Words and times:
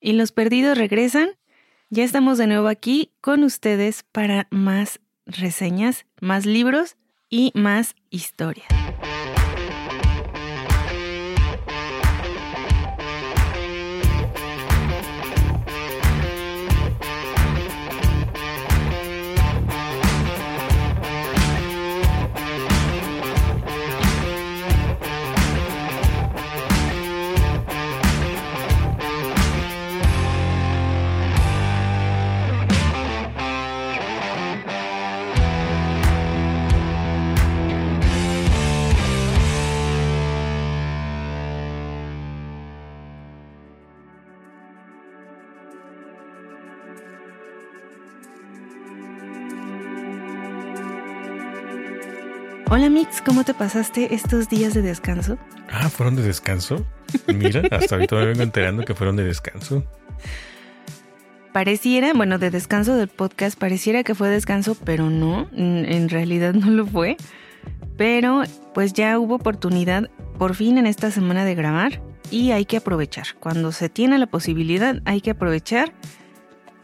y 0.00 0.12
los 0.12 0.32
perdidos 0.32 0.78
regresan. 0.78 1.30
Ya 1.90 2.04
estamos 2.04 2.38
de 2.38 2.46
nuevo 2.46 2.68
aquí 2.68 3.12
con 3.20 3.44
ustedes 3.44 4.04
para 4.04 4.46
más 4.50 5.00
reseñas, 5.26 6.06
más 6.20 6.46
libros 6.46 6.96
y 7.28 7.52
más 7.54 7.94
historias. 8.10 8.79
Hola 52.80 52.88
Mix, 52.88 53.20
¿cómo 53.20 53.44
te 53.44 53.52
pasaste 53.52 54.14
estos 54.14 54.48
días 54.48 54.72
de 54.72 54.80
descanso? 54.80 55.36
Ah, 55.70 55.90
¿fueron 55.90 56.16
de 56.16 56.22
descanso? 56.22 56.86
Mira, 57.26 57.60
hasta 57.70 57.96
ahorita 57.96 58.16
me 58.16 58.24
vengo 58.28 58.42
enterando 58.42 58.86
que 58.86 58.94
fueron 58.94 59.16
de 59.16 59.24
descanso. 59.24 59.84
Pareciera, 61.52 62.14
bueno, 62.14 62.38
de 62.38 62.50
descanso 62.50 62.96
del 62.96 63.08
podcast, 63.08 63.58
pareciera 63.58 64.02
que 64.02 64.14
fue 64.14 64.30
descanso, 64.30 64.78
pero 64.82 65.10
no, 65.10 65.46
en 65.52 66.08
realidad 66.08 66.54
no 66.54 66.70
lo 66.70 66.86
fue. 66.86 67.18
Pero 67.98 68.44
pues 68.72 68.94
ya 68.94 69.18
hubo 69.18 69.34
oportunidad 69.34 70.08
por 70.38 70.54
fin 70.54 70.78
en 70.78 70.86
esta 70.86 71.10
semana 71.10 71.44
de 71.44 71.54
grabar 71.54 72.00
y 72.30 72.52
hay 72.52 72.64
que 72.64 72.78
aprovechar. 72.78 73.26
Cuando 73.40 73.72
se 73.72 73.90
tiene 73.90 74.16
la 74.16 74.26
posibilidad, 74.26 75.02
hay 75.04 75.20
que 75.20 75.32
aprovechar 75.32 75.92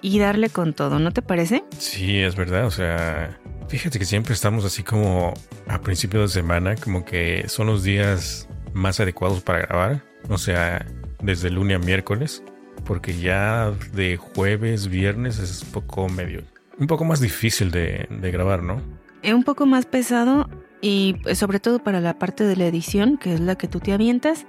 y 0.07 0.19
darle 0.19 0.51
con 0.51 0.73
todo, 0.73 0.99
¿no 0.99 1.11
te 1.11 1.23
parece? 1.23 1.65
Sí, 1.79 2.19
es 2.19 2.37
verdad, 2.37 2.67
o 2.67 2.71
sea, 2.71 3.39
Fíjate 3.69 3.99
que 3.99 4.05
siempre 4.05 4.33
estamos 4.33 4.65
así 4.65 4.83
como 4.83 5.35
a 5.67 5.81
principio 5.81 6.21
de 6.21 6.29
semana, 6.29 6.77
como 6.77 7.05
que 7.05 7.45
son 7.49 7.67
los 7.67 7.83
días 7.83 8.49
más 8.73 9.01
adecuados 9.01 9.41
para 9.41 9.61
grabar. 9.61 10.05
O 10.29 10.39
sea, 10.39 10.87
desde 11.21 11.51
lunes 11.51 11.77
a 11.77 11.85
miércoles. 11.85 12.43
Porque 12.85 13.19
ya 13.19 13.73
de 13.93 14.17
jueves, 14.17 14.89
viernes 14.89 15.39
es 15.41 15.65
un 15.65 15.71
poco 15.71 16.09
medio. 16.09 16.43
Un 16.79 16.87
poco 16.87 17.05
más 17.05 17.21
difícil 17.21 17.73
de, 17.73 18.07
grabar, 18.11 18.63
¿no? 18.63 18.81
Es 19.23 19.35
un 19.35 19.43
poco 19.43 19.67
más 19.67 19.87
pesado 19.87 20.49
y 20.81 21.15
pues, 21.25 21.39
sobre 21.39 21.59
todo 21.59 21.81
para 21.81 22.01
la 22.01 22.19
parte 22.19 22.45
de 22.45 22.55
la 22.55 22.67
edición, 22.67 23.19
que 23.19 23.35
es 23.35 23.41
la 23.41 23.57
que 23.57 23.67
tú 23.67 23.81
te 23.81 23.93
avientas. 23.93 24.47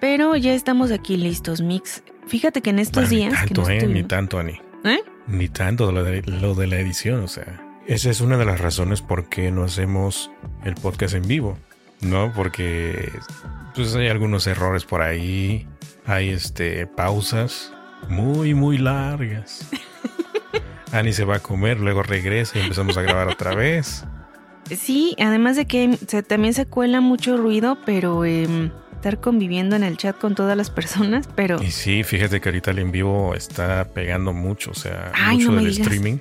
Pero 0.00 0.36
ya 0.36 0.52
estamos 0.52 0.90
aquí 0.90 1.16
listos, 1.16 1.62
Mix. 1.62 2.02
Fíjate 2.26 2.60
que 2.60 2.70
en 2.70 2.80
estos 2.80 3.08
días. 3.08 3.32
Ni 3.32 3.54
tanto, 3.54 3.70
¿eh? 3.70 3.86
Ni 3.86 4.02
tanto, 4.02 4.38
Ani. 4.38 4.60
¿Eh? 4.84 5.00
Ni 5.26 5.48
tanto 5.48 5.92
lo 5.92 6.02
de, 6.02 6.22
lo 6.22 6.54
de 6.54 6.66
la 6.66 6.78
edición, 6.78 7.22
o 7.22 7.28
sea. 7.28 7.66
Esa 7.86 8.10
es 8.10 8.20
una 8.20 8.36
de 8.36 8.44
las 8.44 8.60
razones 8.60 9.02
por 9.02 9.28
qué 9.28 9.50
no 9.50 9.64
hacemos 9.64 10.30
el 10.64 10.74
podcast 10.74 11.14
en 11.14 11.26
vivo, 11.26 11.58
¿no? 12.00 12.32
Porque 12.32 13.10
pues 13.74 13.94
hay 13.94 14.08
algunos 14.08 14.46
errores 14.46 14.84
por 14.84 15.02
ahí, 15.02 15.66
hay 16.06 16.28
este 16.28 16.86
pausas 16.86 17.72
muy 18.08 18.54
muy 18.54 18.78
largas. 18.78 19.68
Ani 20.92 21.12
se 21.12 21.24
va 21.24 21.36
a 21.36 21.40
comer, 21.40 21.80
luego 21.80 22.02
regresa 22.02 22.58
y 22.58 22.62
empezamos 22.62 22.96
a 22.96 23.02
grabar 23.02 23.28
otra 23.28 23.54
vez. 23.54 24.04
Sí, 24.76 25.16
además 25.18 25.56
de 25.56 25.66
que 25.66 25.96
también 26.26 26.54
se 26.54 26.66
cuela 26.66 27.00
mucho 27.00 27.36
ruido, 27.36 27.78
pero 27.84 28.24
em, 28.24 28.70
estar 29.00 29.18
conviviendo 29.18 29.76
en 29.76 29.82
el 29.82 29.96
chat 29.96 30.16
con 30.18 30.34
todas 30.34 30.56
las 30.56 30.68
personas, 30.70 31.26
pero... 31.34 31.62
Y 31.62 31.70
sí, 31.70 32.04
fíjate 32.04 32.40
que 32.40 32.50
ahorita 32.50 32.70
el 32.72 32.80
en 32.80 32.92
vivo 32.92 33.34
está 33.34 33.88
pegando 33.94 34.34
mucho, 34.34 34.72
o 34.72 34.74
sea, 34.74 35.12
mucho 35.32 35.52
del 35.52 35.68
streaming 35.68 36.18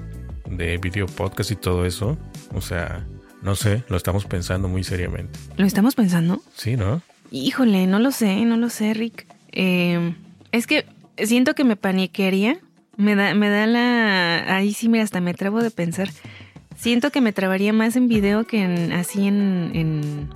de 0.50 0.78
video 0.78 1.06
podcast 1.06 1.51
y 1.51 1.57
todo 1.57 1.85
eso. 1.85 2.17
O 2.53 2.62
sea, 2.62 3.06
no 3.41 3.56
sé, 3.56 3.84
lo 3.90 3.97
estamos 3.97 4.25
pensando 4.25 4.69
muy 4.69 4.85
seriamente. 4.85 5.38
¿Lo 5.57 5.66
estamos 5.66 5.95
pensando? 5.95 6.41
Sí, 6.56 6.78
¿no? 6.78 7.01
Híjole, 7.31 7.85
no 7.85 8.00
lo 8.00 8.12
sé, 8.12 8.45
no 8.45 8.56
lo 8.56 8.69
sé, 8.69 8.94
Rick. 8.94 9.28
Em, 9.51 10.16
es 10.53 10.66
que 10.66 10.85
siento 11.17 11.56
que 11.56 11.66
me 11.66 11.75
paniquearía. 11.75 12.59
Me 12.96 13.16
da, 13.16 13.34
me 13.34 13.50
da 13.50 13.67
la. 13.67 14.56
Ahí 14.56 14.73
sí, 14.73 14.88
mira, 14.88 15.03
hasta 15.03 15.19
me 15.19 15.34
trabo 15.34 15.61
de 15.61 15.72
pensar. 15.72 16.09
Siento 16.78 17.11
que 17.11 17.19
me 17.19 17.34
trabaría 17.34 17.73
más 17.73 17.97
en 17.97 18.07
video 18.07 18.46
que 18.46 18.63
en, 18.63 18.94
así 18.94 19.28
en, 19.28 19.72
en, 19.73 20.29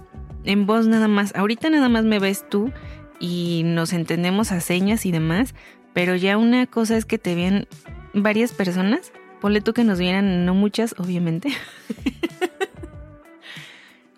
en 0.43 0.65
voz 0.65 0.87
nada 0.87 1.07
más. 1.07 1.35
Ahorita 1.35 1.69
nada 1.69 1.89
más 1.89 2.05
me 2.05 2.19
ves 2.19 2.45
tú 2.49 2.71
y 3.19 3.63
nos 3.65 3.93
entendemos 3.93 4.51
a 4.51 4.61
señas 4.61 5.05
y 5.05 5.11
demás. 5.11 5.53
Pero 5.93 6.15
ya 6.15 6.37
una 6.37 6.65
cosa 6.65 6.97
es 6.97 7.05
que 7.05 7.17
te 7.17 7.35
vean 7.35 7.67
varias 8.13 8.51
personas 8.51 9.11
Ponle 9.43 9.59
tú 9.59 9.73
que 9.73 9.83
nos 9.83 9.99
vieran, 9.99 10.45
no 10.45 10.55
muchas, 10.55 10.95
obviamente. 10.97 11.49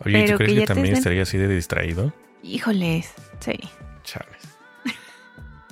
Oye, 0.05 0.31
¿tú 0.31 0.37
crees 0.37 0.59
que, 0.59 0.67
también 0.67 0.95
estaría 0.95 1.23
así 1.23 1.39
de 1.39 1.47
distraído? 1.47 2.13
Híjoles, 2.43 3.11
sí. 3.39 3.57
Chávez. 4.03 4.37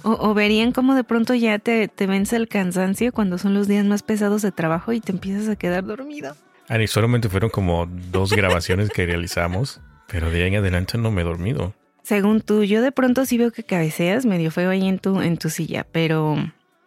O, 0.01 0.33
verían 0.33 0.71
cómo 0.71 0.95
de 0.95 1.03
pronto 1.03 1.35
ya 1.35 1.59
te, 1.59 1.87
te 1.87 2.07
vence 2.07 2.35
el 2.35 2.47
cansancio 2.47 3.13
cuando 3.13 3.37
son 3.37 3.53
los 3.53 3.67
días 3.67 3.85
más 3.85 4.01
pesados 4.01 4.41
de 4.41 4.51
trabajo 4.51 4.91
y 4.91 5.01
te 5.01 5.11
empiezas 5.11 5.47
a 5.47 5.55
quedar 5.55 5.85
dormido. 5.85 6.35
Ani, 6.67 6.87
solamente 6.87 7.29
fueron 7.29 7.51
como 7.51 7.85
dos 7.85 8.33
grabaciones 8.33 8.89
que 8.89 9.05
realizamos, 9.05 9.81
pero 10.13 10.29
de 10.29 10.43
ahí 10.43 10.49
en 10.49 10.57
adelante 10.57 10.99
no 10.99 11.09
me 11.09 11.23
he 11.23 11.25
dormido. 11.25 11.73
Según 12.03 12.41
tú, 12.41 12.63
yo 12.63 12.83
de 12.83 12.91
pronto 12.91 13.25
sí 13.25 13.39
veo 13.39 13.51
que 13.51 13.63
cabeceas 13.63 14.27
medio 14.27 14.51
feo 14.51 14.69
ahí 14.69 14.87
en 14.87 14.99
tu, 14.99 15.21
en 15.21 15.37
tu 15.37 15.49
silla, 15.49 15.87
pero 15.91 16.35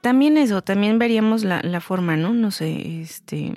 también 0.00 0.36
eso, 0.36 0.62
también 0.62 1.00
veríamos 1.00 1.42
la, 1.42 1.80
forma, 1.80 2.16
¿no? 2.16 2.32
No 2.32 2.52
sé, 2.52 3.00
este... 3.00 3.52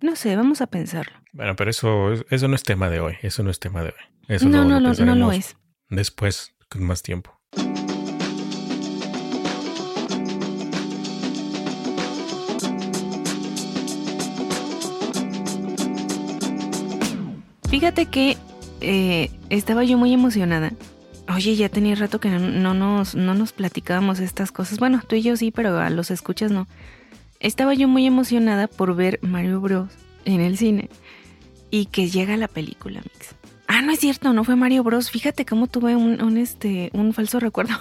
No 0.00 0.16
sé, 0.16 0.34
vamos 0.34 0.60
a 0.62 0.66
pensarlo. 0.66 1.12
Bueno, 1.32 1.54
pero 1.54 1.70
eso, 1.70 2.12
eso 2.28 2.48
no 2.48 2.56
es 2.56 2.64
tema 2.64 2.90
de 2.90 2.98
hoy, 2.98 3.14
eso 3.22 3.44
no 3.44 3.50
es 3.52 3.60
tema 3.60 3.84
de 3.84 3.90
hoy. 3.90 4.34
Eso 4.34 4.48
no, 4.48 4.64
no, 4.64 4.80
no, 4.80 4.92
no 4.92 5.14
lo 5.14 5.30
es. 5.30 5.56
Después, 5.90 6.52
con 6.68 6.82
más 6.82 7.04
tiempo. 7.04 7.40
Fíjate 17.70 18.06
que 18.06 18.36
eh, 18.84 19.30
estaba 19.50 19.84
yo 19.84 19.98
muy 19.98 20.12
emocionada 20.12 20.72
Oye, 21.28 21.56
ya 21.56 21.68
tenía 21.68 21.94
rato 21.94 22.20
que 22.20 22.28
no, 22.28 22.74
nos, 22.74 23.14
no 23.14 23.34
nos 23.34 23.52
platicábamos 23.52 24.20
estas 24.20 24.52
cosas. 24.52 24.78
Bueno, 24.78 25.00
tú 25.06 25.16
y 25.16 25.22
yo 25.22 25.36
sí, 25.36 25.50
pero 25.50 25.78
a 25.78 25.88
los 25.88 26.10
escuchas 26.10 26.50
no. 26.50 26.68
Estaba 27.40 27.74
yo 27.74 27.88
muy 27.88 28.06
emocionada 28.06 28.68
por 28.68 28.94
ver 28.94 29.18
Mario 29.22 29.60
Bros. 29.60 29.90
en 30.24 30.40
el 30.40 30.58
cine 30.58 30.90
y 31.70 31.86
que 31.86 32.10
llega 32.10 32.36
la 32.36 32.48
película, 32.48 33.00
Mix. 33.00 33.34
Ah, 33.66 33.80
no 33.80 33.92
es 33.92 34.00
cierto, 34.00 34.32
no 34.34 34.44
fue 34.44 34.54
Mario 34.56 34.84
Bros. 34.84 35.10
Fíjate 35.10 35.46
cómo 35.46 35.66
tuve 35.66 35.96
un, 35.96 36.36
este, 36.36 36.90
un 36.92 37.14
falso 37.14 37.40
recuerdo. 37.40 37.74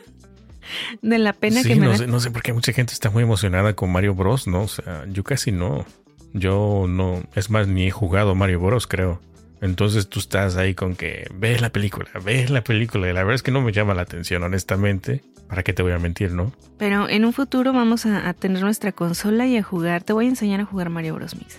de 1.02 1.18
la 1.18 1.32
pena 1.32 1.64
que 1.64 1.74
me 1.74 1.86
no 1.86 1.96
Sé, 1.96 2.06
no 2.06 2.20
sé 2.20 2.30
por 2.30 2.42
qué 2.42 2.52
mucha 2.52 2.72
gente 2.72 2.92
está 2.92 3.10
muy 3.10 3.24
emocionada 3.24 3.74
con 3.74 3.90
Mario 3.90 4.14
Bros, 4.14 4.46
¿no? 4.46 4.62
O 4.62 4.68
sea, 4.68 5.04
yo 5.10 5.24
casi 5.24 5.50
no. 5.50 5.84
Yo 6.32 6.86
no, 6.88 7.24
es 7.34 7.50
más, 7.50 7.66
ni 7.66 7.88
he 7.88 7.90
jugado 7.90 8.36
Mario 8.36 8.60
Bros, 8.60 8.86
creo. 8.86 9.20
Entonces 9.60 10.08
tú 10.08 10.20
estás 10.20 10.56
ahí 10.56 10.74
con 10.74 10.96
que 10.96 11.28
ves 11.34 11.60
la 11.60 11.70
película, 11.70 12.08
ves 12.24 12.50
la 12.50 12.62
película. 12.62 13.08
Y 13.08 13.12
la 13.12 13.20
verdad 13.20 13.34
es 13.34 13.42
que 13.42 13.50
no 13.50 13.60
me 13.60 13.72
llama 13.72 13.94
la 13.94 14.02
atención, 14.02 14.42
honestamente. 14.42 15.22
¿Para 15.48 15.64
qué 15.64 15.72
te 15.72 15.82
voy 15.82 15.92
a 15.92 15.98
mentir, 15.98 16.32
no? 16.32 16.52
Pero 16.78 17.08
en 17.08 17.24
un 17.24 17.32
futuro 17.32 17.72
vamos 17.72 18.06
a, 18.06 18.32
tener 18.34 18.62
nuestra 18.62 18.92
consola 18.92 19.46
y 19.46 19.56
a 19.56 19.62
jugar. 19.62 20.04
Te 20.04 20.12
voy 20.12 20.26
a 20.26 20.28
enseñar 20.28 20.60
a 20.60 20.64
jugar 20.64 20.90
Mario 20.90 21.14
Bros. 21.14 21.34
Mix. 21.36 21.58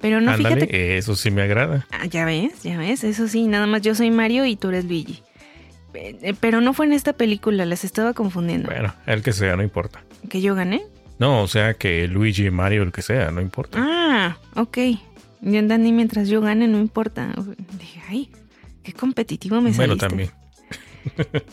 Pero 0.00 0.20
no 0.20 0.34
fíjate. 0.34 0.98
Eso 0.98 1.14
sí 1.14 1.30
me 1.30 1.42
agrada. 1.42 1.86
Ah, 1.92 2.06
ya 2.06 2.24
ves, 2.24 2.64
ya 2.64 2.76
ves. 2.76 3.04
Eso 3.04 3.28
sí, 3.28 3.46
nada 3.46 3.68
más 3.68 3.82
yo 3.82 3.94
soy 3.94 4.10
Mario 4.10 4.44
y 4.44 4.56
tú 4.56 4.70
eres 4.70 4.84
Luigi. 4.84 5.22
Eh, 5.94 6.34
pero 6.40 6.60
no 6.60 6.74
fue 6.74 6.86
en 6.86 6.92
esta 6.92 7.12
película, 7.12 7.64
las 7.64 7.84
estaba 7.84 8.12
confundiendo. 8.12 8.68
Bueno, 8.68 8.92
el 9.06 9.22
que 9.22 9.32
sea, 9.32 9.56
no 9.56 9.62
importa. 9.62 10.02
¿Que 10.28 10.40
yo 10.40 10.54
gané? 10.54 10.82
No, 11.18 11.42
o 11.42 11.46
sea, 11.46 11.74
que 11.74 12.08
Luigi, 12.08 12.50
Mario, 12.50 12.82
el 12.82 12.90
que 12.90 13.02
sea, 13.02 13.30
no 13.30 13.40
importa. 13.40 13.78
Ah, 13.80 14.36
ok. 14.56 14.78
Yo 15.42 15.60
ni 15.60 15.92
mientras 15.92 16.28
yo 16.28 16.40
gane, 16.40 16.68
no 16.68 16.78
importa. 16.78 17.34
Dije, 17.78 18.00
ay, 18.08 18.30
qué 18.84 18.92
competitivo 18.92 19.60
me 19.60 19.74
saliste. 19.74 20.06
Bueno, 20.06 20.30
también. 20.30 20.30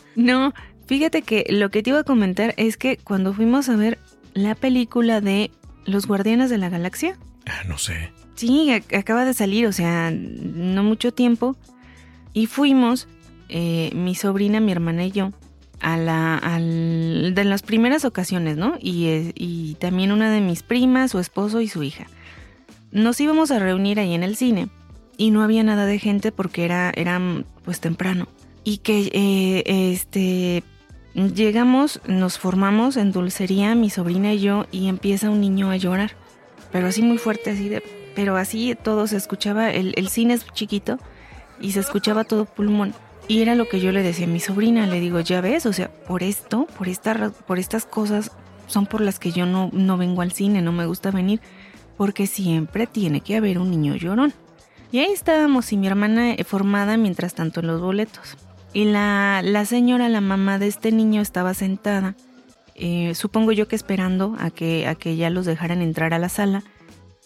no, 0.15 0.53
fíjate 0.85 1.23
que 1.23 1.45
lo 1.49 1.71
que 1.71 1.81
te 1.81 1.89
iba 1.89 1.99
a 1.99 2.03
comentar 2.03 2.53
es 2.57 2.77
que 2.77 2.97
cuando 2.97 3.33
fuimos 3.33 3.67
a 3.67 3.75
ver 3.75 3.97
la 4.35 4.53
película 4.53 5.21
de 5.21 5.49
Los 5.85 6.05
Guardianes 6.05 6.51
de 6.51 6.59
la 6.59 6.69
Galaxia. 6.69 7.17
Ah, 7.47 7.63
no 7.67 7.79
sé. 7.79 8.11
Sí, 8.35 8.71
acaba 8.71 9.25
de 9.25 9.33
salir, 9.33 9.65
o 9.65 9.71
sea, 9.71 10.11
no 10.11 10.83
mucho 10.83 11.11
tiempo. 11.11 11.57
Y 12.31 12.45
fuimos, 12.45 13.07
eh, 13.49 13.89
mi 13.95 14.13
sobrina, 14.13 14.59
mi 14.59 14.71
hermana 14.71 15.03
y 15.05 15.11
yo. 15.11 15.31
a 15.81 15.97
la, 15.97 16.37
al, 16.37 17.33
de 17.33 17.43
las 17.43 17.63
primeras 17.63 18.05
ocasiones, 18.05 18.55
¿no? 18.55 18.77
Y, 18.79 19.31
y 19.33 19.75
también 19.79 20.11
una 20.11 20.29
de 20.29 20.41
mis 20.41 20.61
primas, 20.61 21.11
su 21.11 21.19
esposo 21.19 21.59
y 21.59 21.67
su 21.67 21.81
hija. 21.81 22.05
Nos 22.91 23.19
íbamos 23.19 23.51
a 23.51 23.59
reunir 23.59 23.99
ahí 23.99 24.13
en 24.13 24.23
el 24.23 24.35
cine 24.35 24.69
y 25.17 25.31
no 25.31 25.43
había 25.43 25.63
nada 25.63 25.85
de 25.85 25.99
gente 25.99 26.31
porque 26.31 26.65
era, 26.65 26.91
era 26.95 27.19
pues 27.63 27.79
temprano. 27.79 28.27
Y 28.63 28.77
que 28.77 29.09
eh, 29.13 29.91
este 29.93 30.63
llegamos, 31.13 32.01
nos 32.07 32.37
formamos 32.37 32.97
en 32.97 33.11
dulcería, 33.11 33.75
mi 33.75 33.89
sobrina 33.89 34.33
y 34.33 34.39
yo, 34.39 34.65
y 34.71 34.87
empieza 34.87 35.29
un 35.29 35.41
niño 35.41 35.71
a 35.71 35.77
llorar. 35.77 36.11
Pero 36.71 36.87
así 36.87 37.01
muy 37.01 37.17
fuerte, 37.17 37.51
así 37.51 37.69
de. 37.69 37.83
Pero 38.15 38.37
así 38.37 38.75
todo 38.81 39.07
se 39.07 39.17
escuchaba. 39.17 39.71
El, 39.71 39.93
el 39.97 40.09
cine 40.09 40.33
es 40.33 40.45
chiquito 40.53 40.99
y 41.61 41.71
se 41.71 41.79
escuchaba 41.79 42.23
todo 42.23 42.45
pulmón. 42.45 42.93
Y 43.27 43.41
era 43.41 43.53
lo 43.53 43.69
que 43.69 43.79
yo 43.79 43.91
le 43.91 44.01
decía 44.01 44.25
a 44.25 44.29
mi 44.29 44.39
sobrina, 44.39 44.87
le 44.87 44.99
digo, 44.99 45.19
ya 45.19 45.39
ves, 45.39 45.67
o 45.67 45.73
sea, 45.73 45.91
por 45.91 46.23
esto, 46.23 46.65
por, 46.77 46.89
esta, 46.89 47.29
por 47.29 47.59
estas 47.59 47.85
cosas 47.85 48.31
son 48.65 48.87
por 48.87 49.01
las 49.01 49.19
que 49.19 49.31
yo 49.31 49.45
no, 49.45 49.69
no 49.71 49.97
vengo 49.97 50.23
al 50.23 50.31
cine, 50.31 50.63
no 50.63 50.71
me 50.71 50.87
gusta 50.87 51.11
venir, 51.11 51.39
porque 51.99 52.27
siempre 52.27 52.87
tiene 52.87 53.19
que 53.19 53.35
haber 53.35 53.59
un 53.59 53.69
niño 53.71 53.93
llorón. 53.93 54.31
Y 54.89 54.99
ahí 54.99 55.11
estábamos 55.11 55.73
y 55.73 55.75
mi 55.75 55.87
hermana 55.87 56.31
eh, 56.31 56.45
formada 56.45 56.95
mientras 56.95 57.33
tanto 57.33 57.59
en 57.59 57.67
los 57.67 57.81
boletos. 57.81 58.37
Y 58.71 58.85
la, 58.85 59.41
la 59.43 59.65
señora, 59.65 60.07
la 60.07 60.21
mamá 60.21 60.59
de 60.59 60.67
este 60.67 60.93
niño, 60.93 61.21
estaba 61.21 61.53
sentada, 61.53 62.15
eh, 62.75 63.13
supongo 63.15 63.51
yo 63.51 63.67
que 63.67 63.75
esperando 63.75 64.37
a 64.39 64.49
que, 64.49 64.87
a 64.87 64.95
que 64.95 65.17
ya 65.17 65.29
los 65.29 65.45
dejaran 65.45 65.81
entrar 65.81 66.13
a 66.13 66.19
la 66.19 66.29
sala, 66.29 66.63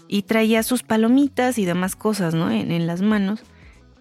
y 0.08 0.24
traía 0.24 0.64
sus 0.64 0.82
palomitas 0.82 1.60
y 1.60 1.66
demás 1.66 1.96
cosas, 1.96 2.34
¿no? 2.34 2.50
En, 2.50 2.72
en 2.72 2.88
las 2.88 3.04
manos 3.04 3.42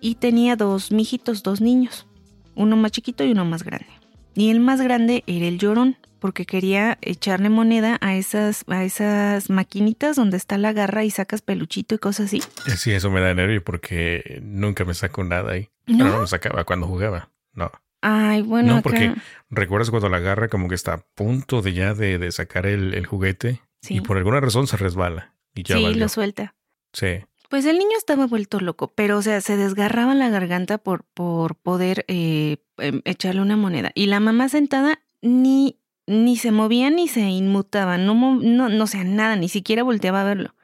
y 0.01 0.15
tenía 0.15 0.57
dos 0.57 0.91
mijitos, 0.91 1.43
dos 1.43 1.61
niños, 1.61 2.07
uno 2.55 2.77
más 2.77 2.93
chiquito 2.93 3.25
y 3.25 3.33
uno 3.33 3.45
más 3.45 3.63
grande. 3.63 3.93
Y 4.35 4.49
el 4.49 4.61
más 4.61 4.81
grande 4.81 5.23
era 5.27 5.45
el 5.45 5.59
llorón, 5.59 5.99
porque 6.23 6.47
quería 6.47 6.99
echarle 7.03 7.49
moneda 7.49 7.99
a 8.01 8.15
esas, 8.15 8.65
a 8.69 8.85
esas 8.85 9.51
maquinitas 9.51 10.15
donde 10.15 10.37
está 10.37 10.57
la 10.57 10.73
garra 10.73 11.03
y 11.03 11.11
sacas 11.11 11.43
peluchito 11.43 11.97
y 11.97 11.99
cosas 11.99 12.27
así. 12.27 12.41
Sí, 12.77 12.93
eso 12.93 13.11
me 13.11 13.21
da 13.21 13.35
nervio 13.35 13.65
porque 13.65 14.39
nunca 14.41 14.85
me 14.85 14.95
saco 14.95 15.25
nada 15.25 15.55
ahí. 15.55 15.69
No, 15.89 16.05
no 16.05 16.21
me 16.21 16.27
sacaba 16.29 16.63
cuando 16.63 16.87
jugaba. 16.87 17.31
No. 17.55 17.73
Ay, 18.03 18.43
bueno. 18.43 18.77
No, 18.77 18.83
porque 18.83 19.15
recuerdas 19.51 19.91
cuando 19.91 20.09
la 20.09 20.21
garra 20.21 20.47
como 20.47 20.69
que 20.69 20.77
está 20.77 20.93
a 20.93 20.99
punto 21.17 21.61
de 21.61 21.73
ya 21.73 21.93
de, 21.93 22.31
sacar 22.31 22.67
el, 22.67 23.05
juguete 23.05 23.61
y 23.89 24.01
por 24.01 24.17
alguna 24.17 24.41
razón 24.41 24.69
se 24.69 24.77
resbala 24.77 25.35
y 25.57 25.65
ya 25.65 25.75
Sí, 25.75 25.93
lo 25.93 26.09
suelta. 26.09 26.55
Sí. 26.93 27.25
Pues 27.51 27.65
el 27.65 27.81
niño 27.81 27.99
estaba 27.99 28.29
vuelto 28.29 28.61
loco, 28.61 28.93
pero 28.95 29.19
o 29.19 29.23
sea, 29.23 29.41
se 29.41 29.57
desgarraba 29.57 30.15
la 30.15 30.29
garganta 30.29 30.79
por, 30.79 31.03
por 31.03 31.57
poder 31.57 32.05
eh, 32.07 32.59
em, 32.79 33.03
echarle 33.05 33.43
una 33.43 33.57
moneda. 33.57 33.91
Y 33.97 34.07
la 34.07 34.21
mamá 34.21 34.49
sentada 34.49 35.03
ni, 35.21 35.82
ni 36.07 36.37
se 36.37 36.53
movía 36.53 36.91
ni 36.91 37.09
se 37.09 37.21
inmutaba, 37.21 37.99
no, 37.99 38.15
no, 38.15 38.69
no 38.69 38.87
sea 38.87 39.05
nada, 39.05 39.37
ni 39.37 39.49
siquiera 39.49 39.83
volteaba 39.83 40.23
a 40.23 40.25
verlo. 40.25 40.55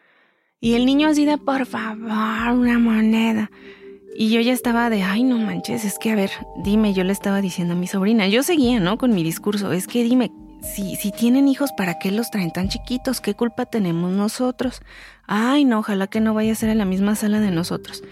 Y 0.60 0.74
el 0.74 0.86
niño 0.86 1.08
así 1.08 1.24
de, 1.24 1.38
por 1.38 1.66
favor, 1.66 2.52
una 2.52 2.78
moneda. 2.78 3.50
Y 4.16 4.30
yo 4.30 4.40
ya 4.40 4.52
estaba 4.52 4.90
de, 4.90 5.04
ay, 5.04 5.22
no 5.22 5.38
manches, 5.38 5.84
es 5.84 5.98
que 5.98 6.10
a 6.10 6.16
ver, 6.16 6.30
dime, 6.64 6.92
yo 6.92 7.04
le 7.04 7.12
estaba 7.12 7.40
diciendo 7.40 7.74
a 7.74 7.76
mi 7.76 7.86
sobrina, 7.86 8.26
yo 8.26 8.42
seguía, 8.42 8.80
¿no? 8.80 8.98
Con 8.98 9.14
mi 9.14 9.22
discurso, 9.22 9.70
es 9.70 9.86
que 9.86 10.02
dime, 10.02 10.32
si, 10.60 10.96
si 10.96 11.12
tienen 11.12 11.46
hijos, 11.46 11.70
¿para 11.72 12.00
qué 12.00 12.10
los 12.10 12.30
traen 12.30 12.50
tan 12.50 12.68
chiquitos? 12.68 13.20
¿Qué 13.20 13.34
culpa 13.34 13.66
tenemos 13.66 14.10
nosotros? 14.10 14.82
Ay, 15.26 15.64
no, 15.64 15.78
ojalá 15.78 16.08
que 16.08 16.20
no 16.20 16.34
vaya 16.34 16.52
a 16.52 16.56
ser 16.56 16.70
en 16.70 16.78
la 16.78 16.84
misma 16.84 17.14
sala 17.14 17.38
de 17.38 17.52
nosotros. 17.52 18.02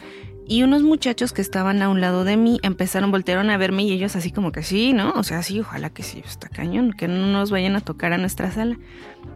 Y 0.49 0.63
unos 0.63 0.83
muchachos 0.83 1.33
que 1.33 1.43
estaban 1.43 1.83
a 1.83 1.89
un 1.89 2.01
lado 2.01 2.23
de 2.23 2.37
mí 2.37 2.61
empezaron, 2.63 3.11
voltearon 3.11 3.51
a 3.51 3.57
verme 3.57 3.83
y 3.83 3.93
ellos 3.93 4.15
así 4.15 4.31
como 4.31 4.53
que 4.53 4.63
sí, 4.63 4.93
¿no? 4.93 5.13
O 5.13 5.25
sea, 5.25 5.43
sí, 5.43 5.59
ojalá 5.59 5.91
que 5.91 6.05
sí, 6.05 6.23
está 6.25 6.49
cañón, 6.49 6.93
que 6.93 7.09
no 7.09 7.27
nos 7.27 7.51
vayan 7.51 7.75
a 7.75 7.81
tocar 7.81 8.13
a 8.13 8.19
nuestra 8.19 8.53
sala. 8.53 8.79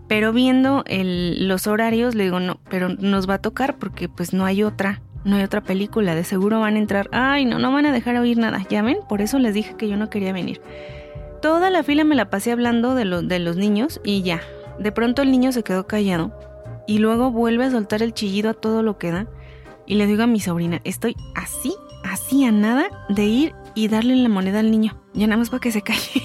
Pero 0.07 0.33
viendo 0.33 0.85
los 0.89 1.67
horarios, 1.67 2.15
le 2.15 2.25
digo, 2.25 2.39
no, 2.39 2.61
pero 2.71 2.91
nos 2.91 3.29
va 3.29 3.35
a 3.35 3.39
tocar 3.39 3.77
porque 3.77 4.09
pues 4.09 4.33
no 4.33 4.45
hay 4.45 4.63
otra, 4.63 5.03
no 5.25 5.35
hay 5.35 5.43
otra 5.43 5.63
película, 5.63 6.15
de 6.15 6.23
seguro 6.23 6.61
van 6.61 6.77
a 6.77 6.79
entrar. 6.79 7.09
Ay, 7.11 7.45
no, 7.45 7.59
no 7.59 7.73
van 7.73 7.87
a 7.87 7.93
dejar 7.93 8.17
oír 8.17 8.39
nada, 8.39 8.65
ya 8.71 8.83
ven, 8.83 8.99
por 9.09 9.21
eso 9.21 9.41
les 9.41 9.53
dije 9.53 9.75
que 9.77 9.89
yo 9.89 9.97
no 9.97 10.11
quería 10.11 10.33
venir. 10.33 10.61
Toda 11.43 11.71
la 11.71 11.83
fila 11.83 12.05
me 12.05 12.15
la 12.15 12.31
pasé 12.31 12.53
hablando 12.53 12.95
de, 12.95 13.05
de 13.25 13.39
los 13.41 13.57
niños 13.57 14.01
y 14.05 14.23
ya. 14.23 14.43
De 14.79 14.93
pronto 14.93 15.23
el 15.23 15.33
niño 15.33 15.51
se 15.51 15.65
quedó 15.65 15.89
callado 15.89 16.33
y 16.87 16.99
luego 16.99 17.31
vuelve 17.33 17.65
a 17.65 17.71
soltar 17.71 18.03
el 18.03 18.15
chillido 18.15 18.51
a 18.51 18.55
todo 18.55 18.83
lo 18.83 18.97
que 18.99 19.11
da. 19.11 19.27
Y 19.91 19.97
le 19.97 20.07
digo 20.07 20.23
a 20.23 20.29
mi 20.29 20.39
sobrina, 20.39 20.81
estoy 20.85 21.17
así, 21.35 21.75
así 22.05 22.45
a 22.45 22.53
nada 22.53 22.87
de 23.09 23.25
ir 23.25 23.55
y 23.75 23.89
darle 23.89 24.15
la 24.15 24.29
moneda 24.29 24.61
al 24.61 24.71
niño. 24.71 24.97
Ya 25.15 25.27
nada 25.27 25.39
más 25.39 25.51
para 25.51 25.59
que 25.59 25.73
se 25.73 25.83
calle. 25.83 26.23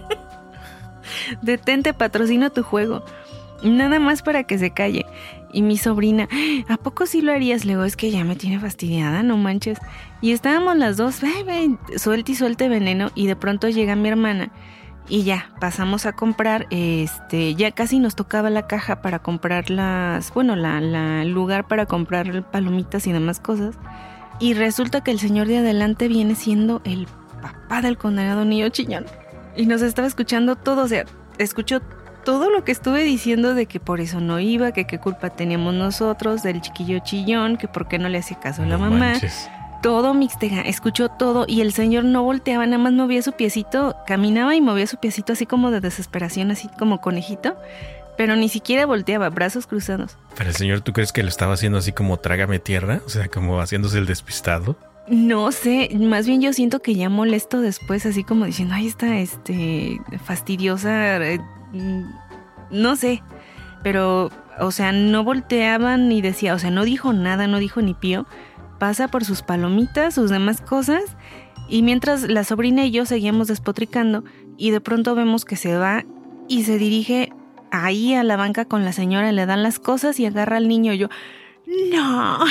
Detente, 1.42 1.92
patrocina 1.92 2.48
tu 2.48 2.62
juego. 2.62 3.04
Nada 3.62 3.98
más 3.98 4.22
para 4.22 4.44
que 4.44 4.56
se 4.56 4.70
calle. 4.70 5.04
Y 5.52 5.60
mi 5.60 5.76
sobrina, 5.76 6.30
¿a 6.66 6.78
poco 6.78 7.04
sí 7.04 7.20
lo 7.20 7.32
harías? 7.32 7.66
Luego 7.66 7.84
es 7.84 7.94
que 7.94 8.10
ya 8.10 8.24
me 8.24 8.36
tiene 8.36 8.58
fastidiada, 8.58 9.22
no 9.22 9.36
manches. 9.36 9.78
Y 10.22 10.32
estábamos 10.32 10.78
las 10.78 10.96
dos, 10.96 11.20
suelte 11.96 12.32
y 12.32 12.34
suelte 12.36 12.70
veneno. 12.70 13.10
Y 13.14 13.26
de 13.26 13.36
pronto 13.36 13.68
llega 13.68 13.96
mi 13.96 14.08
hermana. 14.08 14.50
Y 15.08 15.22
ya, 15.22 15.50
pasamos 15.60 16.04
a 16.04 16.12
comprar, 16.12 16.66
este, 16.70 17.54
ya 17.54 17.70
casi 17.70 17.98
nos 18.00 18.16
tocaba 18.16 18.50
la 18.50 18.66
caja 18.66 19.02
para 19.02 19.20
comprar 19.20 19.70
las, 19.70 20.34
bueno, 20.34 20.56
la, 20.56 20.80
la 20.80 21.24
lugar 21.24 21.68
para 21.68 21.86
comprar 21.86 22.50
palomitas 22.50 23.06
y 23.06 23.12
demás 23.12 23.38
cosas. 23.38 23.76
Y 24.40 24.54
resulta 24.54 25.02
que 25.02 25.12
el 25.12 25.20
señor 25.20 25.46
de 25.46 25.58
adelante 25.58 26.08
viene 26.08 26.34
siendo 26.34 26.82
el 26.84 27.06
papá 27.40 27.82
del 27.82 27.96
condenado 27.96 28.44
niño 28.44 28.68
chillón. 28.68 29.06
Y 29.56 29.66
nos 29.66 29.80
estaba 29.80 30.08
escuchando 30.08 30.56
todo, 30.56 30.84
o 30.84 30.88
sea, 30.88 31.04
escuchó 31.38 31.80
todo 32.24 32.50
lo 32.50 32.64
que 32.64 32.72
estuve 32.72 33.04
diciendo 33.04 33.54
de 33.54 33.66
que 33.66 33.78
por 33.78 34.00
eso 34.00 34.20
no 34.20 34.40
iba, 34.40 34.72
que 34.72 34.84
qué 34.84 34.98
culpa 34.98 35.30
teníamos 35.30 35.74
nosotros, 35.74 36.42
del 36.42 36.60
chiquillo 36.60 36.98
chillón, 36.98 37.56
que 37.56 37.68
por 37.68 37.86
qué 37.86 38.00
no 38.00 38.08
le 38.08 38.18
hacía 38.18 38.40
caso 38.40 38.62
a 38.62 38.66
la 38.66 38.76
mamá. 38.76 39.14
Todo 39.86 40.14
mixtega, 40.14 40.62
escuchó 40.62 41.08
todo 41.08 41.44
y 41.46 41.60
el 41.60 41.72
señor 41.72 42.04
no 42.04 42.24
volteaba, 42.24 42.66
nada 42.66 42.78
más 42.78 42.92
movía 42.92 43.22
su 43.22 43.32
piecito, 43.32 43.94
caminaba 44.04 44.56
y 44.56 44.60
movía 44.60 44.88
su 44.88 44.96
piecito 44.96 45.34
así 45.34 45.46
como 45.46 45.70
de 45.70 45.80
desesperación, 45.80 46.50
así 46.50 46.68
como 46.76 47.00
conejito, 47.00 47.56
pero 48.16 48.34
ni 48.34 48.48
siquiera 48.48 48.84
volteaba, 48.84 49.28
brazos 49.30 49.68
cruzados. 49.68 50.18
Pero 50.36 50.50
el 50.50 50.56
señor, 50.56 50.80
¿tú 50.80 50.92
crees 50.92 51.12
que 51.12 51.22
lo 51.22 51.28
estaba 51.28 51.54
haciendo 51.54 51.78
así 51.78 51.92
como 51.92 52.16
trágame 52.16 52.58
tierra? 52.58 53.00
O 53.06 53.08
sea, 53.08 53.28
como 53.28 53.60
haciéndose 53.60 53.98
el 53.98 54.06
despistado. 54.06 54.74
No 55.06 55.52
sé, 55.52 55.88
más 55.94 56.26
bien 56.26 56.42
yo 56.42 56.52
siento 56.52 56.80
que 56.80 56.96
ya 56.96 57.08
molesto 57.08 57.60
después, 57.60 58.06
así 58.06 58.24
como 58.24 58.44
diciendo, 58.44 58.74
ay, 58.74 58.88
está 58.88 59.18
este, 59.18 60.00
fastidiosa, 60.24 61.24
eh, 61.24 61.38
Mm, 61.72 62.10
no 62.70 62.96
sé, 62.96 63.22
pero, 63.82 64.30
o 64.58 64.70
sea, 64.70 64.92
no 64.92 65.24
volteaban 65.24 66.08
ni 66.08 66.20
decía, 66.20 66.54
o 66.54 66.58
sea, 66.58 66.70
no 66.70 66.84
dijo 66.84 67.12
nada, 67.12 67.46
no 67.46 67.58
dijo 67.58 67.82
ni 67.82 67.94
pío, 67.94 68.26
pasa 68.78 69.08
por 69.08 69.24
sus 69.24 69.42
palomitas, 69.42 70.14
sus 70.14 70.30
demás 70.30 70.60
cosas, 70.60 71.02
y 71.68 71.82
mientras 71.82 72.22
la 72.22 72.44
sobrina 72.44 72.86
y 72.86 72.90
yo 72.90 73.06
seguíamos 73.06 73.48
despotricando, 73.48 74.24
y 74.56 74.70
de 74.70 74.80
pronto 74.80 75.14
vemos 75.14 75.44
que 75.44 75.56
se 75.56 75.76
va 75.76 76.04
y 76.48 76.64
se 76.64 76.78
dirige 76.78 77.32
ahí 77.70 78.14
a 78.14 78.22
la 78.22 78.36
banca 78.36 78.64
con 78.64 78.84
la 78.84 78.92
señora, 78.92 79.32
le 79.32 79.46
dan 79.46 79.62
las 79.62 79.78
cosas 79.78 80.18
y 80.20 80.26
agarra 80.26 80.56
al 80.56 80.68
niño, 80.68 80.92
yo, 80.94 81.08
no. 81.92 82.38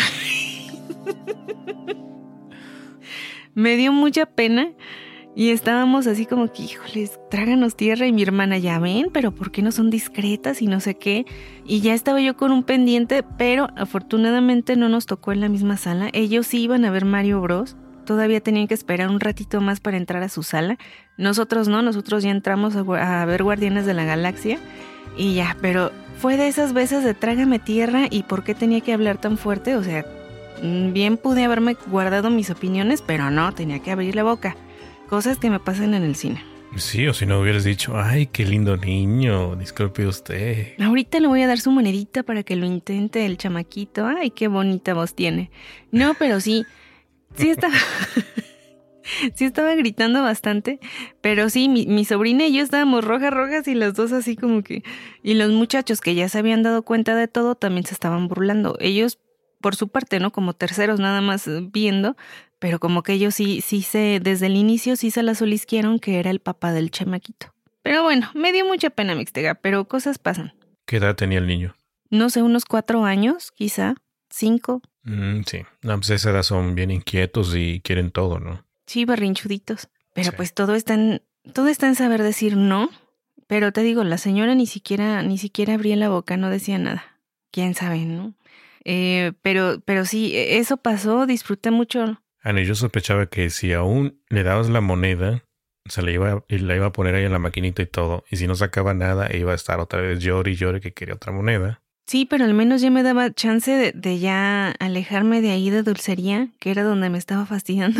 Me 3.53 3.77
dio 3.77 3.94
mucha 3.94 4.25
pena 4.25 4.70
y 5.36 5.50
estábamos 5.50 6.08
así 6.08 6.25
como 6.25 6.50
que, 6.51 6.63
híjoles, 6.63 7.20
tráganos 7.30 7.75
tierra 7.75 8.08
y 8.08 8.13
mi 8.13 8.24
hermana, 8.24 8.58
ya 8.58 8.80
ven, 8.80 9.10
pero 9.12 9.32
¿por 9.32 9.51
qué 9.51 9.62
no 9.62 9.74
son 9.74 9.89
discretas 9.89 10.62
y 10.62 10.68
no 10.68 10.80
sé 10.80 10.96
qué? 10.96 11.25
Y 11.65 11.82
ya 11.82 11.94
estaba 11.94 12.22
yo 12.22 12.38
con 12.38 12.54
un 12.54 12.63
pendiente, 12.63 13.22
pero 13.38 13.68
afortunadamente 13.75 14.77
no 14.77 14.88
nos 14.88 15.06
tocó 15.06 15.34
en 15.34 15.42
la 15.42 15.50
misma 15.50 15.75
sala. 15.75 16.10
Ellos 16.13 16.48
sí 16.48 16.62
iban 16.62 16.86
a 16.86 16.92
ver 16.92 17.04
Mario 17.04 17.42
Bros. 17.42 17.75
Todavía 18.06 18.39
tenían 18.39 18.68
que 18.68 18.75
esperar 18.75 19.10
un 19.10 19.20
ratito 19.20 19.60
más 19.60 19.82
para 19.82 19.98
entrar 19.98 20.24
a 20.24 20.30
su 20.30 20.42
sala. 20.42 20.77
Nosotros 21.18 21.68
no, 21.68 21.82
nosotros 21.82 22.24
ya 22.24 22.32
entramos 22.32 22.77
a, 22.77 23.22
a 23.22 23.25
ver 23.25 23.44
Guardianes 23.44 23.86
de 23.86 23.94
la 23.94 24.06
Galaxia. 24.06 24.58
Y 25.18 25.34
ya, 25.34 25.58
pero 25.62 25.92
fue 26.18 26.38
de 26.38 26.48
esas 26.48 26.72
veces 26.72 27.04
de 27.04 27.13
trágame 27.13 27.60
tierra 27.60 28.08
y 28.10 28.24
por 28.24 28.46
qué 28.46 28.56
tenía 28.56 28.80
que 28.80 28.94
hablar 28.94 29.18
tan 29.18 29.38
fuerte. 29.38 29.75
O 29.75 29.84
sea, 29.84 30.06
mm, 30.63 30.94
bien 30.94 31.18
pude 31.18 31.44
haberme 31.44 31.75
guardado 31.88 32.30
mis 32.30 32.50
opiniones, 32.51 33.01
pero 33.01 33.32
no, 33.32 33.51
tenía 33.54 33.80
que 33.80 33.92
abrir 33.92 34.15
la 34.15 34.24
boca. 34.24 34.56
Cosas 35.10 35.38
que 35.38 35.50
me 35.50 35.60
pasan 35.60 35.94
en 35.94 36.04
el 36.04 36.16
cine. 36.16 36.44
Sí, 36.78 37.08
o 37.08 37.14
si 37.14 37.26
no 37.26 37.40
hubieras 37.40 37.64
dicho, 37.64 37.94
ay, 37.96 38.28
qué 38.28 38.44
lindo 38.44 38.76
niño, 38.76 39.56
disculpe 39.56 40.06
usted. 40.06 40.74
Ahorita 40.82 41.20
le 41.22 41.28
voy 41.28 41.42
a 41.42 41.48
dar 41.48 41.60
su 41.60 41.72
monedita 41.72 42.24
para 42.24 42.44
que 42.44 42.58
lo 42.58 42.66
intente 42.66 43.26
el 43.26 43.38
chamaquito. 43.38 44.06
Ay, 44.06 44.32
qué 44.32 44.50
bonita 44.50 44.94
voz 44.94 45.14
tiene. 45.14 45.52
No, 45.92 46.16
pero 46.16 46.42
sí, 46.42 46.66
sí 47.36 47.50
estaba, 47.50 47.76
sí 49.36 49.46
estaba 49.46 49.74
gritando 49.76 50.22
bastante, 50.22 50.80
pero 51.22 51.50
sí, 51.50 51.70
mi, 51.70 51.86
mi, 51.86 52.04
sobrina 52.04 52.46
y 52.46 52.58
yo 52.58 52.64
estábamos 52.64 53.06
rojas, 53.06 53.32
rojas 53.32 53.68
y 53.70 53.76
las 53.76 53.94
dos 53.94 54.12
así 54.12 54.36
como 54.36 54.62
que... 54.62 54.84
Y 55.24 55.36
los 55.36 55.52
muchachos 55.52 56.02
que 56.02 56.14
ya 56.14 56.28
se 56.28 56.40
habían 56.40 56.62
dado 56.62 56.82
cuenta 56.82 57.16
de 57.16 57.30
todo 57.30 57.56
también 57.56 57.86
se 57.86 57.94
estaban 57.94 58.28
burlando. 58.28 58.76
Ellos 58.82 59.20
por 59.66 59.76
su 59.76 59.88
parte, 59.88 60.20
¿no? 60.20 60.32
Como 60.32 60.54
terceros 60.54 61.00
nada 61.00 61.22
más 61.22 61.50
viendo, 61.72 62.16
pero 62.60 62.80
como 62.80 63.04
que 63.04 63.14
ellos 63.14 63.36
sí, 63.36 63.62
sí 63.62 63.82
se, 63.82 64.20
desde 64.22 64.48
el 64.48 64.56
inicio 64.56 64.96
sí 64.96 65.12
se 65.12 65.24
la 65.24 65.36
solisquieron 65.36 66.00
que 66.00 66.20
era 66.20 66.32
el 66.32 66.40
papá 66.40 66.72
del 66.72 66.92
chamaquito. 66.92 67.54
Pero 67.82 68.04
bueno, 68.04 68.32
me 68.34 68.52
dio 68.52 68.66
mucha 68.66 68.90
pena 68.90 69.16
Mixtega, 69.16 69.56
pero 69.56 69.88
cosas 69.88 70.18
pasan. 70.18 70.54
¿Qué 70.86 70.98
edad 70.98 71.16
tenía 71.16 71.38
el 71.38 71.48
niño? 71.48 71.76
No 72.10 72.30
sé, 72.30 72.42
unos 72.42 72.66
cuatro 72.66 73.06
años, 73.06 73.52
quizá, 73.52 73.96
cinco. 74.30 74.82
Mm, 75.04 75.42
sí, 75.46 75.60
no, 75.82 75.96
pues 75.98 76.10
esa 76.10 76.32
edad 76.32 76.44
son 76.44 76.76
bien 76.76 76.92
inquietos 76.92 77.54
y 77.56 77.82
quieren 77.82 78.12
todo, 78.12 78.40
¿no? 78.40 78.66
Sí, 78.88 79.06
berrinchuditos. 79.06 79.90
Pero 80.14 80.32
pues 80.32 80.54
todo 80.54 80.76
está 80.76 80.94
en, 80.94 81.22
todo 81.54 81.68
está 81.68 81.88
en 81.88 81.96
saber 81.96 82.24
decir 82.24 82.56
no. 82.56 82.90
Pero 83.48 83.72
te 83.72 83.82
digo, 83.82 84.04
la 84.04 84.18
señora 84.18 84.56
ni 84.56 84.66
siquiera, 84.66 85.22
ni 85.22 85.38
siquiera 85.38 85.74
abría 85.74 85.96
la 85.96 86.10
boca, 86.10 86.38
no 86.38 86.50
decía 86.50 86.78
nada. 86.78 87.20
Quién 87.52 87.76
sabe, 87.76 88.06
¿no? 88.06 88.34
Eh, 88.84 89.34
pero, 89.42 89.82
pero 89.86 90.06
sí, 90.06 90.36
e, 90.36 90.58
eso 90.58 90.78
pasó, 90.78 91.26
disfruté 91.26 91.72
mucho. 91.72 92.22
Ana, 92.46 92.62
yo 92.62 92.75
sospechaba 92.75 93.25
que 93.25 93.50
si 93.50 93.74
aún 93.74 94.22
le 94.30 94.44
dabas 94.44 94.70
la 94.70 94.80
moneda, 94.80 95.44
se 95.86 96.04
la 96.04 96.12
iba, 96.12 96.46
y 96.48 96.60
la 96.60 96.75
iba 96.75 96.86
a 96.86 96.92
poner 96.92 97.16
ahí 97.16 97.25
en 97.25 97.32
la 97.32 97.40
maquinita 97.40 97.82
y 97.82 97.88
todo. 97.88 98.24
Y 98.30 98.36
si 98.38 98.46
no 98.46 98.54
sacaba 98.54 98.94
nada, 98.94 99.36
iba 99.36 99.52
a 99.52 99.56
estar 99.56 99.80
otra 99.80 100.00
vez 100.02 100.20
llore 100.20 100.52
y 100.52 100.56
llore 100.56 100.80
que 100.80 100.94
quería 100.94 101.16
otra 101.16 101.32
moneda. 101.32 101.82
Sí, 102.06 102.28
pero 102.28 102.46
al 102.46 102.54
menos 102.54 102.82
ya 102.82 102.92
me 102.92 103.02
daba 103.02 103.34
chance 103.34 103.72
de, 103.72 103.94
de 103.94 104.20
ya 104.20 104.70
alejarme 104.80 105.42
de 105.42 105.50
ahí 105.50 105.72
de 105.72 105.82
dulcería, 105.82 106.50
que 106.60 106.70
era 106.70 106.84
donde 106.84 107.10
me 107.10 107.18
estaba 107.18 107.48
fastidiando. 107.48 108.00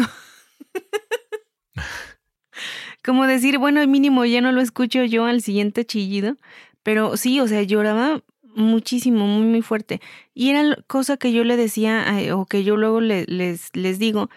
Como 3.04 3.26
decir, 3.26 3.58
bueno, 3.58 3.82
al 3.82 3.88
mínimo 3.88 4.26
ya 4.26 4.42
no 4.42 4.52
lo 4.52 4.62
escucho 4.62 5.04
yo 5.06 5.26
al 5.26 5.42
siguiente 5.42 5.86
chillido. 5.86 6.38
Pero 6.84 7.18
sí, 7.18 7.40
o 7.40 7.48
sea, 7.48 7.64
lloraba 7.64 8.22
muchísimo, 8.56 9.28
muy, 9.28 9.46
muy 9.46 9.62
fuerte. 9.62 10.02
Y 10.34 10.50
era 10.50 10.76
cosa 10.88 11.18
que 11.18 11.32
yo 11.32 11.44
le 11.44 11.58
decía, 11.58 12.06
o 12.34 12.46
que 12.46 12.64
yo 12.64 12.78
luego 12.78 13.02
les, 13.02 13.28
les 13.28 14.00
digo, 14.00 14.30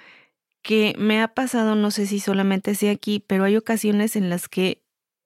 que 0.62 0.94
me 0.98 1.22
ha 1.22 1.28
pasado, 1.28 1.74
no 1.74 1.90
sé 1.90 2.06
si 2.06 2.20
solamente 2.20 2.74
sea 2.74 2.92
aquí, 2.92 3.24
pero 3.26 3.44
hay 3.44 3.56
ocasiones 3.56 4.16
en 4.16 4.28
las 4.28 4.48
que 4.48 4.82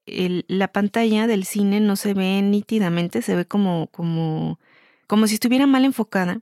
la 0.06 0.68
pantalla 0.68 1.26
del 1.26 1.44
cine 1.44 1.80
no 1.80 1.96
se 1.96 2.14
ve 2.14 2.42
nítidamente, 2.42 3.22
se 3.22 3.36
ve 3.36 3.44
como, 3.44 3.88
como, 3.88 4.58
como 5.06 5.26
si 5.26 5.34
estuviera 5.34 5.66
mal 5.66 5.84
enfocada, 5.84 6.40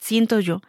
siento 0.00 0.40
yo. 0.40 0.60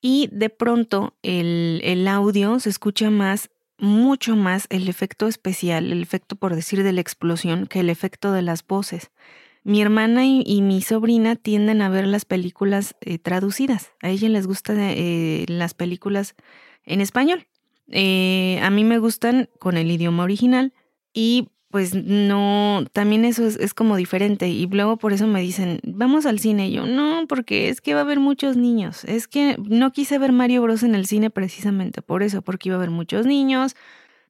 Y 0.00 0.28
de 0.32 0.50
pronto 0.50 1.16
el, 1.22 1.80
el 1.82 2.06
audio 2.08 2.60
se 2.60 2.70
escucha 2.70 3.10
más, 3.10 3.50
mucho 3.78 4.36
más 4.36 4.66
el 4.70 4.88
efecto 4.88 5.26
especial, 5.26 5.92
el 5.92 6.02
efecto 6.02 6.36
por 6.36 6.54
decir 6.54 6.82
de 6.82 6.92
la 6.92 7.00
explosión, 7.00 7.66
que 7.66 7.80
el 7.80 7.90
efecto 7.90 8.32
de 8.32 8.42
las 8.42 8.66
voces. 8.66 9.10
Mi 9.68 9.82
hermana 9.82 10.24
y, 10.24 10.62
mi 10.62 10.80
sobrina 10.80 11.36
tienden 11.36 11.82
a 11.82 11.90
ver 11.90 12.06
las 12.06 12.24
películas 12.24 12.94
eh, 13.02 13.18
traducidas. 13.18 13.92
A 14.00 14.08
ella 14.08 14.30
les 14.30 14.46
gustan 14.46 14.78
eh, 14.80 15.44
las 15.46 15.74
películas 15.74 16.36
en 16.84 17.02
español. 17.02 17.46
Eh, 17.88 18.58
a 18.62 18.70
mí 18.70 18.82
me 18.82 18.98
gustan 18.98 19.50
con 19.58 19.76
el 19.76 19.90
idioma 19.90 20.22
original 20.22 20.72
y 21.12 21.50
pues 21.70 21.94
no, 21.94 22.86
también 22.94 23.26
eso 23.26 23.46
es, 23.46 23.74
como 23.74 23.96
diferente 23.96 24.48
y 24.48 24.66
luego 24.68 24.96
por 24.96 25.12
eso 25.12 25.26
me 25.26 25.42
dicen, 25.42 25.80
vamos 25.84 26.24
al 26.24 26.38
cine. 26.38 26.68
Y 26.68 26.72
yo, 26.72 26.86
no, 26.86 27.26
porque 27.28 27.68
es 27.68 27.82
que 27.82 27.92
va 27.92 28.00
a 28.00 28.04
haber 28.04 28.20
muchos 28.20 28.56
niños. 28.56 29.04
Es 29.04 29.28
que 29.28 29.58
no 29.62 29.92
quise 29.92 30.18
ver 30.18 30.32
Mario 30.32 30.62
Bros 30.62 30.82
en 30.82 30.94
el 30.94 31.04
cine 31.04 31.28
precisamente 31.28 32.00
por 32.00 32.22
eso, 32.22 32.40
porque 32.40 32.70
iba 32.70 32.76
a 32.76 32.78
haber 32.78 32.90
muchos 32.90 33.26
niños, 33.26 33.76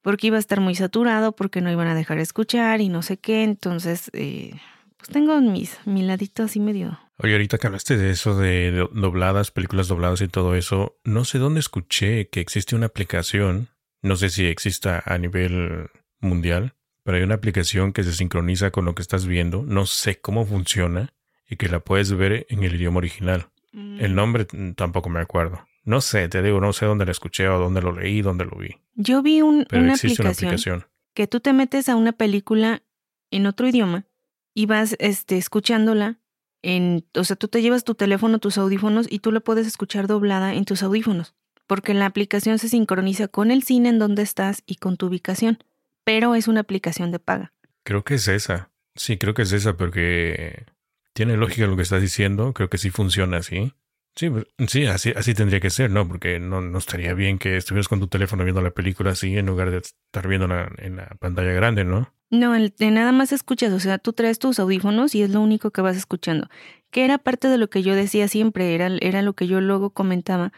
porque 0.01 0.27
iba 0.27 0.35
a 0.35 0.41
estar 0.41 0.59
muy 0.59 0.75
saturado, 0.75 1.31
porque 1.31 1.61
no 1.61 1.71
iban 1.71 1.87
a 1.87 1.95
dejar 1.95 2.19
escuchar 2.19 2.81
y 2.81 2.89
no 2.89 3.03
sé 3.03 3.15
qué. 3.15 3.43
Entonces, 3.43 4.09
eh, 4.11 4.51
pues 4.99 5.09
tengo 5.09 5.41
mis, 5.41 5.79
mi 5.85 6.03
ladito 6.03 6.43
así 6.43 6.59
medio 6.59 6.99
Oye, 7.21 7.33
ahorita 7.33 7.57
que 7.57 7.67
hablaste 7.67 7.97
de 7.97 8.11
eso 8.11 8.37
de 8.37 8.87
dobladas, 8.93 9.51
películas 9.51 9.89
dobladas 9.89 10.21
y 10.21 10.29
todo 10.29 10.55
eso, 10.55 10.97
no 11.03 11.25
sé 11.25 11.37
dónde 11.37 11.59
escuché 11.59 12.29
que 12.29 12.39
existe 12.39 12.77
una 12.77 12.85
aplicación, 12.85 13.67
no 14.01 14.15
sé 14.15 14.29
si 14.29 14.45
exista 14.45 15.03
a 15.05 15.17
nivel 15.17 15.89
mundial, 16.21 16.75
pero 17.03 17.17
hay 17.17 17.23
una 17.23 17.35
aplicación 17.35 17.91
que 17.91 18.05
se 18.05 18.13
sincroniza 18.13 18.71
con 18.71 18.85
lo 18.85 18.95
que 18.95 19.01
estás 19.01 19.25
viendo, 19.25 19.63
no 19.63 19.85
sé 19.85 20.21
cómo 20.21 20.45
funciona 20.45 21.13
y 21.49 21.57
que 21.57 21.67
la 21.67 21.81
puedes 21.81 22.13
ver 22.13 22.45
en 22.49 22.63
el 22.63 22.75
idioma 22.75 22.99
original. 22.99 23.49
El 23.73 24.13
mm. 24.13 24.15
nombre 24.15 24.47
tampoco 24.77 25.09
me 25.09 25.19
acuerdo. 25.19 25.67
No 25.83 25.99
sé, 25.99 26.29
te 26.29 26.41
digo, 26.41 26.61
no 26.61 26.71
sé 26.71 26.85
dónde 26.85 27.05
la 27.05 27.11
escuché 27.11 27.49
o 27.49 27.59
dónde 27.59 27.81
lo 27.81 27.91
leí, 27.91 28.21
dónde 28.21 28.45
lo 28.45 28.57
vi. 28.57 28.77
Yo 28.95 29.21
vi 29.21 29.41
un, 29.41 29.67
una, 29.71 29.93
aplicación 29.93 30.27
una 30.27 30.31
aplicación 30.31 30.85
que 31.13 31.27
tú 31.27 31.41
te 31.41 31.51
metes 31.51 31.89
a 31.89 31.97
una 31.97 32.13
película 32.13 32.81
en 33.31 33.45
otro 33.45 33.67
idioma 33.67 34.05
y 34.59 34.65
vas 34.65 34.97
este, 34.99 35.37
escuchándola 35.37 36.19
en, 36.61 37.05
o 37.15 37.23
sea, 37.23 37.37
tú 37.37 37.47
te 37.47 37.61
llevas 37.61 37.85
tu 37.85 37.95
teléfono, 37.95 38.39
tus 38.39 38.57
audífonos 38.57 39.07
y 39.09 39.19
tú 39.19 39.31
lo 39.31 39.39
puedes 39.39 39.65
escuchar 39.65 40.05
doblada 40.05 40.53
en 40.53 40.65
tus 40.65 40.83
audífonos, 40.83 41.33
porque 41.65 41.93
la 41.93 42.05
aplicación 42.05 42.59
se 42.59 42.67
sincroniza 42.67 43.29
con 43.29 43.51
el 43.51 43.63
cine 43.63 43.87
en 43.87 43.99
donde 43.99 44.21
estás 44.21 44.63
y 44.65 44.75
con 44.75 44.97
tu 44.97 45.05
ubicación, 45.05 45.59
pero 46.03 46.35
es 46.35 46.49
una 46.49 46.59
aplicación 46.59 47.09
de 47.09 47.19
paga. 47.19 47.53
Creo 47.83 48.03
que 48.03 48.15
es 48.15 48.27
esa. 48.27 48.69
Sí, 48.95 49.17
creo 49.17 49.33
que 49.33 49.43
es 49.43 49.53
esa 49.53 49.77
porque 49.77 50.65
tiene 51.13 51.37
lógica 51.37 51.65
lo 51.65 51.77
que 51.77 51.83
estás 51.83 52.01
diciendo, 52.01 52.51
creo 52.51 52.69
que 52.69 52.79
sí 52.79 52.89
funciona 52.89 53.37
así. 53.37 53.71
Sí, 54.17 54.29
pues, 54.29 54.45
sí, 54.67 54.87
así, 54.87 55.13
así 55.15 55.33
tendría 55.33 55.61
que 55.61 55.69
ser, 55.69 55.89
¿no? 55.89 56.05
Porque 56.05 56.41
no, 56.41 56.59
no 56.59 56.79
estaría 56.79 57.13
bien 57.13 57.39
que 57.39 57.55
estuvieras 57.55 57.87
con 57.87 58.01
tu 58.01 58.09
teléfono 58.09 58.43
viendo 58.43 58.61
la 58.61 58.71
película 58.71 59.11
así 59.11 59.37
en 59.37 59.45
lugar 59.45 59.71
de 59.71 59.77
estar 59.77 60.27
viéndola 60.27 60.69
en 60.79 60.97
la 60.97 61.15
pantalla 61.17 61.53
grande, 61.53 61.85
¿no? 61.85 62.13
No, 62.31 62.53
de 62.53 62.91
nada 62.91 63.11
más 63.11 63.31
escuchas, 63.31 63.73
o 63.73 63.79
sea, 63.79 63.97
tú 63.97 64.13
traes 64.13 64.37
tus 64.37 64.59
audífonos 64.59 65.15
y 65.15 65.23
es 65.23 65.31
lo 65.31 65.41
único 65.41 65.71
que 65.71 65.81
vas 65.81 65.97
escuchando. 65.97 66.47
Que 66.91 67.03
era 67.03 67.17
parte 67.17 67.47
de 67.47 67.57
lo 67.57 67.69
que 67.69 67.81
yo 67.81 67.95
decía 67.95 68.27
siempre, 68.27 68.75
era, 68.75 68.87
era 69.01 69.21
lo 69.23 69.33
que 69.33 69.47
yo 69.47 69.61
luego 69.61 69.89
comentaba. 69.89 70.51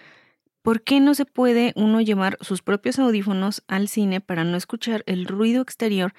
¿Por 0.62 0.82
qué 0.84 1.00
no 1.00 1.16
se 1.16 1.26
puede 1.26 1.74
uno 1.76 2.02
llevar 2.02 2.38
sus 2.42 2.62
propios 2.62 3.00
audífonos 3.00 3.64
al 3.68 3.88
cine 3.88 4.22
para 4.22 4.44
no 4.44 4.58
escuchar 4.58 5.04
el 5.08 5.26
ruido 5.26 5.62
exterior? 5.62 6.14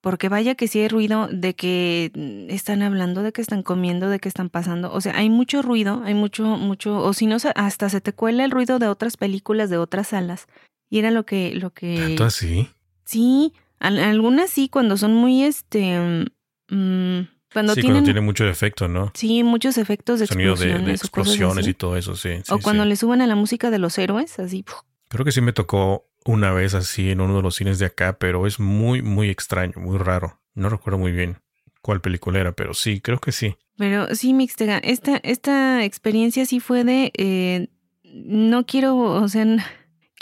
Porque 0.00 0.28
vaya 0.28 0.54
que 0.54 0.68
sí 0.68 0.80
hay 0.80 0.88
ruido 0.88 1.28
de 1.30 1.54
que 1.54 2.12
están 2.48 2.82
hablando, 2.82 3.22
de 3.22 3.32
que 3.32 3.42
están 3.42 3.62
comiendo, 3.62 4.08
de 4.08 4.20
que 4.20 4.28
están 4.28 4.48
pasando. 4.48 4.92
O 4.92 5.00
sea, 5.00 5.16
hay 5.16 5.28
mucho 5.28 5.60
ruido, 5.60 6.02
hay 6.04 6.14
mucho, 6.14 6.44
mucho, 6.44 6.98
o 6.98 7.12
si 7.14 7.26
no, 7.26 7.36
hasta 7.54 7.88
se 7.88 8.00
te 8.00 8.12
cuela 8.12 8.44
el 8.44 8.50
ruido 8.50 8.78
de 8.78 8.88
otras 8.88 9.16
películas, 9.16 9.70
de 9.70 9.78
otras 9.78 10.08
salas. 10.08 10.46
Y 10.88 10.98
era 10.98 11.10
lo 11.10 11.24
que, 11.26 11.54
lo 11.54 11.70
que. 11.70 11.98
¿Tanto 11.98 12.24
así? 12.24 12.68
Sí, 13.04 13.52
algunas 13.88 14.50
sí, 14.50 14.68
cuando 14.68 14.96
son 14.96 15.14
muy, 15.14 15.42
este, 15.42 16.26
mm, 16.68 17.20
cuando 17.52 17.74
sí, 17.74 17.82
tienen, 17.82 17.96
cuando 17.96 18.04
tiene 18.04 18.20
mucho 18.20 18.46
efecto, 18.46 18.88
¿no? 18.88 19.12
Sí, 19.14 19.42
muchos 19.42 19.78
efectos 19.78 20.20
de 20.20 20.26
Sonido 20.26 20.52
explosiones. 20.52 20.86
de, 20.86 20.92
explosiones 20.92 21.68
y 21.68 21.74
todo 21.74 21.96
eso, 21.96 22.16
sí. 22.16 22.30
o 22.50 22.58
cuando 22.58 22.84
le 22.84 22.96
suben 22.96 23.20
a 23.22 23.26
la 23.26 23.36
música 23.36 23.70
de 23.70 23.78
los 23.78 23.96
héroes, 23.98 24.38
así. 24.38 24.64
Creo 25.08 25.24
que 25.24 25.32
sí 25.32 25.40
me 25.40 25.52
tocó 25.52 26.08
una 26.24 26.52
vez 26.52 26.74
así 26.74 27.10
en 27.10 27.20
uno 27.20 27.36
de 27.36 27.42
los 27.42 27.54
cines 27.54 27.78
de 27.78 27.86
acá, 27.86 28.18
pero 28.18 28.46
es 28.46 28.58
muy, 28.58 29.02
muy 29.02 29.30
extraño, 29.30 29.74
muy 29.76 29.98
raro. 29.98 30.40
No 30.54 30.68
recuerdo 30.68 30.98
muy 30.98 31.12
bien 31.12 31.38
cuál 31.82 32.00
película 32.00 32.40
era, 32.40 32.52
pero 32.52 32.74
sí, 32.74 33.00
creo 33.00 33.20
que 33.20 33.30
sí. 33.30 33.56
Pero 33.76 34.14
sí, 34.14 34.32
Mixtega, 34.32 34.78
esta, 34.78 35.18
esta 35.18 35.84
experiencia 35.84 36.46
sí 36.46 36.60
fue 36.60 36.84
de, 36.84 37.12
eh, 37.16 37.68
no 38.04 38.64
quiero, 38.64 38.96
o 38.96 39.28
sea, 39.28 39.44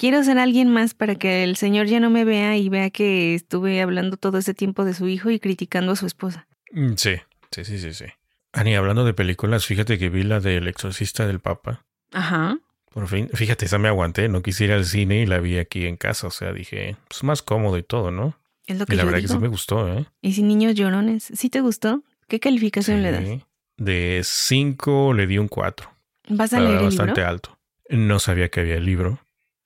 quiero 0.03 0.25
ser 0.25 0.37
alguien 0.39 0.69
más 0.69 0.95
para 0.95 1.15
que 1.15 1.45
el 1.45 1.55
señor 1.55 1.87
ya 1.87 2.01
no 2.01 2.11
me 2.11 2.25
vea 2.25 2.57
y 2.57 2.69
vea 2.69 2.91
que 2.91 3.37
estuve 3.37 3.81
hablando 3.81 4.17
todo 4.17 4.39
ese 4.39 4.53
tiempo 4.53 4.85
de 4.85 4.95
su 4.95 5.07
hijo 5.07 5.31
y 5.31 5.39
criticando 5.39 5.93
a 5.93 5.97
su 5.97 6.07
esposa. 6.07 6.49
Mm, 6.73 6.95
sí, 6.97 7.15
sí, 7.53 7.65
sí, 7.65 7.79
sí, 7.79 7.95
sí. 7.95 8.07
Ani, 8.53 8.75
hablando 8.75 9.05
de 9.05 9.15
películas, 9.15 9.65
fíjate 9.65 10.01
que 10.01 10.09
vi 10.09 10.25
la 10.25 10.41
del 10.41 10.67
exorcista 10.67 11.25
del 11.29 11.39
Papa. 11.39 11.85
Ajá. 12.11 12.59
Por 12.93 13.07
fin, 13.07 13.31
fíjate, 13.33 13.67
esa 13.67 13.79
me 13.79 13.87
aguanté, 13.87 14.29
no 14.29 14.43
quise 14.43 14.65
ir 14.65 14.73
al 14.73 14.87
cine 14.87 15.21
y 15.21 15.27
la 15.27 15.39
vi 15.39 15.59
aquí 15.59 15.87
en 15.87 15.97
casa, 15.97 16.27
o 16.27 16.33
sea, 16.33 16.53
dije, 16.53 16.97
pues 17.07 17.23
más 17.23 17.41
cómodo 17.41 17.79
y 17.79 17.85
todo, 17.85 18.11
¿no? 18.11 18.37
Es 18.67 18.81
lo 18.81 18.87
que 18.87 18.95
y 18.95 18.97
la 18.97 19.05
verdad 19.05 19.21
que 19.21 19.29
sí 19.29 19.39
me 19.39 19.47
gustó, 19.47 19.87
¿eh? 19.87 20.05
¿Y 20.21 20.33
sin 20.33 20.49
niños 20.49 20.75
llorones? 20.75 21.31
¿Sí 21.33 21.49
te 21.49 21.61
gustó? 21.61 22.03
¿Qué 22.27 22.41
calificación 22.41 23.05
le 23.05 23.13
das? 23.13 23.47
De 23.77 24.21
5 24.25 25.15
le 25.15 25.29
di 25.29 25.39
un 25.39 25.47
4. 25.47 25.89
¿Vas 26.31 26.53
a 26.55 26.59
leer 26.59 26.79
el 26.79 26.85
bastante 26.87 27.23
alto. 27.23 27.57
No 27.89 28.19
sabía 28.19 28.49
que 28.49 28.59
había 28.59 28.75
el 28.75 28.85
libro. 28.85 29.21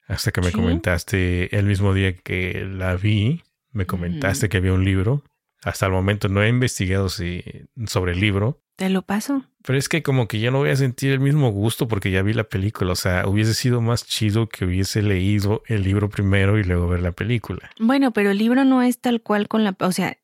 Hasta 0.07 0.31
que 0.31 0.41
me 0.41 0.51
comentaste 0.51 1.55
el 1.57 1.65
mismo 1.65 1.93
día 1.93 2.15
que 2.15 2.65
la 2.65 2.95
vi, 2.95 3.43
me 3.71 3.85
comentaste 3.85 4.49
que 4.49 4.57
había 4.57 4.73
un 4.73 4.85
libro. 4.85 5.23
Hasta 5.63 5.85
el 5.85 5.91
momento 5.91 6.29
no 6.29 6.41
he 6.41 6.49
investigado 6.49 7.09
si, 7.09 7.43
sobre 7.87 8.13
el 8.13 8.19
libro. 8.19 8.61
Te 8.77 8.89
lo 8.89 9.01
paso. 9.01 9.43
Pero 9.63 9.77
es 9.77 9.89
que 9.89 10.03
como 10.03 10.27
que 10.27 10.39
ya 10.39 10.51
no 10.51 10.59
voy 10.59 10.69
a 10.69 10.75
sentir 10.75 11.11
el 11.11 11.19
mismo 11.19 11.49
gusto 11.49 11.87
porque 11.87 12.11
ya 12.11 12.21
vi 12.21 12.33
la 12.33 12.45
película. 12.45 12.93
O 12.93 12.95
sea, 12.95 13.27
hubiese 13.27 13.53
sido 13.53 13.81
más 13.81 14.05
chido 14.05 14.47
que 14.47 14.65
hubiese 14.65 15.01
leído 15.01 15.63
el 15.67 15.83
libro 15.83 16.09
primero 16.09 16.57
y 16.57 16.63
luego 16.63 16.87
ver 16.87 17.01
la 17.01 17.11
película. 17.11 17.69
Bueno, 17.79 18.11
pero 18.11 18.31
el 18.31 18.37
libro 18.37 18.63
no 18.63 18.81
es 18.81 18.99
tal 18.99 19.21
cual 19.21 19.47
con 19.47 19.63
la... 19.63 19.75
O 19.79 19.91
sea, 19.91 20.17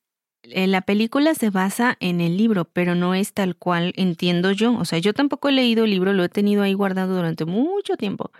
eh, 0.44 0.66
la 0.66 0.82
película 0.82 1.34
se 1.34 1.50
basa 1.50 1.96
en 2.00 2.20
el 2.20 2.36
libro, 2.36 2.64
pero 2.64 2.94
no 2.94 3.14
es 3.14 3.32
tal 3.32 3.56
cual 3.56 3.92
entiendo 3.96 4.52
yo. 4.52 4.74
O 4.78 4.84
sea, 4.84 4.98
yo 4.98 5.12
tampoco 5.12 5.48
he 5.48 5.52
leído 5.52 5.84
el 5.84 5.90
libro, 5.90 6.12
lo 6.12 6.24
he 6.24 6.28
tenido 6.28 6.62
ahí 6.62 6.74
guardado 6.74 7.16
durante 7.16 7.44
mucho 7.44 7.96
tiempo. 7.96 8.30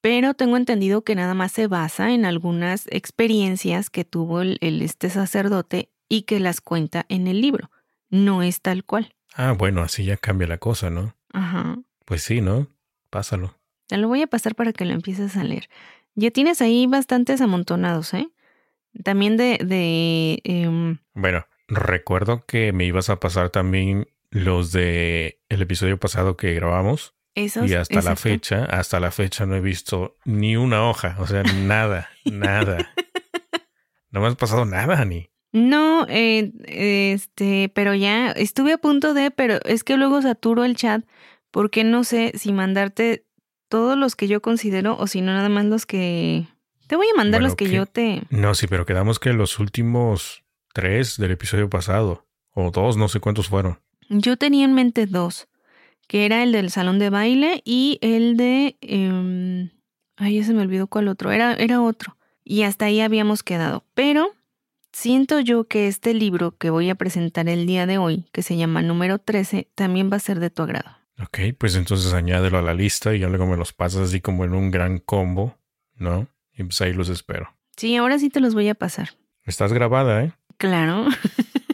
Pero 0.00 0.34
tengo 0.34 0.56
entendido 0.56 1.02
que 1.02 1.14
nada 1.14 1.34
más 1.34 1.52
se 1.52 1.66
basa 1.66 2.12
en 2.12 2.24
algunas 2.24 2.86
experiencias 2.90 3.90
que 3.90 4.04
tuvo 4.04 4.40
el 4.42 4.58
este 4.82 5.10
sacerdote 5.10 5.90
y 6.08 6.22
que 6.22 6.40
las 6.40 6.60
cuenta 6.60 7.06
en 7.08 7.26
el 7.26 7.40
libro. 7.40 7.70
No 8.10 8.42
es 8.42 8.60
tal 8.60 8.84
cual. 8.84 9.14
Ah, 9.34 9.52
bueno, 9.52 9.82
así 9.82 10.04
ya 10.04 10.16
cambia 10.16 10.48
la 10.48 10.58
cosa, 10.58 10.90
¿no? 10.90 11.14
Ajá. 11.32 11.78
Pues 12.04 12.22
sí, 12.22 12.40
¿no? 12.40 12.66
Pásalo. 13.08 13.54
Te 13.86 13.96
lo 13.96 14.08
voy 14.08 14.22
a 14.22 14.26
pasar 14.26 14.54
para 14.54 14.72
que 14.72 14.84
lo 14.84 14.92
empieces 14.92 15.36
a 15.36 15.44
leer. 15.44 15.68
Ya 16.14 16.30
tienes 16.30 16.60
ahí 16.60 16.86
bastantes 16.86 17.40
amontonados, 17.40 18.12
¿eh? 18.14 18.28
También 19.04 19.36
de... 19.36 19.58
de 19.64 20.40
em, 20.44 20.98
Bueno, 21.14 21.46
recuerdo 21.68 22.44
que 22.46 22.72
me 22.72 22.84
ibas 22.84 23.08
a 23.10 23.20
pasar 23.20 23.50
también 23.50 24.08
los 24.30 24.72
de 24.72 25.40
el 25.48 25.62
episodio 25.62 25.98
pasado 25.98 26.36
que 26.36 26.54
grabamos. 26.54 27.14
Esos, 27.34 27.70
y 27.70 27.74
hasta 27.74 28.02
la 28.02 28.16
fecha, 28.16 28.64
hasta 28.64 28.98
la 28.98 29.10
fecha 29.12 29.46
no 29.46 29.54
he 29.54 29.60
visto 29.60 30.16
ni 30.24 30.56
una 30.56 30.88
hoja, 30.88 31.16
o 31.20 31.26
sea, 31.26 31.42
nada, 31.42 32.10
nada. 32.24 32.92
No 34.10 34.20
me 34.20 34.26
has 34.26 34.36
pasado 34.36 34.64
nada, 34.64 35.04
ni. 35.04 35.30
No, 35.52 36.06
eh, 36.08 36.52
este, 36.66 37.70
pero 37.74 37.94
ya 37.94 38.30
estuve 38.30 38.72
a 38.72 38.78
punto 38.78 39.14
de, 39.14 39.30
pero 39.30 39.60
es 39.64 39.84
que 39.84 39.96
luego 39.96 40.22
saturo 40.22 40.64
el 40.64 40.76
chat 40.76 41.04
porque 41.50 41.84
no 41.84 42.04
sé 42.04 42.32
si 42.36 42.52
mandarte 42.52 43.26
todos 43.68 43.96
los 43.96 44.16
que 44.16 44.28
yo 44.28 44.40
considero 44.42 44.96
o 44.96 45.06
si 45.06 45.20
no 45.20 45.32
nada 45.32 45.48
más 45.48 45.64
los 45.64 45.86
que... 45.86 46.46
Te 46.86 46.96
voy 46.96 47.06
a 47.12 47.16
mandar 47.16 47.40
los 47.40 47.54
que, 47.54 47.70
yo 47.70 47.86
te... 47.86 48.22
No, 48.30 48.54
sí, 48.54 48.66
pero 48.66 48.84
quedamos 48.84 49.20
que 49.20 49.32
los 49.32 49.60
últimos 49.60 50.42
tres 50.72 51.16
del 51.18 51.30
episodio 51.30 51.70
pasado, 51.70 52.26
o 52.52 52.72
dos, 52.72 52.96
no 52.96 53.08
sé 53.08 53.20
cuántos 53.20 53.48
fueron. 53.48 53.78
Yo 54.08 54.36
tenía 54.36 54.64
en 54.64 54.74
mente 54.74 55.06
dos, 55.06 55.46
que 56.10 56.26
era 56.26 56.42
el 56.42 56.50
del 56.50 56.72
salón 56.72 56.98
de 56.98 57.08
baile 57.08 57.62
y 57.64 58.00
el 58.02 58.36
de... 58.36 58.76
Eh, 58.80 59.70
ay, 60.16 60.40
ya 60.40 60.44
se 60.44 60.52
me 60.52 60.62
olvidó 60.62 60.88
cuál 60.88 61.06
otro, 61.06 61.30
era, 61.30 61.54
era 61.54 61.80
otro. 61.80 62.16
Y 62.42 62.64
hasta 62.64 62.86
ahí 62.86 63.00
habíamos 63.00 63.44
quedado, 63.44 63.84
pero 63.94 64.32
Siento 64.92 65.38
yo 65.38 65.68
que 65.68 65.86
este 65.86 66.14
libro 66.14 66.56
que 66.58 66.68
voy 66.68 66.90
a 66.90 66.96
presentar 66.96 67.48
el 67.48 67.64
día 67.64 67.86
de 67.86 67.98
hoy, 67.98 68.26
que 68.32 68.42
se 68.42 68.56
llama 68.56 68.82
número 68.82 69.20
13, 69.20 69.68
también 69.76 70.10
va 70.10 70.16
a 70.16 70.18
ser 70.18 70.40
de 70.40 70.50
tu 70.50 70.64
agrado. 70.64 70.90
Ok, 71.22 71.38
pues 71.56 71.76
entonces 71.76 72.12
añádelo 72.12 72.58
a 72.58 72.62
la 72.62 72.74
lista 72.74 73.14
y 73.14 73.20
ya 73.20 73.28
luego 73.28 73.46
me 73.46 73.56
los 73.56 73.72
pasas 73.72 74.08
así 74.08 74.20
como 74.20 74.44
en 74.44 74.52
un 74.52 74.72
gran 74.72 74.98
combo, 74.98 75.56
¿no? 75.94 76.26
Y 76.52 76.64
pues 76.64 76.80
ahí 76.80 76.92
los 76.92 77.08
espero. 77.08 77.54
Sí, 77.76 77.94
ahora 77.94 78.18
sí 78.18 78.30
te 78.30 78.40
los 78.40 78.52
voy 78.52 78.68
a 78.68 78.74
pasar. 78.74 79.10
Estás 79.44 79.72
grabada, 79.72 80.24
¿eh? 80.24 80.32
Claro. 80.56 81.06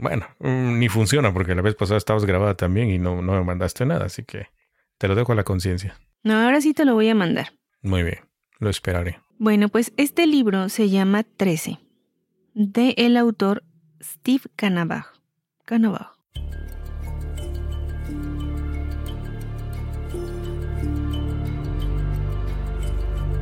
bueno, 0.00 0.26
mm, 0.38 0.78
ni 0.78 0.88
funciona 0.88 1.32
porque 1.32 1.54
la 1.54 1.62
vez 1.62 1.74
pasada 1.74 1.98
estabas 1.98 2.24
grabada 2.24 2.54
también 2.54 2.90
y 2.90 2.98
no, 2.98 3.22
no 3.22 3.32
me 3.32 3.44
mandaste 3.44 3.86
nada, 3.86 4.06
así 4.06 4.24
que 4.24 4.48
te 4.98 5.08
lo 5.08 5.14
dejo 5.14 5.32
a 5.32 5.34
la 5.34 5.44
conciencia. 5.44 5.98
No, 6.22 6.34
ahora 6.38 6.60
sí 6.60 6.74
te 6.74 6.84
lo 6.84 6.94
voy 6.94 7.08
a 7.08 7.14
mandar. 7.14 7.52
Muy 7.82 8.02
bien, 8.02 8.20
lo 8.58 8.70
esperaré. 8.70 9.20
Bueno, 9.38 9.68
pues 9.68 9.92
este 9.96 10.26
libro 10.26 10.68
se 10.68 10.90
llama 10.90 11.22
13 11.22 11.78
de 12.54 12.94
el 12.98 13.16
autor 13.16 13.62
Steve 14.02 14.42
Canabach. 14.56 15.06
Canabach. 15.64 16.20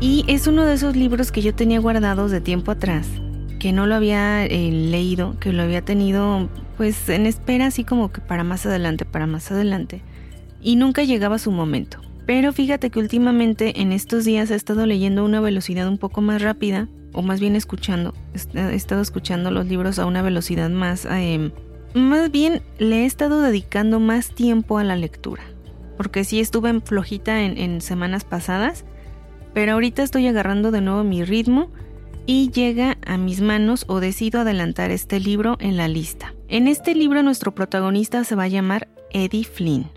Y 0.00 0.24
es 0.28 0.46
uno 0.46 0.64
de 0.64 0.74
esos 0.74 0.94
libros 0.94 1.32
que 1.32 1.42
yo 1.42 1.52
tenía 1.54 1.80
guardados 1.80 2.30
de 2.30 2.40
tiempo 2.40 2.70
atrás, 2.70 3.08
que 3.58 3.72
no 3.72 3.86
lo 3.86 3.94
había 3.94 4.44
eh, 4.44 4.70
leído, 4.70 5.38
que 5.40 5.52
lo 5.52 5.62
había 5.62 5.82
tenido 5.82 6.48
pues 6.76 7.08
en 7.08 7.26
espera 7.26 7.66
así 7.66 7.84
como 7.84 8.12
que 8.12 8.20
para 8.20 8.44
más 8.44 8.64
adelante, 8.64 9.04
para 9.04 9.26
más 9.26 9.50
adelante, 9.50 10.02
y 10.62 10.76
nunca 10.76 11.02
llegaba 11.02 11.38
su 11.38 11.50
momento. 11.50 12.00
Pero 12.24 12.52
fíjate 12.52 12.90
que 12.90 13.00
últimamente 13.00 13.80
en 13.80 13.90
estos 13.90 14.24
días 14.24 14.50
he 14.50 14.54
estado 14.54 14.86
leyendo 14.86 15.22
a 15.22 15.24
una 15.24 15.40
velocidad 15.40 15.88
un 15.88 15.98
poco 15.98 16.20
más 16.20 16.42
rápida 16.42 16.88
o 17.12 17.22
más 17.22 17.40
bien 17.40 17.56
escuchando, 17.56 18.14
he 18.54 18.74
estado 18.74 19.00
escuchando 19.00 19.50
los 19.50 19.66
libros 19.66 19.98
a 19.98 20.06
una 20.06 20.22
velocidad 20.22 20.70
más, 20.70 21.06
em, 21.06 21.52
más 21.94 22.30
bien 22.30 22.62
le 22.78 23.02
he 23.02 23.06
estado 23.06 23.40
dedicando 23.40 23.98
más 23.98 24.34
tiempo 24.34 24.78
a 24.78 24.84
la 24.84 24.94
lectura, 24.94 25.42
porque 25.96 26.22
sí 26.22 26.38
estuve 26.38 26.68
en 26.68 26.82
flojita 26.82 27.42
en, 27.42 27.56
en 27.56 27.80
semanas 27.80 28.24
pasadas, 28.24 28.84
pero 29.54 29.72
ahorita 29.72 30.02
estoy 30.02 30.28
agarrando 30.28 30.70
de 30.70 30.82
nuevo 30.82 31.02
mi 31.02 31.24
ritmo 31.24 31.70
y 32.28 32.50
llega 32.50 32.98
a 33.06 33.16
mis 33.16 33.40
manos 33.40 33.86
o 33.88 34.00
decido 34.00 34.42
adelantar 34.42 34.90
este 34.90 35.18
libro 35.18 35.56
en 35.60 35.78
la 35.78 35.88
lista. 35.88 36.34
En 36.48 36.68
este 36.68 36.94
libro 36.94 37.22
nuestro 37.22 37.54
protagonista 37.54 38.22
se 38.22 38.34
va 38.34 38.42
a 38.42 38.48
llamar 38.48 38.86
Eddie 39.10 39.44
Flynn. 39.44 39.90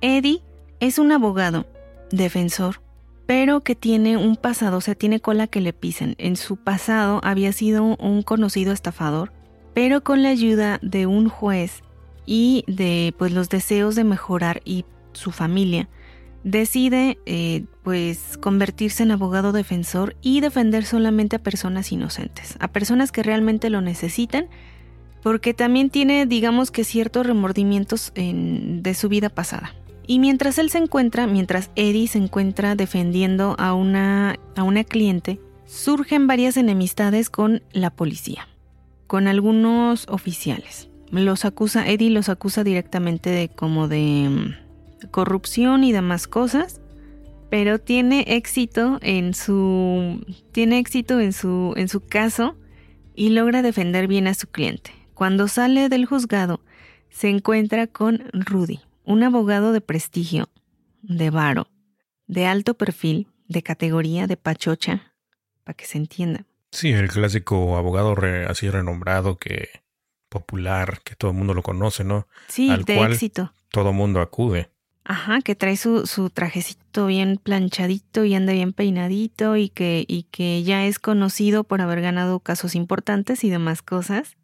Eddie 0.00 0.40
es 0.80 0.98
un 0.98 1.12
abogado, 1.12 1.66
defensor, 2.10 2.80
pero 3.26 3.60
que 3.60 3.74
tiene 3.74 4.16
un 4.16 4.36
pasado, 4.36 4.78
o 4.78 4.80
sea, 4.80 4.94
tiene 4.94 5.20
cola 5.20 5.46
que 5.46 5.60
le 5.60 5.74
pisen. 5.74 6.14
En 6.16 6.36
su 6.36 6.56
pasado 6.56 7.20
había 7.22 7.52
sido 7.52 7.84
un 7.84 8.22
conocido 8.22 8.72
estafador, 8.72 9.30
pero 9.74 10.02
con 10.02 10.22
la 10.22 10.30
ayuda 10.30 10.78
de 10.80 11.06
un 11.06 11.28
juez 11.28 11.82
y 12.24 12.64
de 12.66 13.14
pues 13.18 13.30
los 13.30 13.50
deseos 13.50 13.94
de 13.94 14.04
mejorar 14.04 14.62
y 14.64 14.86
su 15.12 15.32
familia, 15.32 15.90
decide 16.44 17.18
eh, 17.26 17.64
pues 17.82 18.38
convertirse 18.38 19.02
en 19.02 19.10
abogado 19.10 19.52
defensor 19.52 20.14
y 20.22 20.40
defender 20.40 20.84
solamente 20.84 21.36
a 21.36 21.42
personas 21.42 21.90
inocentes, 21.90 22.56
a 22.60 22.68
personas 22.68 23.10
que 23.10 23.22
realmente 23.22 23.70
lo 23.70 23.80
necesitan, 23.80 24.46
porque 25.22 25.54
también 25.54 25.90
tiene 25.90 26.26
digamos 26.26 26.70
que 26.70 26.84
ciertos 26.84 27.26
remordimientos 27.26 28.12
de 28.14 28.94
su 28.94 29.08
vida 29.08 29.30
pasada. 29.30 29.74
Y 30.06 30.18
mientras 30.18 30.58
él 30.58 30.68
se 30.68 30.78
encuentra, 30.78 31.26
mientras 31.26 31.70
Eddie 31.76 32.08
se 32.08 32.18
encuentra 32.18 32.74
defendiendo 32.74 33.56
a 33.58 33.72
una, 33.72 34.38
a 34.54 34.62
una 34.62 34.84
cliente, 34.84 35.40
surgen 35.64 36.26
varias 36.26 36.58
enemistades 36.58 37.30
con 37.30 37.62
la 37.72 37.88
policía, 37.88 38.46
con 39.06 39.28
algunos 39.28 40.06
oficiales. 40.10 40.90
Los 41.10 41.46
acusa, 41.46 41.88
Eddie 41.88 42.10
los 42.10 42.28
acusa 42.28 42.64
directamente 42.64 43.30
de 43.30 43.48
como 43.48 43.88
de 43.88 44.28
mm, 44.28 44.63
corrupción 45.10 45.84
y 45.84 45.92
demás 45.92 46.26
cosas, 46.26 46.80
pero 47.50 47.78
tiene 47.78 48.24
éxito 48.28 48.98
en 49.02 49.34
su 49.34 50.24
tiene 50.52 50.78
éxito 50.78 51.20
en 51.20 51.32
su 51.32 51.74
en 51.76 51.88
su 51.88 52.00
caso 52.00 52.56
y 53.14 53.30
logra 53.30 53.62
defender 53.62 54.08
bien 54.08 54.26
a 54.26 54.34
su 54.34 54.48
cliente. 54.48 54.92
Cuando 55.14 55.46
sale 55.46 55.88
del 55.88 56.06
juzgado, 56.06 56.60
se 57.10 57.28
encuentra 57.28 57.86
con 57.86 58.24
Rudy, 58.32 58.80
un 59.04 59.22
abogado 59.22 59.72
de 59.72 59.80
prestigio, 59.80 60.48
de 61.02 61.30
varo, 61.30 61.68
de 62.26 62.46
alto 62.46 62.74
perfil, 62.74 63.28
de 63.46 63.62
categoría, 63.62 64.26
de 64.26 64.36
pachocha, 64.36 65.14
para 65.62 65.76
que 65.76 65.86
se 65.86 65.98
entienda. 65.98 66.44
Sí, 66.72 66.90
el 66.90 67.08
clásico 67.08 67.76
abogado 67.76 68.16
así 68.48 68.68
renombrado 68.68 69.36
que 69.36 69.68
popular, 70.28 71.00
que 71.04 71.14
todo 71.14 71.30
el 71.30 71.36
mundo 71.36 71.54
lo 71.54 71.62
conoce, 71.62 72.02
¿no? 72.02 72.26
Sí, 72.48 72.68
de 72.84 73.02
éxito. 73.02 73.54
Todo 73.70 73.90
el 73.90 73.94
mundo 73.94 74.20
acude. 74.20 74.70
Ajá, 75.04 75.42
que 75.42 75.54
trae 75.54 75.76
su, 75.76 76.06
su, 76.06 76.30
trajecito 76.30 77.06
bien 77.06 77.36
planchadito 77.36 78.24
y 78.24 78.34
anda 78.34 78.54
bien 78.54 78.72
peinadito 78.72 79.56
y 79.56 79.68
que, 79.68 80.04
y 80.08 80.22
que 80.24 80.62
ya 80.62 80.86
es 80.86 80.98
conocido 80.98 81.64
por 81.64 81.82
haber 81.82 82.00
ganado 82.00 82.40
casos 82.40 82.74
importantes 82.74 83.44
y 83.44 83.50
demás 83.50 83.82
cosas. 83.82 84.36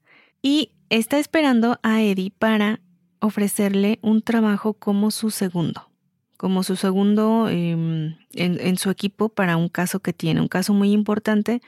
Y 0.43 0.73
está 0.91 1.19
esperando 1.19 1.79
a 1.83 2.03
Eddie 2.03 2.33
para 2.39 2.81
ofrecerle 3.21 3.99
un 4.03 4.23
trabajo 4.23 4.75
como 4.75 5.11
su 5.11 5.31
segundo, 5.31 5.91
como 6.37 6.63
su 6.63 6.77
segundo 6.77 7.49
em, 7.49 8.17
en, 8.33 8.77
su 8.79 8.91
equipo 8.91 9.29
para 9.29 9.57
un 9.57 9.69
caso 9.69 10.01
que 10.01 10.13
tiene, 10.13 10.41
un 10.41 10.49
caso 10.49 10.75
muy 10.75 10.93
importante 10.93 11.61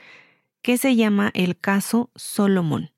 que 0.61 0.77
se 0.77 0.95
llama 0.95 1.31
el 1.33 1.57
caso 1.57 2.11
Solomon. 2.15 2.91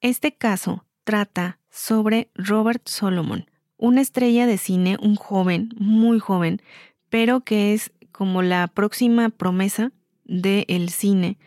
Este 0.00 0.34
caso 0.34 0.86
trata 1.04 1.58
sobre 1.70 2.30
Robert 2.34 2.88
Solomon, 2.88 3.49
una 3.80 4.02
estrella 4.02 4.46
de 4.46 4.58
cine, 4.58 4.96
un 5.00 5.16
joven, 5.16 5.70
muy 5.78 6.18
joven, 6.20 6.62
pero 7.08 7.40
que 7.40 7.74
es 7.74 7.92
como 8.12 8.42
la 8.42 8.68
próxima 8.68 9.30
promesa 9.30 9.90
del 10.24 10.90
cine 10.90 11.38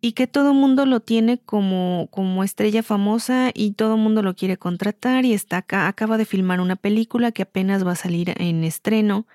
y 0.00 0.12
que 0.12 0.26
todo 0.26 0.54
mundo 0.54 0.86
lo 0.86 1.00
tiene 1.00 1.38
como, 1.38 2.08
como 2.10 2.42
estrella 2.42 2.82
famosa 2.82 3.50
y 3.52 3.72
todo 3.72 3.96
mundo 3.96 4.22
lo 4.22 4.34
quiere 4.34 4.56
contratar 4.56 5.24
y 5.24 5.34
está 5.34 5.58
acá, 5.58 5.88
acaba 5.88 6.16
de 6.16 6.24
filmar 6.24 6.60
una 6.60 6.76
película 6.76 7.32
que 7.32 7.42
apenas 7.42 7.86
va 7.86 7.92
a 7.92 7.96
salir 7.96 8.34
en 8.38 8.64
estreno 8.64 9.26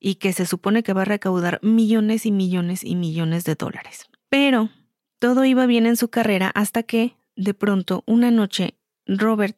y 0.00 0.16
que 0.16 0.32
se 0.32 0.46
supone 0.46 0.82
que 0.82 0.92
va 0.92 1.02
a 1.02 1.06
recaudar 1.06 1.60
millones 1.62 2.24
y 2.26 2.32
millones 2.32 2.84
y 2.84 2.94
millones 2.94 3.44
de 3.44 3.54
dólares. 3.54 4.06
Pero 4.28 4.70
todo 5.18 5.44
iba 5.44 5.66
bien 5.66 5.86
en 5.86 5.96
su 5.96 6.08
carrera 6.08 6.50
hasta 6.54 6.82
que, 6.82 7.16
de 7.34 7.54
pronto, 7.54 8.02
una 8.06 8.30
noche, 8.30 8.74
Robert 9.06 9.56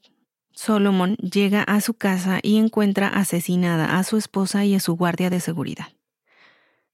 Solomon 0.53 1.17
llega 1.17 1.63
a 1.63 1.81
su 1.81 1.95
casa 1.95 2.41
y 2.43 2.57
encuentra 2.57 3.09
asesinada 3.09 3.99
a 3.99 4.05
su 4.05 4.17
esposa 4.17 4.65
y 4.65 4.75
a 4.75 4.81
su 4.81 4.97
guardia 4.97 5.31
de 5.31 5.41
seguridad. 5.41 5.89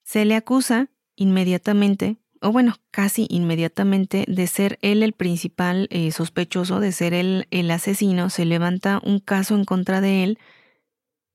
Se 0.03 0.25
le 0.25 0.37
acusa 0.37 0.89
inmediatamente 1.17 2.17
o 2.45 2.53
bueno, 2.53 2.77
casi 2.91 3.27
inmediatamente 3.31 4.27
de 4.29 4.47
ser 4.47 4.79
él 4.83 5.03
el 5.03 5.15
principal 5.15 5.89
eh, 5.91 6.13
sospechoso, 6.13 6.79
de 6.79 6.93
ser 6.93 7.15
él 7.15 7.47
el 7.51 7.71
asesino, 7.71 8.29
se 8.29 8.45
levanta 8.45 9.01
un 9.03 9.19
caso 9.19 9.55
en 9.55 9.65
contra 9.65 10.03
de 10.03 10.25
él 10.25 10.39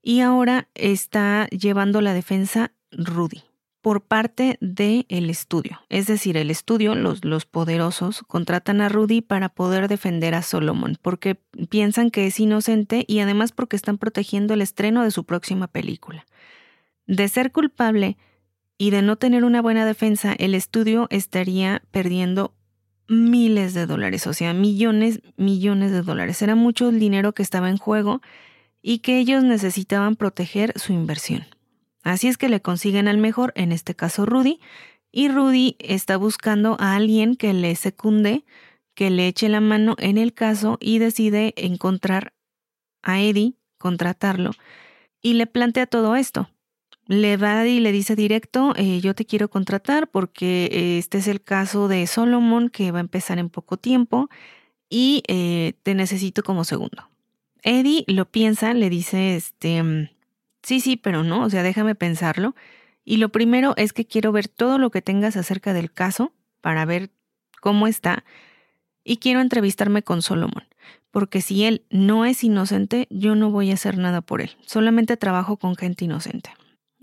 y 0.04 0.20
ahora 0.22 0.68
está 0.76 1.48
llevando 1.48 2.02
la 2.02 2.14
defensa 2.14 2.74
Rudy 2.92 3.49
por 3.82 4.02
parte 4.02 4.58
del 4.62 5.06
el 5.10 5.30
estudio. 5.30 5.82
Es 5.90 6.08
decir, 6.08 6.38
el 6.38 6.52
estudio, 6.52 6.96
los, 6.96 7.24
los 7.24 7.46
poderosos, 7.46 8.24
contratan 8.28 8.82
a 8.82 8.90
Rudy 8.90 9.22
para 9.22 9.50
poder 9.50 9.88
defender 9.88 10.36
a 10.36 10.42
Solomon, 10.42 10.98
porque 11.02 11.40
piensan 11.70 12.12
que 12.12 12.28
es 12.28 12.40
inocente 12.40 13.06
y 13.08 13.20
además 13.20 13.52
porque 13.52 13.76
están 13.76 13.98
protegiendo 13.98 14.54
el 14.54 14.62
estreno 14.62 15.04
de 15.04 15.12
su 15.12 15.24
próxima 15.24 15.68
película. 15.68 16.26
De 17.08 17.28
ser 17.28 17.52
culpable, 17.52 18.18
y 18.82 18.92
de 18.92 19.02
no 19.02 19.18
tener 19.18 19.44
una 19.44 19.62
buena 19.62 19.86
defensa, 19.86 20.34
el 20.40 20.56
estudio 20.56 21.08
estaría 21.12 21.84
perdiendo 21.92 22.56
miles 23.10 23.74
de 23.74 23.86
dólares, 23.86 24.26
o 24.26 24.34
sea, 24.34 24.54
millones, 24.54 25.22
millones 25.36 25.92
de 25.92 26.02
dólares. 26.02 26.42
Era 26.42 26.56
mucho 26.56 26.88
el 26.88 26.98
dinero 26.98 27.34
que 27.34 27.44
estaba 27.44 27.70
en 27.70 27.78
juego 27.78 28.22
y 28.82 29.00
que 29.00 29.20
ellos 29.20 29.44
necesitaban 29.44 30.16
proteger 30.16 30.72
su 30.80 30.94
inversión. 30.94 31.44
Así 32.04 32.28
es 32.28 32.38
que 32.38 32.50
le 32.50 32.62
consiguen 32.62 33.08
al 33.08 33.18
mejor, 33.18 33.52
en 33.56 33.72
este 33.72 33.96
caso 33.96 34.26
Rudy, 34.26 34.60
y 35.12 35.28
Rudy 35.28 35.76
está 35.80 36.18
buscando 36.18 36.78
a 36.80 36.96
alguien 36.96 37.36
que 37.36 37.54
le 37.54 37.76
secunde, 37.76 38.46
que 38.94 39.10
le 39.10 39.28
eche 39.28 39.50
la 39.50 39.62
mano 39.62 39.96
en 39.98 40.18
el 40.18 40.34
caso 40.34 40.78
y 40.80 41.00
decide 41.00 41.54
encontrar 41.58 42.34
a 43.02 43.22
Eddie, 43.22 43.56
contratarlo, 43.78 44.52
y 45.22 45.34
le 45.34 45.48
plantea 45.48 45.88
todo 45.88 46.16
esto. 46.16 46.50
Le 47.06 47.38
va 47.38 47.66
y 47.66 47.80
le 47.80 47.92
dice 47.92 48.16
directo, 48.16 48.74
eh, 48.76 49.02
yo 49.02 49.16
te 49.16 49.26
quiero 49.26 49.50
contratar 49.50 50.10
porque 50.10 51.00
este 51.00 51.18
es 51.18 51.28
el 51.28 51.42
caso 51.42 51.88
de 51.88 52.06
Solomon 52.06 52.70
que 52.70 52.92
va 52.92 53.00
a 53.00 53.02
empezar 53.02 53.40
en 53.40 53.50
poco 53.50 53.78
tiempo 53.78 54.30
y 54.90 55.24
eh, 55.28 55.74
te 55.82 55.96
necesito 55.96 56.44
como 56.44 56.64
segundo. 56.66 57.10
Eddie 57.64 58.04
lo 58.08 58.30
piensa, 58.30 58.74
le 58.74 58.90
dice, 58.90 59.36
este, 59.36 60.12
sí, 60.64 60.80
sí, 60.80 60.98
pero 60.98 61.24
no, 61.24 61.44
o 61.44 61.50
sea, 61.50 61.64
déjame 61.64 61.96
pensarlo. 61.96 62.56
Y 63.04 63.18
lo 63.18 63.30
primero 63.30 63.74
es 63.78 63.94
que 63.94 64.06
quiero 64.06 64.32
ver 64.32 64.48
todo 64.48 64.78
lo 64.78 64.92
que 64.92 65.02
tengas 65.02 65.36
acerca 65.36 65.74
del 65.74 65.92
caso 65.92 66.34
para 66.62 66.86
ver 66.86 67.12
cómo 67.62 67.88
está 67.88 68.24
y 69.04 69.18
quiero 69.18 69.42
entrevistarme 69.42 70.04
con 70.04 70.22
Solomon, 70.22 70.68
porque 71.12 71.42
si 71.42 71.66
él 71.66 71.86
no 71.90 72.26
es 72.26 72.44
inocente, 72.44 73.08
yo 73.10 73.36
no 73.36 73.50
voy 73.50 73.72
a 73.72 73.76
hacer 73.76 73.98
nada 73.98 74.22
por 74.22 74.42
él, 74.42 74.52
solamente 74.66 75.18
trabajo 75.18 75.58
con 75.58 75.76
gente 75.76 76.06
inocente. 76.06 76.52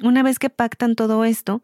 Una 0.02 0.22
vez 0.22 0.38
que 0.38 0.50
pactan 0.50 0.94
todo 0.94 1.24
esto, 1.24 1.62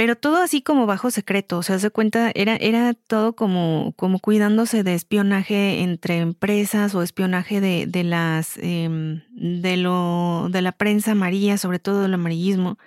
pero 0.00 0.16
todo 0.16 0.38
así 0.38 0.62
como 0.62 0.86
bajo 0.86 1.10
secreto, 1.10 1.58
o 1.58 1.62
sea, 1.62 1.78
se 1.78 1.90
cuenta, 1.90 2.32
era, 2.34 2.56
era 2.56 2.94
todo 2.94 3.36
como, 3.36 3.92
como 3.96 4.18
cuidándose 4.18 4.82
de 4.82 4.94
espionaje 4.94 5.82
entre 5.82 6.20
empresas 6.20 6.94
o 6.94 7.02
espionaje 7.02 7.60
de, 7.60 7.84
de 7.86 8.02
las 8.04 8.56
em, 8.62 9.20
de 9.28 9.76
lo 9.76 10.48
de 10.50 10.62
la 10.62 10.72
prensa 10.72 11.12
amarilla, 11.12 11.58
sobre 11.58 11.80
todo 11.80 12.00
del 12.00 12.14
amarillismo. 12.14 12.78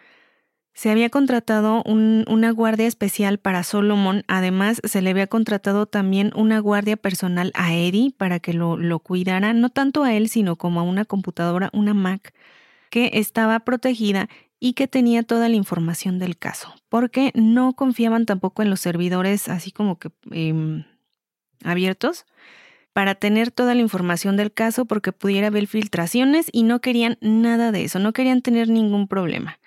Se 0.73 0.89
había 0.89 1.11
contratado 1.11 1.83
una 1.83 2.49
guardia 2.49 2.87
especial 2.87 3.37
para 3.37 3.61
Solomon, 3.61 4.23
además 4.27 4.81
se 4.83 5.03
le 5.03 5.11
había 5.11 5.27
contratado 5.27 5.85
también 5.85 6.31
una 6.35 6.57
guardia 6.57 6.97
personal 6.97 7.51
a 7.53 7.75
Eddie 7.75 8.11
para 8.17 8.39
que 8.39 8.53
lo, 8.53 8.75
lo 8.75 8.97
cuidara, 8.97 9.53
no 9.53 9.69
tanto 9.69 10.03
a 10.03 10.15
él, 10.15 10.29
sino 10.29 10.55
como 10.55 10.79
a 10.79 10.83
una 10.83 11.05
computadora, 11.05 11.69
una 11.73 11.93
Mac, 11.93 12.33
que 12.89 13.11
estaba 13.13 13.59
protegida 13.59 14.29
y 14.63 14.75
que 14.75 14.87
tenía 14.87 15.23
toda 15.23 15.49
la 15.49 15.57
información 15.57 16.19
del 16.19 16.37
caso, 16.37 16.73
porque 16.87 17.33
no 17.35 17.73
confiaban 17.73 18.25
tampoco 18.25 18.61
en 18.61 18.69
los 18.69 18.79
servidores 18.79 19.49
así 19.49 19.73
como 19.73 19.99
que 19.99 20.09
em, 20.31 20.85
abiertos 21.65 22.25
para 22.93 23.15
tener 23.15 23.51
toda 23.51 23.75
la 23.75 23.81
información 23.81 24.37
del 24.37 24.53
caso 24.53 24.85
porque 24.85 25.11
pudiera 25.11 25.47
haber 25.47 25.67
filtraciones 25.67 26.47
y 26.53 26.63
no 26.63 26.79
querían 26.79 27.17
nada 27.19 27.73
de 27.73 27.83
eso, 27.83 27.99
no 27.99 28.13
querían 28.13 28.41
tener 28.41 28.69
ningún 28.69 29.09
problema. 29.09 29.59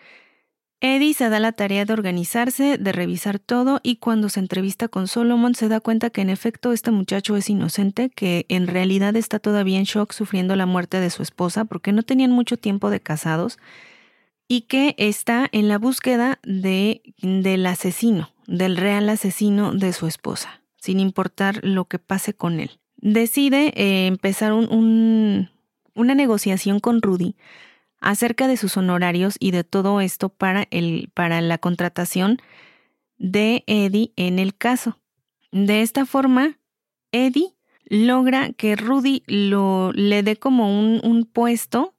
Eddie 0.80 1.12
se 1.12 1.28
da 1.28 1.40
la 1.40 1.52
tarea 1.52 1.84
de 1.84 1.92
organizarse, 1.92 2.78
de 2.78 2.92
revisar 2.92 3.38
todo 3.38 3.80
y 3.82 3.96
cuando 3.96 4.30
se 4.30 4.40
entrevista 4.40 4.88
con 4.88 5.08
Solomon 5.08 5.54
se 5.54 5.68
da 5.68 5.80
cuenta 5.80 6.08
que 6.08 6.22
en 6.22 6.30
efecto 6.30 6.72
este 6.72 6.90
muchacho 6.90 7.36
es 7.36 7.50
inocente, 7.50 8.08
que 8.08 8.46
en 8.48 8.66
realidad 8.66 9.14
está 9.14 9.40
todavía 9.40 9.78
en 9.78 9.84
shock 9.84 10.12
sufriendo 10.12 10.56
la 10.56 10.64
muerte 10.64 11.00
de 11.00 11.10
su 11.10 11.22
esposa 11.22 11.66
porque 11.66 11.92
no 11.92 12.02
tenían 12.02 12.30
mucho 12.30 12.56
tiempo 12.56 12.88
de 12.88 13.00
casados 13.00 13.58
y 14.48 14.62
que 14.62 14.94
está 14.98 15.48
en 15.52 15.68
la 15.68 15.78
búsqueda 15.78 16.38
de, 16.42 17.02
del 17.18 17.66
asesino, 17.66 18.30
del 18.46 18.76
real 18.76 19.08
asesino 19.08 19.72
de 19.72 19.92
su 19.92 20.06
esposa, 20.06 20.62
sin 20.76 21.00
importar 21.00 21.60
lo 21.64 21.86
que 21.86 21.98
pase 21.98 22.34
con 22.34 22.60
él. 22.60 22.78
Decide 22.96 23.72
eh, 23.76 24.06
empezar 24.06 24.52
un, 24.52 25.50
una 25.94 26.14
negociación 26.14 26.78
con 26.78 27.02
Rudy 27.02 27.34
acerca 28.00 28.46
de 28.46 28.56
sus 28.56 28.76
honorarios 28.76 29.36
y 29.40 29.50
de 29.50 29.64
todo 29.64 30.00
esto 30.00 30.28
para, 30.28 30.68
la 30.70 31.58
contratación 31.58 32.38
de 33.18 33.64
Eddie 33.66 34.12
en 34.16 34.38
el 34.38 34.56
caso. 34.56 34.98
De 35.50 35.82
esta 35.82 36.06
forma, 36.06 36.58
Eddie 37.10 37.54
logra 37.88 38.52
que 38.52 38.76
Rudy 38.76 39.22
le 39.26 40.22
dé 40.22 40.36
como 40.36 40.68
un 40.70 41.28
puesto, 41.32 41.95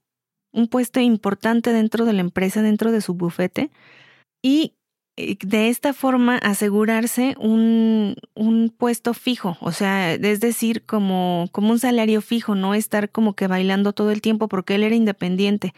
un 0.57 0.67
puesto 0.67 0.99
importante 0.99 1.71
dentro 1.71 2.05
de 2.05 2.13
la 2.13 2.21
empresa, 2.21 2.61
dentro 2.61 2.91
de 2.91 3.01
su 3.01 3.13
bufete, 3.13 3.69
y 4.41 4.73
eh, 5.17 5.37
de 5.41 5.69
esta 5.69 5.93
forma 5.93 6.37
asegurarse 6.37 7.35
un, 7.39 8.15
un, 8.35 8.69
puesto 8.69 9.13
fijo, 9.13 9.57
o 9.61 9.71
sea, 9.71 10.13
es 10.13 10.39
decir, 10.39 10.83
como, 10.85 11.47
como 11.51 11.71
un 11.71 11.79
salario 11.79 12.21
fijo, 12.21 12.55
no 12.55 12.73
estar 12.73 13.11
como 13.11 13.33
que 13.33 13.47
bailando 13.47 13.93
todo 13.93 14.11
el 14.11 14.21
tiempo 14.21 14.47
porque 14.47 14.75
él 14.75 14.83
era 14.83 14.95
independiente. 14.95 15.73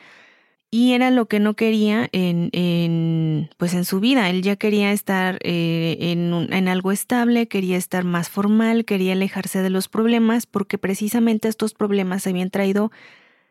Y 0.71 0.93
era 0.93 1.09
lo 1.09 1.25
que 1.27 1.39
no 1.39 1.55
quería 1.55 2.09
en, 2.11 2.49
en 2.53 3.49
pues 3.57 3.73
en 3.73 3.85
su 3.85 3.99
vida. 3.99 4.29
Él 4.29 4.43
ya 4.43 4.55
quería 4.55 4.91
estar 4.91 5.39
eh, 5.41 5.97
en, 5.99 6.53
en 6.53 6.67
algo 6.67 6.91
estable, 6.91 7.47
quería 7.47 7.75
estar 7.75 8.03
más 8.03 8.29
formal, 8.29 8.85
quería 8.85 9.13
alejarse 9.13 9.63
de 9.63 9.71
los 9.71 9.87
problemas, 9.87 10.45
porque 10.45 10.77
precisamente 10.77 11.47
estos 11.47 11.73
problemas 11.73 12.27
habían 12.27 12.51
traído 12.51 12.91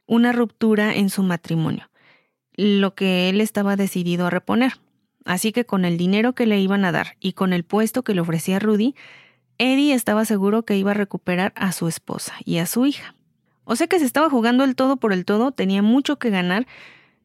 una 0.08 0.32
ruptura 0.32 0.94
en 0.94 1.10
su 1.10 1.22
matrimonio, 1.22 1.88
lo 2.56 2.96
que 2.96 3.28
él 3.28 3.40
estaba 3.40 3.76
decidido 3.76 4.26
a 4.26 4.30
reponer. 4.30 4.72
Así 5.24 5.52
que 5.52 5.66
con 5.66 5.84
el 5.84 5.98
dinero 5.98 6.34
que 6.34 6.46
le 6.46 6.58
iban 6.58 6.84
a 6.84 6.90
dar 6.90 7.16
y 7.20 7.34
con 7.34 7.52
el 7.52 7.62
puesto 7.62 8.02
que 8.02 8.14
le 8.14 8.22
ofrecía 8.22 8.58
Rudy, 8.58 8.96
Eddie 9.58 9.92
estaba 9.92 10.24
seguro 10.24 10.64
que 10.64 10.76
iba 10.76 10.92
a 10.92 10.94
recuperar 10.94 11.52
a 11.54 11.72
su 11.72 11.86
esposa 11.86 12.34
y 12.44 12.58
a 12.58 12.66
su 12.66 12.86
hija. 12.86 13.14
O 13.64 13.76
sea 13.76 13.86
que 13.86 13.98
se 13.98 14.06
estaba 14.06 14.30
jugando 14.30 14.64
el 14.64 14.74
todo 14.74 14.96
por 14.96 15.12
el 15.12 15.26
todo, 15.26 15.52
tenía 15.52 15.82
mucho 15.82 16.18
que 16.18 16.30
ganar, 16.30 16.66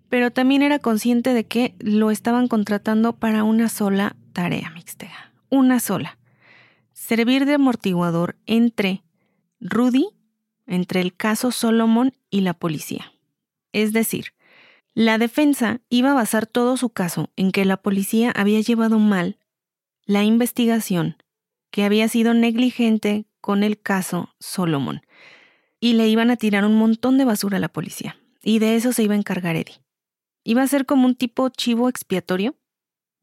pero 0.10 0.32
también 0.32 0.62
era 0.62 0.80
consciente 0.80 1.34
de 1.34 1.46
que 1.46 1.76
lo 1.80 2.12
estaban 2.12 2.50
contratando 2.50 3.14
para 3.14 3.46
una 3.46 3.70
sola 3.70 4.18
tarea 4.34 4.72
mixtega, 4.72 5.32
una 5.50 5.80
sola. 5.80 6.18
Servir 6.92 7.46
de 7.46 7.54
amortiguador 7.54 8.36
entre 8.46 9.04
Rudy, 9.62 10.10
entre 10.66 11.02
el 11.02 11.16
caso 11.16 11.52
Solomon 11.52 12.14
y 12.30 12.42
la 12.42 12.54
policía. 12.54 13.14
Es 13.72 13.94
decir, 13.94 14.34
la 14.94 15.18
defensa 15.18 15.82
iba 15.90 16.12
a 16.12 16.16
basar 16.16 16.46
todo 16.46 16.78
su 16.78 16.90
caso 16.90 17.32
en 17.36 17.52
que 17.52 17.66
la 17.66 17.78
policía 17.78 18.32
había 18.36 18.62
llevado 18.62 19.00
mal 19.00 19.40
la 20.06 20.24
investigación, 20.24 21.18
que 21.72 21.84
había 21.84 22.08
sido 22.08 22.34
negligente 22.34 23.26
con 23.42 23.64
el 23.64 23.82
caso 23.82 24.34
Solomon, 24.40 25.02
y 25.80 25.94
le 25.94 26.08
iban 26.08 26.30
a 26.30 26.38
tirar 26.38 26.66
un 26.66 26.78
montón 26.78 27.18
de 27.18 27.26
basura 27.26 27.58
a 27.58 27.60
la 27.60 27.70
policía, 27.70 28.18
y 28.44 28.60
de 28.60 28.76
eso 28.76 28.94
se 28.94 29.04
iba 29.04 29.16
a 29.16 29.18
encargar 29.18 29.56
Eddie. 29.56 29.82
Iba 30.44 30.62
a 30.62 30.68
ser 30.68 30.86
como 30.86 31.06
un 31.08 31.16
tipo 31.16 31.50
chivo 31.50 31.90
expiatorio, 31.90 32.56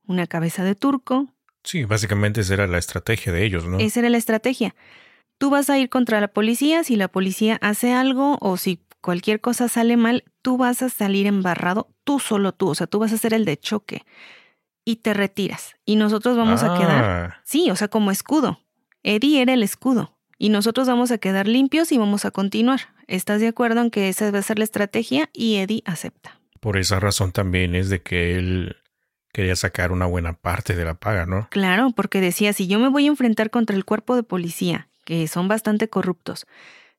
una 0.07 0.27
cabeza 0.27 0.65
de 0.65 0.75
turco. 0.75 1.33
Sí, 1.63 1.85
básicamente 1.85 2.41
esa 2.41 2.55
era 2.55 2.67
la 2.67 2.79
estrategia 2.79 3.33
de 3.33 3.45
ellos, 3.45 3.67
¿no? 3.67 3.79
Esa 3.79 4.01
era 4.01 4.11
la 4.11 4.17
estrategia. 4.17 4.75
Tú 5.41 5.49
vas 5.49 5.71
a 5.71 5.79
ir 5.79 5.89
contra 5.89 6.21
la 6.21 6.29
policía, 6.29 6.85
si 6.85 6.97
la 6.97 7.09
policía 7.09 7.57
hace 7.63 7.95
algo 7.95 8.37
o 8.43 8.59
si 8.59 8.85
cualquier 9.01 9.41
cosa 9.41 9.71
sale 9.71 9.97
mal, 9.97 10.23
tú 10.43 10.59
vas 10.59 10.83
a 10.83 10.91
salir 10.91 11.27
embarrado, 11.27 11.89
tú 12.05 12.19
solo 12.21 12.53
tú, 12.53 12.69
o 12.69 12.75
sea, 12.75 12.87
tú 12.87 12.99
vas 12.99 13.11
a 13.15 13.17
ser 13.17 13.33
el 13.33 13.47
de 13.47 13.57
choque 13.57 14.05
y 14.85 14.97
te 14.97 15.15
retiras. 15.15 15.77
Y 15.87 15.97
nosotros 15.97 16.37
vamos 16.37 16.63
a 16.63 16.77
quedar, 16.77 17.05
ah. 17.05 17.41
sí, 17.43 17.71
o 17.71 17.77
sea, 17.77 17.89
como 17.89 18.11
escudo. 18.11 18.61
Eddie 19.03 19.41
era 19.41 19.55
el 19.55 19.63
escudo 19.63 20.19
y 20.37 20.51
nosotros 20.51 20.87
vamos 20.87 21.11
a 21.11 21.17
quedar 21.17 21.49
limpios 21.49 21.91
y 21.91 21.97
vamos 21.97 22.27
a 22.27 22.33
continuar. 22.33 22.93
¿Estás 23.07 23.41
de 23.41 23.49
acuerdo 23.49 23.81
en 23.81 23.91
que 23.91 24.11
esa 24.11 24.31
va 24.31 24.41
a 24.41 24.43
ser 24.43 24.59
la 24.59 24.65
estrategia? 24.65 25.31
Y 25.33 25.57
Eddie 25.57 25.83
acepta. 25.87 26.39
Por 26.61 26.77
esa 26.77 27.01
razón 27.01 27.33
también 27.33 27.75
es 27.75 27.89
de 27.89 28.03
que 28.03 28.37
él 28.37 28.77
quería 29.33 29.57
sacar 29.57 29.91
una 29.91 30.05
buena 30.05 30.35
parte 30.35 30.77
de 30.77 30.85
la 30.85 30.97
paga, 31.01 31.25
¿no? 31.25 31.49
Claro, 31.51 31.93
porque 31.97 32.21
decía, 32.21 32.53
si 32.53 32.67
yo 32.67 32.79
me 32.79 32.91
voy 32.91 33.07
a 33.07 33.09
enfrentar 33.09 33.49
contra 33.49 33.75
el 33.75 33.87
cuerpo 33.87 34.17
de 34.17 34.23
policía, 34.23 34.90
que 35.11 35.27
son 35.27 35.49
bastante 35.49 35.89
corruptos, 35.89 36.47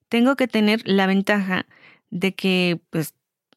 tengo 0.10 0.36
que 0.36 0.50
tener 0.50 0.82
la 0.84 1.08
ventaja 1.08 1.66
de 2.10 2.36
que, 2.36 2.82
pues, 2.90 3.14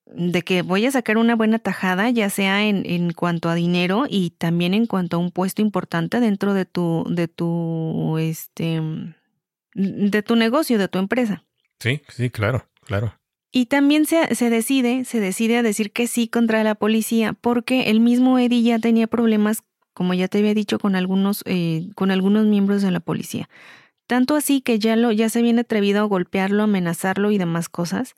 de 0.06 0.42
que 0.42 0.62
voy 0.62 0.86
a 0.86 0.92
sacar 0.92 1.18
una 1.18 1.34
buena 1.34 1.58
tajada, 1.58 2.08
ya 2.10 2.30
sea 2.30 2.64
en, 2.64 2.88
en 2.88 3.12
cuanto 3.12 3.48
a 3.48 3.56
dinero 3.56 4.04
y 4.08 4.30
también 4.30 4.72
en 4.72 4.86
cuanto 4.86 5.16
a 5.16 5.18
un 5.18 5.32
puesto 5.32 5.60
importante 5.60 6.20
dentro 6.20 6.54
de 6.54 6.66
tu, 6.66 7.04
de 7.10 7.26
tu, 7.26 8.16
este, 8.18 8.80
de 9.74 10.22
tu 10.22 10.36
negocio, 10.36 10.78
de 10.78 10.86
tu 10.86 11.00
empresa. 11.00 11.42
Sí, 11.80 12.02
sí, 12.08 12.30
claro, 12.30 12.68
claro. 12.84 13.18
Y 13.50 13.66
también 13.66 14.06
se, 14.06 14.36
se, 14.36 14.50
decide, 14.50 15.04
se 15.04 15.18
decide 15.18 15.56
a 15.56 15.64
decir 15.64 15.90
que 15.90 16.06
sí 16.06 16.28
contra 16.28 16.62
la 16.62 16.76
policía, 16.76 17.32
porque 17.32 17.90
el 17.90 17.98
mismo 17.98 18.38
Eddie 18.38 18.62
ya 18.62 18.78
tenía 18.78 19.08
problemas, 19.08 19.64
como 19.94 20.14
ya 20.14 20.28
te 20.28 20.38
había 20.38 20.54
dicho, 20.54 20.78
con 20.78 20.94
algunos, 20.94 21.42
eh, 21.44 21.88
con 21.96 22.12
algunos 22.12 22.46
miembros 22.46 22.82
de 22.82 22.92
la 22.92 23.00
policía. 23.00 23.48
Tanto 24.06 24.36
así 24.36 24.60
que 24.60 24.78
ya, 24.78 24.96
lo, 24.96 25.12
ya 25.12 25.28
se 25.28 25.38
habían 25.38 25.58
atrevido 25.58 26.00
a 26.00 26.04
golpearlo, 26.04 26.64
amenazarlo 26.64 27.30
y 27.30 27.38
demás 27.38 27.68
cosas, 27.68 28.14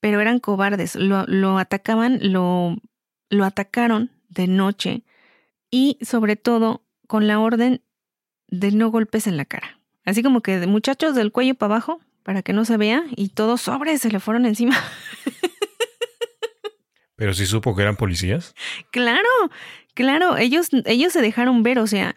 pero 0.00 0.20
eran 0.20 0.40
cobardes. 0.40 0.96
Lo, 0.96 1.24
lo 1.26 1.58
atacaban, 1.58 2.18
lo, 2.20 2.76
lo 3.30 3.44
atacaron 3.44 4.10
de 4.28 4.46
noche 4.46 5.04
y 5.70 5.98
sobre 6.02 6.36
todo 6.36 6.84
con 7.06 7.26
la 7.26 7.40
orden 7.40 7.82
de 8.48 8.72
no 8.72 8.90
golpes 8.90 9.26
en 9.26 9.36
la 9.36 9.44
cara. 9.44 9.78
Así 10.04 10.22
como 10.22 10.40
que 10.40 10.58
de 10.58 10.66
muchachos 10.66 11.14
del 11.14 11.32
cuello 11.32 11.54
para 11.54 11.74
abajo, 11.74 12.00
para 12.22 12.42
que 12.42 12.52
no 12.52 12.64
se 12.64 12.76
vea, 12.76 13.04
y 13.16 13.30
todos 13.30 13.62
sobres 13.62 14.02
se 14.02 14.10
le 14.10 14.20
fueron 14.20 14.46
encima. 14.46 14.76
Pero 17.16 17.34
sí 17.34 17.46
supo 17.46 17.74
que 17.74 17.82
eran 17.82 17.96
policías. 17.96 18.54
Claro, 18.90 19.28
claro, 19.94 20.36
ellos, 20.36 20.70
ellos 20.86 21.12
se 21.12 21.22
dejaron 21.22 21.62
ver, 21.62 21.78
o 21.78 21.86
sea, 21.86 22.16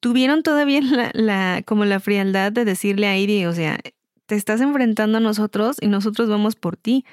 tuvieron 0.00 0.42
todavía 0.42 0.80
la, 1.14 1.62
como 1.64 1.84
la 1.84 2.00
frialdad 2.00 2.52
de 2.52 2.64
decirle 2.64 3.06
a 3.06 3.16
Iri, 3.16 3.46
o 3.46 3.52
sea, 3.52 3.78
te 4.26 4.34
estás 4.34 4.60
enfrentando 4.60 5.18
a 5.18 5.20
nosotros 5.20 5.76
y 5.80 5.88
nosotros 5.88 6.28
vamos 6.28 6.56
por 6.56 6.76
ti. 6.76 7.04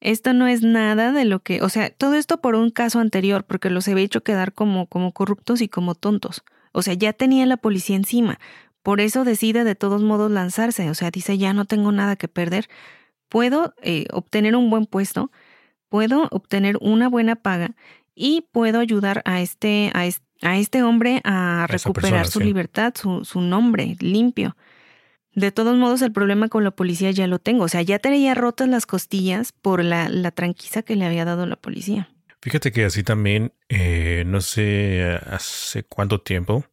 Esto 0.00 0.32
no 0.32 0.46
es 0.46 0.62
nada 0.62 1.12
de 1.12 1.26
lo 1.26 1.40
que, 1.40 1.62
o 1.62 1.68
sea, 1.68 1.90
todo 1.90 2.14
esto 2.14 2.40
por 2.40 2.54
un 2.54 2.70
caso 2.70 3.00
anterior, 3.00 3.44
porque 3.44 3.68
los 3.70 3.86
había 3.88 4.04
hecho 4.04 4.22
quedar 4.22 4.54
como, 4.54 4.86
como 4.86 5.12
corruptos 5.12 5.60
y 5.60 5.68
como 5.68 5.94
tontos. 5.94 6.42
O 6.72 6.82
sea, 6.82 6.94
ya 6.94 7.12
tenía 7.12 7.44
la 7.46 7.58
policía 7.58 7.96
encima. 7.96 8.38
Por 8.82 9.00
eso 9.00 9.24
decide 9.24 9.64
de 9.64 9.74
todos 9.74 10.02
modos 10.02 10.30
lanzarse. 10.30 10.88
O 10.88 10.94
sea, 10.94 11.10
dice, 11.10 11.36
ya 11.36 11.52
no 11.52 11.66
tengo 11.66 11.92
nada 11.92 12.16
que 12.16 12.28
perder. 12.28 12.68
Puedo 13.28 13.74
eh, 13.82 14.06
obtener 14.12 14.56
un 14.56 14.70
buen 14.70 14.86
puesto, 14.86 15.30
puedo 15.88 16.28
obtener 16.30 16.78
una 16.80 17.08
buena 17.08 17.36
paga 17.36 17.74
y 18.14 18.46
puedo 18.52 18.80
ayudar 18.80 19.22
a 19.24 19.40
este, 19.40 19.90
a 19.94 20.06
este, 20.06 20.24
hombre 20.82 21.20
a, 21.24 21.66
recuperar 21.68 22.26
su 22.26 22.40
libertad, 22.40 22.94
su, 22.96 23.24
su 23.24 23.40
nombre 23.40 23.96
limpio. 24.00 24.56
De 25.34 25.52
todos 25.52 25.76
modos, 25.76 26.02
el 26.02 26.12
problema 26.12 26.48
con 26.48 26.64
la 26.64 26.72
policía 26.72 27.10
ya 27.12 27.26
lo 27.26 27.38
tengo. 27.38 27.64
O 27.64 27.68
sea, 27.68 27.82
ya 27.82 27.98
tenía 27.98 28.34
rotas 28.34 28.68
las 28.68 28.86
costillas 28.86 29.52
por 29.52 29.84
la, 29.84 30.08
la 30.08 30.32
que 30.32 30.96
le 30.96 31.04
había 31.04 31.24
dado 31.24 31.46
la 31.46 31.56
policía. 31.56 32.10
Fíjate 32.42 32.72
que 32.72 32.84
así 32.84 33.02
también, 33.02 33.52
eh, 33.68 34.24
no 34.26 34.40
sé 34.40 35.18
hace 35.26 35.84
cuánto 35.84 36.20
tiempo, 36.20 36.64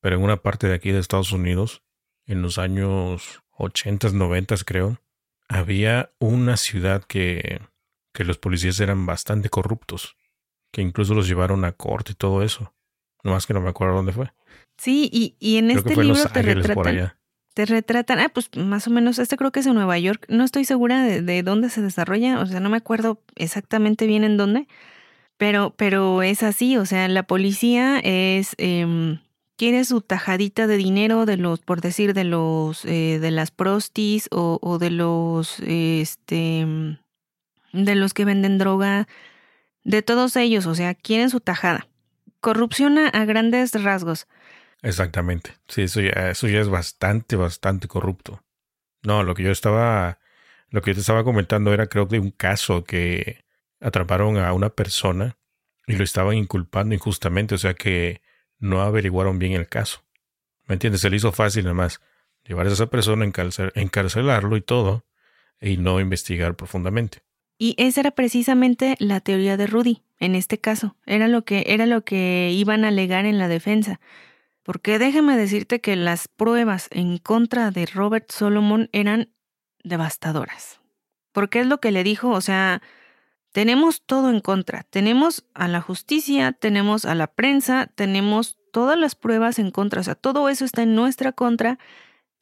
pero 0.00 0.16
en 0.16 0.22
una 0.22 0.36
parte 0.36 0.68
de 0.68 0.74
aquí 0.74 0.92
de 0.92 1.00
Estados 1.00 1.32
Unidos, 1.32 1.82
en 2.26 2.42
los 2.42 2.58
años 2.58 3.42
80, 3.58 4.10
90 4.10 4.54
creo, 4.64 5.00
había 5.48 6.12
una 6.20 6.56
ciudad 6.56 7.02
que, 7.02 7.60
que 8.12 8.24
los 8.24 8.38
policías 8.38 8.78
eran 8.80 9.04
bastante 9.04 9.48
corruptos, 9.48 10.16
que 10.70 10.80
incluso 10.80 11.12
los 11.12 11.26
llevaron 11.26 11.64
a 11.64 11.72
corte 11.72 12.12
y 12.12 12.14
todo 12.14 12.42
eso. 12.42 12.72
No 13.26 13.32
más 13.32 13.44
que 13.44 13.54
no 13.54 13.60
me 13.60 13.70
acuerdo 13.70 13.96
dónde 13.96 14.12
fue. 14.12 14.30
Sí, 14.78 15.10
y, 15.12 15.34
y 15.40 15.56
en 15.56 15.72
este 15.72 15.96
libro 15.96 16.24
te 16.32 16.42
retratan, 16.42 17.12
te 17.54 17.66
retratan, 17.66 18.20
ah, 18.20 18.28
pues 18.32 18.50
más 18.56 18.86
o 18.86 18.90
menos, 18.90 19.18
este 19.18 19.36
creo 19.36 19.50
que 19.50 19.58
es 19.58 19.66
en 19.66 19.74
Nueva 19.74 19.98
York, 19.98 20.26
no 20.28 20.44
estoy 20.44 20.64
segura 20.64 21.02
de, 21.02 21.42
dónde 21.42 21.68
se 21.68 21.82
desarrolla, 21.82 22.38
o 22.38 22.46
sea, 22.46 22.60
no 22.60 22.70
me 22.70 22.76
acuerdo 22.76 23.20
exactamente 23.34 24.06
bien 24.06 24.22
en 24.22 24.36
dónde, 24.36 24.68
pero, 25.38 25.74
pero 25.76 26.22
es 26.22 26.44
así, 26.44 26.76
o 26.76 26.86
sea, 26.86 27.08
la 27.08 27.24
policía 27.24 27.98
es, 27.98 28.54
eh, 28.58 29.18
quiere 29.56 29.84
su 29.84 30.02
tajadita 30.02 30.68
de 30.68 30.76
dinero 30.76 31.26
de 31.26 31.38
los, 31.38 31.58
por 31.58 31.80
decir, 31.80 32.14
de 32.14 32.22
los, 32.22 32.84
eh, 32.84 33.18
de 33.20 33.30
las 33.32 33.50
prostis 33.50 34.28
o, 34.30 34.60
o 34.62 34.78
de 34.78 34.90
los, 34.90 35.58
este, 35.66 36.64
de 37.72 37.94
los 37.96 38.14
que 38.14 38.24
venden 38.24 38.58
droga, 38.58 39.08
de 39.82 40.02
todos 40.02 40.36
ellos, 40.36 40.66
o 40.66 40.76
sea, 40.76 40.94
quieren 40.94 41.28
su 41.28 41.40
tajada. 41.40 41.88
Corrupción 42.46 42.96
a 42.96 43.24
grandes 43.24 43.72
rasgos. 43.82 44.28
Exactamente. 44.80 45.56
Sí, 45.66 45.82
eso 45.82 46.00
ya, 46.00 46.30
eso 46.30 46.46
ya 46.46 46.60
es 46.60 46.68
bastante, 46.68 47.34
bastante 47.34 47.88
corrupto. 47.88 48.40
No, 49.02 49.24
lo 49.24 49.34
que 49.34 49.42
yo 49.42 49.50
estaba, 49.50 50.20
lo 50.70 50.80
que 50.80 50.92
yo 50.92 50.94
te 50.94 51.00
estaba 51.00 51.24
comentando 51.24 51.74
era 51.74 51.88
creo 51.88 52.06
de 52.06 52.20
un 52.20 52.30
caso 52.30 52.84
que 52.84 53.44
atraparon 53.80 54.36
a 54.36 54.52
una 54.52 54.68
persona 54.70 55.36
y 55.88 55.96
lo 55.96 56.04
estaban 56.04 56.36
inculpando 56.36 56.94
injustamente, 56.94 57.56
o 57.56 57.58
sea 57.58 57.74
que 57.74 58.22
no 58.60 58.80
averiguaron 58.82 59.40
bien 59.40 59.54
el 59.54 59.66
caso. 59.66 60.04
¿Me 60.66 60.74
entiendes? 60.74 61.00
Se 61.00 61.10
le 61.10 61.16
hizo 61.16 61.32
fácil 61.32 61.64
nada 61.64 61.74
más 61.74 62.00
llevar 62.44 62.68
a 62.68 62.70
esa 62.70 62.86
persona, 62.86 63.24
encarcelarlo 63.74 64.56
y 64.56 64.60
todo, 64.60 65.04
y 65.60 65.78
no 65.78 65.98
investigar 65.98 66.54
profundamente. 66.54 67.24
Y 67.58 67.74
esa 67.78 68.00
era 68.00 68.10
precisamente 68.10 68.96
la 68.98 69.20
teoría 69.20 69.56
de 69.56 69.66
Rudy, 69.66 70.02
en 70.18 70.34
este 70.34 70.58
caso. 70.58 70.96
Era 71.06 71.28
lo 71.28 71.44
que, 71.44 71.64
era 71.68 71.86
lo 71.86 72.04
que 72.04 72.50
iban 72.52 72.84
a 72.84 72.88
alegar 72.88 73.24
en 73.24 73.38
la 73.38 73.48
defensa. 73.48 74.00
Porque 74.62 74.98
déjame 74.98 75.36
decirte 75.36 75.80
que 75.80 75.96
las 75.96 76.28
pruebas 76.28 76.88
en 76.90 77.18
contra 77.18 77.70
de 77.70 77.86
Robert 77.86 78.30
Solomon 78.30 78.90
eran 78.92 79.30
devastadoras. 79.84 80.80
Porque 81.32 81.60
es 81.60 81.66
lo 81.66 81.80
que 81.80 81.92
le 81.92 82.02
dijo, 82.02 82.30
o 82.30 82.40
sea, 82.40 82.82
tenemos 83.52 84.02
todo 84.02 84.28
en 84.30 84.40
contra. 84.40 84.82
Tenemos 84.82 85.46
a 85.54 85.68
la 85.68 85.80
justicia, 85.80 86.52
tenemos 86.52 87.04
a 87.04 87.14
la 87.14 87.28
prensa, 87.28 87.86
tenemos 87.94 88.58
todas 88.72 88.98
las 88.98 89.14
pruebas 89.14 89.58
en 89.58 89.70
contra. 89.70 90.00
O 90.00 90.04
sea, 90.04 90.14
todo 90.14 90.48
eso 90.50 90.64
está 90.64 90.82
en 90.82 90.94
nuestra 90.94 91.32
contra 91.32 91.78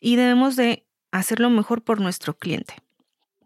y 0.00 0.16
debemos 0.16 0.56
de 0.56 0.86
hacerlo 1.12 1.50
mejor 1.50 1.82
por 1.82 2.00
nuestro 2.00 2.36
cliente. 2.36 2.74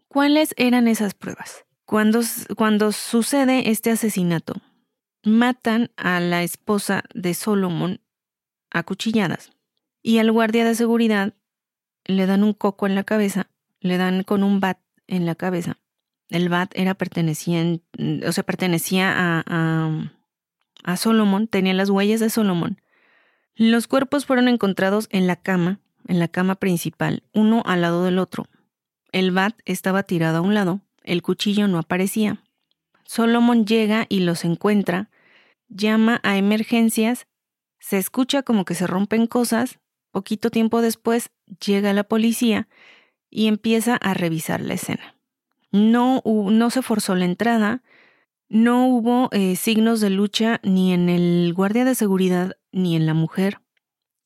¿Cuáles 0.09 0.55
eran 0.57 0.87
esas 0.87 1.13
pruebas? 1.13 1.65
Cuando, 1.85 2.21
cuando 2.57 2.91
sucede 2.91 3.69
este 3.69 3.91
asesinato, 3.91 4.55
matan 5.23 5.91
a 5.97 6.19
la 6.19 6.41
esposa 6.41 7.03
de 7.13 7.35
Solomon 7.35 8.01
acuchilladas. 8.71 9.51
Y 10.01 10.17
al 10.17 10.31
guardia 10.31 10.65
de 10.65 10.73
seguridad 10.73 11.35
le 12.05 12.25
dan 12.25 12.43
un 12.43 12.53
coco 12.53 12.87
en 12.87 12.95
la 12.95 13.03
cabeza, 13.03 13.51
le 13.81 13.97
dan 13.97 14.23
con 14.23 14.43
un 14.43 14.59
bat 14.59 14.79
en 15.05 15.27
la 15.27 15.35
cabeza. 15.35 15.77
El 16.29 16.49
bat 16.49 16.71
era 16.73 16.95
pertenecía, 16.95 17.63
o 18.25 18.31
sea, 18.31 18.43
pertenecía 18.43 19.11
a, 19.11 19.43
a, 19.45 20.11
a 20.85 20.97
Solomon, 20.97 21.47
tenía 21.47 21.75
las 21.75 21.91
huellas 21.91 22.19
de 22.19 22.31
Solomon. 22.31 22.81
Los 23.53 23.87
cuerpos 23.87 24.25
fueron 24.25 24.47
encontrados 24.47 25.07
en 25.11 25.27
la 25.27 25.35
cama, 25.35 25.81
en 26.07 26.17
la 26.17 26.29
cama 26.29 26.55
principal, 26.55 27.21
uno 27.31 27.61
al 27.67 27.81
lado 27.81 28.05
del 28.05 28.17
otro. 28.17 28.47
El 29.11 29.31
bat 29.31 29.59
estaba 29.65 30.03
tirado 30.03 30.37
a 30.37 30.41
un 30.41 30.53
lado, 30.53 30.81
el 31.03 31.21
cuchillo 31.21 31.67
no 31.67 31.79
aparecía. 31.79 32.43
Solomon 33.05 33.65
llega 33.65 34.05
y 34.09 34.19
los 34.19 34.45
encuentra, 34.45 35.09
llama 35.67 36.19
a 36.23 36.37
emergencias 36.37 37.27
se 37.79 37.97
escucha 37.97 38.43
como 38.43 38.65
que 38.65 38.75
se 38.75 38.87
rompen 38.87 39.25
cosas, 39.25 39.79
poquito 40.11 40.51
tiempo 40.51 40.81
después 40.81 41.31
llega 41.65 41.93
la 41.93 42.03
policía 42.03 42.67
y 43.29 43.47
empieza 43.47 43.95
a 43.95 44.13
revisar 44.13 44.61
la 44.61 44.73
escena. 44.73 45.15
No, 45.71 46.21
no 46.25 46.69
se 46.69 46.81
forzó 46.81 47.15
la 47.15 47.25
entrada, 47.25 47.83
no 48.49 48.87
hubo 48.87 49.29
eh, 49.31 49.55
signos 49.55 50.01
de 50.01 50.09
lucha 50.09 50.59
ni 50.63 50.93
en 50.93 51.09
el 51.09 51.53
guardia 51.53 51.85
de 51.85 51.95
seguridad 51.95 52.57
ni 52.71 52.95
en 52.95 53.05
la 53.05 53.13
mujer. 53.13 53.61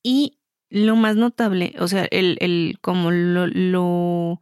Y 0.02 0.38
lo 0.70 0.96
más 0.96 1.16
notable, 1.16 1.74
o 1.78 1.86
sea, 1.88 2.06
el, 2.10 2.36
el 2.40 2.78
como 2.80 3.10
lo, 3.10 3.46
lo, 3.46 4.40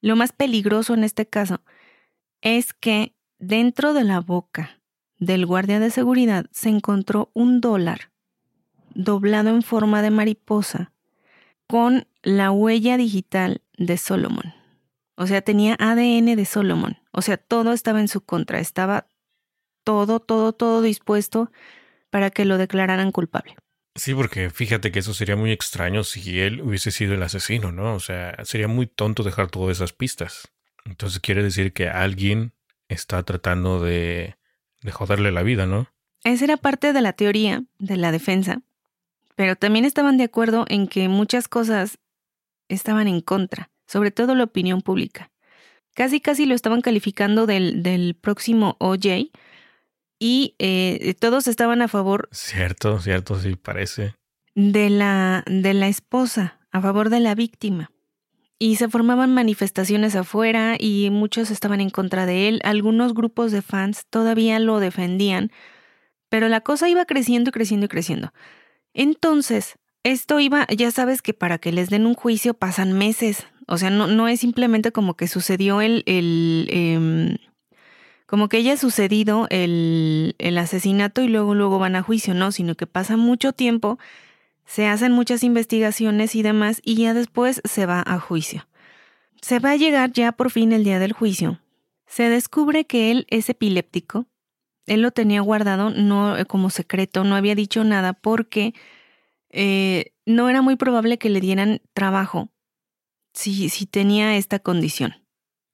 lo 0.00 0.16
más 0.16 0.32
peligroso 0.32 0.94
en 0.94 1.04
este 1.04 1.26
caso, 1.26 1.62
es 2.40 2.72
que 2.72 3.14
dentro 3.38 3.94
de 3.94 4.04
la 4.04 4.20
boca 4.20 4.80
del 5.18 5.46
guardia 5.46 5.80
de 5.80 5.90
seguridad 5.90 6.46
se 6.52 6.68
encontró 6.68 7.30
un 7.34 7.60
dólar 7.60 8.12
doblado 8.94 9.50
en 9.50 9.62
forma 9.62 10.02
de 10.02 10.10
mariposa 10.10 10.92
con 11.66 12.06
la 12.22 12.50
huella 12.50 12.96
digital 12.96 13.62
de 13.76 13.96
Solomon. 13.96 14.54
O 15.16 15.26
sea, 15.26 15.42
tenía 15.42 15.76
ADN 15.78 16.36
de 16.36 16.44
Solomon. 16.44 16.98
O 17.12 17.22
sea, 17.22 17.36
todo 17.36 17.72
estaba 17.72 18.00
en 18.00 18.08
su 18.08 18.20
contra. 18.20 18.60
Estaba 18.60 19.08
todo, 19.84 20.20
todo, 20.20 20.52
todo 20.52 20.80
dispuesto 20.80 21.50
para 22.10 22.30
que 22.30 22.44
lo 22.44 22.56
declararan 22.56 23.12
culpable. 23.12 23.56
Sí, 23.98 24.14
porque 24.14 24.48
fíjate 24.50 24.92
que 24.92 25.00
eso 25.00 25.12
sería 25.12 25.34
muy 25.34 25.50
extraño 25.50 26.04
si 26.04 26.40
él 26.40 26.62
hubiese 26.62 26.92
sido 26.92 27.14
el 27.14 27.22
asesino, 27.22 27.72
¿no? 27.72 27.94
O 27.94 28.00
sea, 28.00 28.36
sería 28.44 28.68
muy 28.68 28.86
tonto 28.86 29.24
dejar 29.24 29.50
todas 29.50 29.76
esas 29.76 29.92
pistas. 29.92 30.52
Entonces 30.84 31.18
quiere 31.18 31.42
decir 31.42 31.72
que 31.72 31.88
alguien 31.88 32.52
está 32.88 33.24
tratando 33.24 33.82
de, 33.82 34.36
de 34.82 34.92
joderle 34.92 35.32
la 35.32 35.42
vida, 35.42 35.66
¿no? 35.66 35.88
Esa 36.22 36.44
era 36.44 36.56
parte 36.56 36.92
de 36.92 37.00
la 37.00 37.12
teoría 37.12 37.64
de 37.78 37.96
la 37.96 38.12
defensa, 38.12 38.62
pero 39.34 39.56
también 39.56 39.84
estaban 39.84 40.16
de 40.16 40.24
acuerdo 40.24 40.64
en 40.68 40.86
que 40.86 41.08
muchas 41.08 41.48
cosas 41.48 41.98
estaban 42.68 43.08
en 43.08 43.20
contra, 43.20 43.70
sobre 43.86 44.12
todo 44.12 44.36
la 44.36 44.44
opinión 44.44 44.80
pública. 44.80 45.32
Casi 45.94 46.20
casi 46.20 46.46
lo 46.46 46.54
estaban 46.54 46.82
calificando 46.82 47.46
del, 47.46 47.82
del 47.82 48.14
próximo 48.14 48.76
OJ 48.78 49.32
y 50.18 50.54
eh, 50.58 51.14
todos 51.18 51.46
estaban 51.46 51.82
a 51.82 51.88
favor. 51.88 52.28
Cierto, 52.32 53.00
cierto, 53.00 53.38
sí, 53.38 53.56
parece. 53.56 54.14
De 54.54 54.90
la, 54.90 55.44
de 55.46 55.74
la 55.74 55.88
esposa, 55.88 56.58
a 56.72 56.80
favor 56.80 57.10
de 57.10 57.20
la 57.20 57.34
víctima. 57.34 57.90
Y 58.58 58.76
se 58.76 58.88
formaban 58.88 59.32
manifestaciones 59.32 60.16
afuera 60.16 60.76
y 60.78 61.10
muchos 61.10 61.52
estaban 61.52 61.80
en 61.80 61.90
contra 61.90 62.26
de 62.26 62.48
él. 62.48 62.60
Algunos 62.64 63.14
grupos 63.14 63.52
de 63.52 63.62
fans 63.62 64.06
todavía 64.10 64.58
lo 64.58 64.80
defendían, 64.80 65.52
pero 66.28 66.48
la 66.48 66.62
cosa 66.62 66.88
iba 66.88 67.04
creciendo 67.04 67.50
y 67.50 67.52
creciendo 67.52 67.86
y 67.86 67.88
creciendo. 67.88 68.32
Entonces, 68.94 69.78
esto 70.02 70.40
iba, 70.40 70.66
ya 70.76 70.90
sabes 70.90 71.22
que 71.22 71.34
para 71.34 71.58
que 71.58 71.70
les 71.70 71.88
den 71.88 72.06
un 72.06 72.14
juicio 72.14 72.54
pasan 72.54 72.92
meses. 72.94 73.46
O 73.68 73.78
sea, 73.78 73.90
no, 73.90 74.08
no 74.08 74.26
es 74.26 74.40
simplemente 74.40 74.90
como 74.90 75.14
que 75.14 75.28
sucedió 75.28 75.80
el, 75.80 76.02
el 76.06 76.66
em, 76.70 77.36
como 78.28 78.50
que 78.50 78.58
haya 78.58 78.76
sucedido 78.76 79.46
el, 79.48 80.36
el 80.38 80.58
asesinato 80.58 81.22
y 81.22 81.28
luego 81.28 81.54
luego 81.54 81.78
van 81.78 81.96
a 81.96 82.02
juicio, 82.02 82.34
no, 82.34 82.52
sino 82.52 82.74
que 82.74 82.86
pasa 82.86 83.16
mucho 83.16 83.54
tiempo, 83.54 83.98
se 84.66 84.86
hacen 84.86 85.12
muchas 85.12 85.42
investigaciones 85.42 86.34
y 86.34 86.42
demás 86.42 86.82
y 86.84 86.96
ya 86.96 87.14
después 87.14 87.62
se 87.64 87.86
va 87.86 88.04
a 88.06 88.20
juicio. 88.20 88.68
Se 89.40 89.60
va 89.60 89.70
a 89.70 89.76
llegar 89.76 90.12
ya 90.12 90.32
por 90.32 90.50
fin 90.50 90.72
el 90.72 90.84
día 90.84 90.98
del 90.98 91.14
juicio. 91.14 91.58
Se 92.06 92.28
descubre 92.28 92.84
que 92.84 93.10
él 93.10 93.26
es 93.30 93.48
epiléptico. 93.48 94.26
Él 94.84 95.00
lo 95.00 95.10
tenía 95.10 95.40
guardado 95.40 95.88
no 95.88 96.36
eh, 96.36 96.44
como 96.44 96.68
secreto, 96.68 97.24
no 97.24 97.34
había 97.34 97.54
dicho 97.54 97.82
nada 97.82 98.12
porque 98.12 98.74
eh, 99.48 100.12
no 100.26 100.50
era 100.50 100.60
muy 100.60 100.76
probable 100.76 101.16
que 101.16 101.30
le 101.30 101.40
dieran 101.40 101.80
trabajo 101.94 102.50
si, 103.32 103.70
si 103.70 103.86
tenía 103.86 104.36
esta 104.36 104.58
condición. 104.58 105.14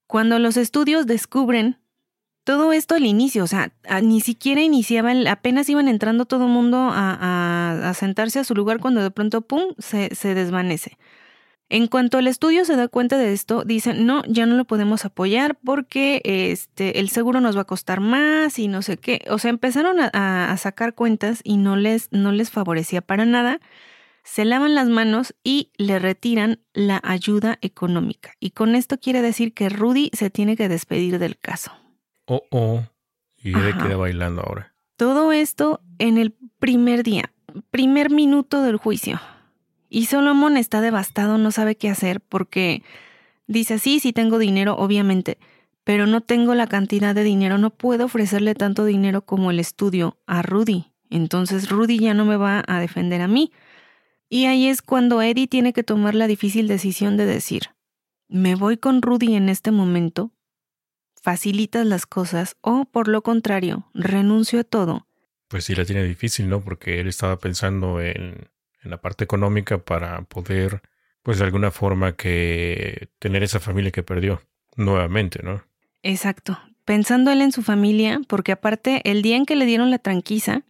Cuando 0.06 0.38
los 0.38 0.56
estudios 0.56 1.06
descubren 1.06 1.80
todo 2.44 2.72
esto 2.72 2.94
al 2.94 3.06
inicio, 3.06 3.42
o 3.42 3.46
sea, 3.46 3.72
ni 4.02 4.20
siquiera 4.20 4.60
iniciaba, 4.60 5.12
apenas 5.30 5.68
iban 5.70 5.88
entrando 5.88 6.26
todo 6.26 6.44
el 6.44 6.52
mundo 6.52 6.90
a, 6.92 7.92
sentarse 7.96 8.38
a 8.38 8.44
su 8.44 8.54
lugar 8.54 8.80
cuando 8.80 9.02
de 9.02 9.10
pronto, 9.10 9.40
¡pum!, 9.40 9.74
se, 9.78 10.34
desvanece. 10.34 10.98
En 11.70 11.86
cuanto 11.86 12.18
el 12.18 12.26
estudio 12.26 12.66
se 12.66 12.76
da 12.76 12.88
cuenta 12.88 13.16
de 13.16 13.32
esto, 13.32 13.64
dicen, 13.64 14.04
no, 14.06 14.22
ya 14.28 14.44
no 14.44 14.56
lo 14.56 14.66
podemos 14.66 15.06
apoyar 15.06 15.56
porque 15.64 16.20
este, 16.24 17.00
el 17.00 17.08
seguro 17.08 17.40
nos 17.40 17.56
va 17.56 17.62
a 17.62 17.66
costar 17.66 18.00
más 18.00 18.58
y 18.58 18.68
no 18.68 18.82
sé 18.82 18.98
qué. 18.98 19.24
O 19.30 19.38
sea, 19.38 19.48
empezaron 19.48 19.98
a, 20.00 20.52
a 20.52 20.56
sacar 20.58 20.94
cuentas 20.94 21.40
y 21.42 21.56
no 21.56 21.76
les, 21.76 22.08
no 22.12 22.32
les 22.32 22.50
favorecía 22.50 23.00
para 23.00 23.24
nada. 23.24 23.60
Se 24.22 24.44
lavan 24.44 24.74
las 24.74 24.88
manos 24.88 25.34
y 25.42 25.70
le 25.78 25.98
retiran 25.98 26.60
la 26.74 27.00
ayuda 27.02 27.58
económica. 27.62 28.34
Y 28.40 28.50
con 28.50 28.74
esto 28.74 28.98
quiere 29.00 29.22
decir 29.22 29.54
que 29.54 29.70
Rudy 29.70 30.10
se 30.12 30.28
tiene 30.30 30.56
que 30.56 30.68
despedir 30.68 31.18
del 31.18 31.38
caso. 31.38 31.72
Oh, 32.26 32.42
oh. 32.50 32.82
Y 33.36 33.52
él 33.52 33.76
queda 33.76 33.96
bailando 33.96 34.42
ahora. 34.42 34.74
Todo 34.96 35.32
esto 35.32 35.80
en 35.98 36.18
el 36.18 36.34
primer 36.58 37.02
día, 37.02 37.32
primer 37.70 38.10
minuto 38.10 38.62
del 38.62 38.76
juicio. 38.76 39.20
Y 39.90 40.06
Solomon 40.06 40.56
está 40.56 40.80
devastado, 40.80 41.38
no 41.38 41.50
sabe 41.50 41.76
qué 41.76 41.90
hacer 41.90 42.20
porque 42.20 42.82
dice, 43.46 43.78
sí, 43.78 44.00
sí 44.00 44.12
tengo 44.12 44.38
dinero, 44.38 44.76
obviamente, 44.76 45.38
pero 45.84 46.06
no 46.06 46.22
tengo 46.22 46.54
la 46.54 46.66
cantidad 46.66 47.14
de 47.14 47.22
dinero, 47.22 47.58
no 47.58 47.70
puedo 47.70 48.06
ofrecerle 48.06 48.54
tanto 48.54 48.84
dinero 48.84 49.22
como 49.22 49.50
el 49.50 49.60
estudio 49.60 50.16
a 50.26 50.42
Rudy. 50.42 50.86
Entonces 51.10 51.68
Rudy 51.68 51.98
ya 51.98 52.14
no 52.14 52.24
me 52.24 52.36
va 52.36 52.64
a 52.66 52.80
defender 52.80 53.20
a 53.20 53.28
mí. 53.28 53.52
Y 54.28 54.46
ahí 54.46 54.66
es 54.66 54.82
cuando 54.82 55.22
Eddie 55.22 55.46
tiene 55.46 55.72
que 55.72 55.84
tomar 55.84 56.14
la 56.14 56.26
difícil 56.26 56.66
decisión 56.66 57.16
de 57.16 57.26
decir, 57.26 57.64
me 58.26 58.54
voy 58.54 58.78
con 58.78 59.02
Rudy 59.02 59.34
en 59.34 59.48
este 59.48 59.70
momento 59.70 60.32
facilitas 61.24 61.86
las 61.86 62.04
cosas 62.04 62.58
o 62.60 62.84
por 62.84 63.08
lo 63.08 63.22
contrario, 63.22 63.88
renuncio 63.94 64.60
a 64.60 64.64
todo. 64.64 65.06
Pues 65.48 65.64
sí, 65.64 65.74
la 65.74 65.86
tiene 65.86 66.04
difícil, 66.04 66.50
¿no? 66.50 66.60
Porque 66.60 67.00
él 67.00 67.08
estaba 67.08 67.38
pensando 67.38 68.02
en, 68.02 68.50
en 68.82 68.90
la 68.90 69.00
parte 69.00 69.24
económica 69.24 69.78
para 69.78 70.20
poder, 70.22 70.82
pues 71.22 71.38
de 71.38 71.44
alguna 71.44 71.70
forma, 71.70 72.12
que 72.12 73.08
tener 73.18 73.42
esa 73.42 73.58
familia 73.58 73.90
que 73.90 74.02
perdió 74.02 74.42
nuevamente, 74.76 75.40
¿no? 75.42 75.64
Exacto. 76.02 76.60
Pensando 76.84 77.30
él 77.30 77.40
en 77.40 77.52
su 77.52 77.62
familia, 77.62 78.20
porque 78.28 78.52
aparte, 78.52 79.00
el 79.10 79.22
día 79.22 79.36
en 79.36 79.46
que 79.46 79.56
le 79.56 79.64
dieron 79.64 79.90
la 79.90 79.98
tranquiza, 79.98 80.64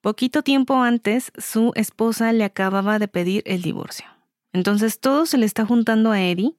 poquito 0.00 0.42
tiempo 0.42 0.80
antes, 0.80 1.30
su 1.36 1.72
esposa 1.74 2.32
le 2.32 2.44
acababa 2.44 2.98
de 2.98 3.08
pedir 3.08 3.42
el 3.44 3.60
divorcio. 3.60 4.06
Entonces 4.54 4.98
todo 4.98 5.26
se 5.26 5.36
le 5.36 5.44
está 5.44 5.66
juntando 5.66 6.10
a 6.10 6.22
Eddie 6.22 6.57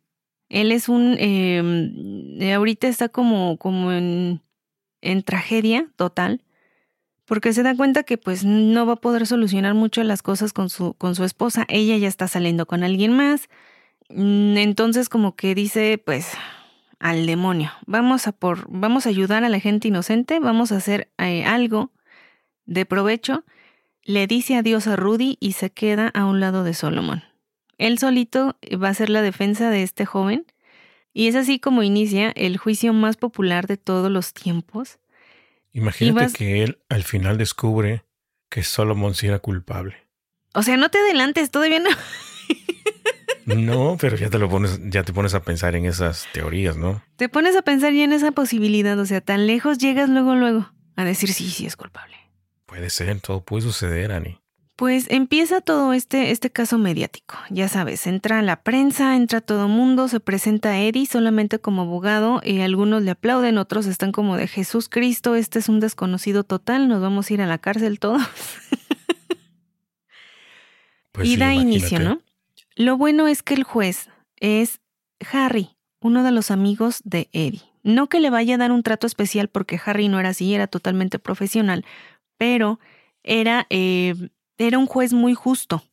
él 0.50 0.72
es 0.72 0.90
un, 0.90 1.16
em, 1.20 2.54
ahorita 2.54 2.88
está 2.88 3.10
como, 3.10 3.58
como 3.58 3.92
en, 3.92 4.42
en 5.02 5.24
tragedia 5.24 5.88
total, 5.96 6.44
porque 7.26 7.54
se 7.54 7.62
da 7.64 7.76
cuenta 7.76 8.04
que 8.04 8.18
pues 8.18 8.44
no 8.44 8.88
va 8.88 8.94
a 8.94 9.02
poder 9.02 9.28
solucionar 9.28 9.76
mucho 9.76 10.04
las 10.04 10.24
cosas 10.24 10.52
con 10.52 10.70
su, 10.70 10.96
con 10.96 11.16
su 11.16 11.24
esposa. 11.24 11.66
Ella 11.70 11.96
ya 11.98 12.08
está 12.08 12.28
saliendo 12.28 12.66
con 12.66 12.84
alguien 12.84 13.16
más. 13.16 13.50
Mm, 14.10 14.58
entonces 14.58 15.10
como 15.10 15.36
que 15.36 15.54
dice, 15.54 16.02
pues, 16.04 16.32
al 17.00 17.28
demonio, 17.28 17.72
vamos 17.86 18.28
a 18.28 18.32
por, 18.32 18.66
vamos 18.70 19.06
a 19.06 19.10
ayudar 19.10 19.44
a 19.44 19.50
la 19.50 19.60
gente 19.60 19.88
inocente, 19.88 20.40
vamos 20.40 20.72
a 20.72 20.78
hacer 20.78 21.12
eh, 21.20 21.46
algo 21.46 21.92
de 22.66 22.86
provecho. 22.86 23.46
Le 24.04 24.26
dice 24.26 24.56
adiós 24.56 24.88
a 24.88 24.96
Rudy 24.96 25.38
y 25.40 25.54
se 25.54 25.70
queda 25.70 26.08
a 26.10 26.26
un 26.26 26.40
lado 26.40 26.64
de 26.64 26.74
Solomon. 26.74 27.29
Él 27.80 27.98
solito 27.98 28.58
va 28.82 28.90
a 28.90 28.94
ser 28.94 29.10
la 29.10 29.24
defensa 29.24 29.72
de 29.72 29.82
este 29.82 30.06
joven 30.06 30.46
y 31.14 31.28
es 31.28 31.36
así 31.36 31.60
como 31.60 31.82
inicia 31.82 32.30
el 32.32 32.58
juicio 32.58 32.94
más 32.94 33.18
popular 33.18 33.66
de 33.66 33.78
todos 33.78 34.12
los 34.12 34.34
tiempos. 34.34 35.00
Imagínate 35.72 36.34
que 36.34 36.64
él 36.64 36.80
al 36.90 37.04
final 37.04 37.38
descubre 37.38 38.04
que 38.50 38.64
Solomon 38.64 39.16
sí 39.16 39.28
era 39.28 39.40
culpable. 39.40 39.96
O 40.54 40.62
sea, 40.62 40.78
no 40.78 40.90
te 40.90 40.98
adelantes, 41.00 41.52
todavía 41.52 41.80
no. 41.80 41.90
no, 43.46 43.98
pero 44.00 44.18
ya 44.18 44.30
te 44.30 44.40
lo 44.40 44.50
pones, 44.50 44.80
ya 44.90 45.04
te 45.04 45.14
pones 45.14 45.34
a 45.34 45.42
pensar 45.44 45.76
en 45.76 45.86
esas 45.86 46.28
teorías, 46.34 46.76
¿no? 46.76 47.02
Te 47.16 47.30
pones 47.30 47.56
a 47.56 47.62
pensar 47.62 47.94
ya 47.94 48.04
en 48.04 48.14
esa 48.14 48.32
posibilidad, 48.32 49.00
o 49.00 49.06
sea, 49.06 49.22
tan 49.22 49.48
lejos 49.48 49.78
llegas 49.78 50.10
luego, 50.10 50.36
luego 50.36 50.72
a 50.96 51.06
decir 51.06 51.32
sí, 51.32 51.50
sí 51.50 51.66
es 51.66 51.76
culpable. 51.76 52.18
Puede 52.66 52.90
ser, 52.90 53.22
todo 53.22 53.42
puede 53.44 53.62
suceder, 53.62 54.12
Ani. 54.12 54.42
Pues 54.80 55.08
empieza 55.10 55.60
todo 55.60 55.92
este, 55.92 56.32
este 56.32 56.52
caso 56.52 56.78
mediático. 56.78 57.36
Ya 57.50 57.68
sabes, 57.68 58.08
entra 58.08 58.42
la 58.42 58.64
prensa, 58.64 59.18
entra 59.18 59.42
todo 59.42 59.68
mundo, 59.68 60.08
se 60.08 60.22
presenta 60.22 60.70
a 60.70 60.80
Eddie 60.80 61.06
solamente 61.06 61.60
como 61.60 61.82
abogado 61.82 62.40
y 62.46 62.62
algunos 62.62 63.04
le 63.04 63.12
aplauden, 63.12 63.58
otros 63.58 63.88
están 63.88 64.14
como 64.14 64.38
de 64.38 64.48
Jesús 64.48 64.88
Cristo, 64.88 65.36
este 65.36 65.60
es 65.60 65.68
un 65.68 65.82
desconocido 65.82 66.46
total, 66.46 66.88
nos 66.88 67.02
vamos 67.02 67.30
a 67.30 67.34
ir 67.34 67.42
a 67.42 67.46
la 67.46 67.58
cárcel 67.58 68.00
todos. 68.00 68.22
Pues 71.12 71.28
y 71.28 71.36
da 71.36 71.54
inicio, 71.54 72.00
¿no? 72.00 72.22
Lo 72.76 72.96
bueno 72.96 73.28
es 73.28 73.44
que 73.44 73.56
el 73.56 73.64
juez 73.64 74.10
es 74.38 74.80
Harry, 75.34 75.76
uno 76.00 76.24
de 76.24 76.32
los 76.32 76.52
amigos 76.52 77.02
de 77.04 77.28
Eddie. 77.34 77.64
No 77.84 78.08
que 78.08 78.22
le 78.22 78.30
vaya 78.30 78.56
a 78.56 78.60
dar 78.60 78.72
un 78.72 78.84
trato 78.84 79.08
especial 79.08 79.50
porque 79.50 79.82
Harry 79.84 80.08
no 80.08 80.22
era 80.22 80.30
así, 80.30 80.54
era 80.54 80.68
totalmente 80.68 81.20
profesional, 81.20 81.84
pero 82.38 82.80
era... 83.24 83.68
Eh, 83.70 84.30
era 84.60 84.78
un 84.78 84.86
juez 84.86 85.14
muy 85.14 85.34
justo. 85.34 85.84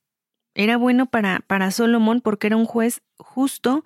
Era 0.55 0.77
bueno 0.77 1.07
para, 1.07 1.41
para 1.47 1.71
Solomón 1.71 2.21
porque 2.21 2.49
era 2.49 2.57
un 2.57 2.67
juez 2.67 3.03
justo 3.17 3.85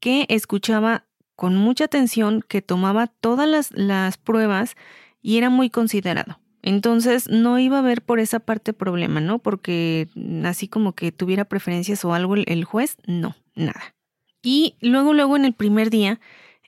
que 0.00 0.26
escuchaba 0.28 1.04
con 1.36 1.56
mucha 1.56 1.84
atención, 1.84 2.42
que 2.46 2.62
tomaba 2.62 3.08
todas 3.08 3.48
las, 3.48 3.70
las 3.72 4.16
pruebas 4.16 4.76
y 5.20 5.38
era 5.38 5.50
muy 5.50 5.70
considerado. 5.70 6.38
Entonces 6.62 7.28
no 7.28 7.58
iba 7.58 7.76
a 7.76 7.80
haber 7.80 8.02
por 8.02 8.20
esa 8.20 8.38
parte 8.38 8.72
problema, 8.72 9.20
¿no? 9.20 9.40
Porque 9.40 10.08
así 10.44 10.68
como 10.68 10.92
que 10.92 11.10
tuviera 11.10 11.44
preferencias 11.44 12.04
o 12.04 12.14
algo 12.14 12.36
el 12.36 12.64
juez, 12.64 12.96
no, 13.06 13.34
nada. 13.56 13.94
Y 14.42 14.76
luego, 14.80 15.12
luego 15.12 15.36
en 15.36 15.44
el 15.44 15.54
primer 15.54 15.90
día, 15.90 16.20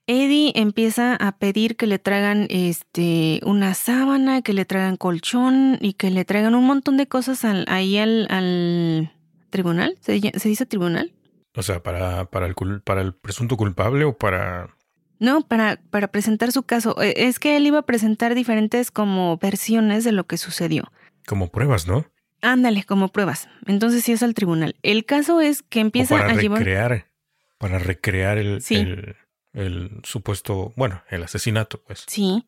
Eddie 0.07 0.53
empieza 0.55 1.17
a 1.17 1.38
pedir 1.38 1.77
que 1.77 1.87
le 1.87 1.99
traigan 1.99 2.47
este, 2.51 3.40
una 3.45 3.73
sábana, 3.75 4.43
que 4.43 4.53
le 4.53 4.67
traigan 4.67 4.97
colchón 4.97 5.79
y 5.81 5.95
que 5.95 6.11
le 6.11 6.25
traigan 6.25 6.55
un 6.55 6.67
montón 6.67 6.97
de 6.99 7.07
cosas 7.07 7.45
ahí 7.45 7.97
al, 7.97 9.11
tribunal. 9.49 9.97
¿Se, 10.01 10.12
dice 10.12 10.67
tribunal? 10.67 11.12
O 11.55 11.62
sea, 11.62 11.83
para, 11.83 12.27
para, 12.27 12.47
el, 12.47 12.55
para 12.83 13.01
el 13.01 13.14
presunto 13.14 13.57
culpable 13.57 14.05
o 14.05 14.17
para... 14.17 14.77
No, 15.21 15.43
para, 15.43 15.81
para 15.90 16.09
presentar 16.09 16.53
su 16.53 16.64
caso. 16.64 17.01
E, 17.01 17.14
es 17.17 17.38
que 17.38 17.57
él 17.57 17.67
iba 17.67 17.79
a 17.79 17.87
presentar 17.87 18.35
diferentes 18.35 18.90
como 18.90 19.38
versiones 19.38 20.05
de 20.05 20.12
lo 20.12 20.25
que 20.27 20.37
sucedió. 20.37 20.93
Como 21.27 21.49
pruebas, 21.49 21.87
¿no? 21.87 22.05
Ándale, 22.43 22.85
como 22.85 23.09
pruebas. 23.09 23.49
Entonces 23.67 24.05
sí 24.05 24.12
es 24.12 24.23
al 24.23 24.35
tribunal. 24.35 24.77
El 24.83 25.07
caso 25.07 25.40
es 25.40 25.62
que 25.62 25.81
empieza 25.81 26.19
para 26.19 26.33
a 26.33 26.35
recrear, 26.35 27.07
Para 27.57 27.79
recrear 27.79 28.37
el, 28.37 28.62
el, 28.69 29.17
el 29.55 30.01
supuesto, 30.03 30.73
bueno, 30.77 31.03
el 31.09 31.23
asesinato, 31.23 31.81
pues. 31.87 32.05
Sí. 32.07 32.47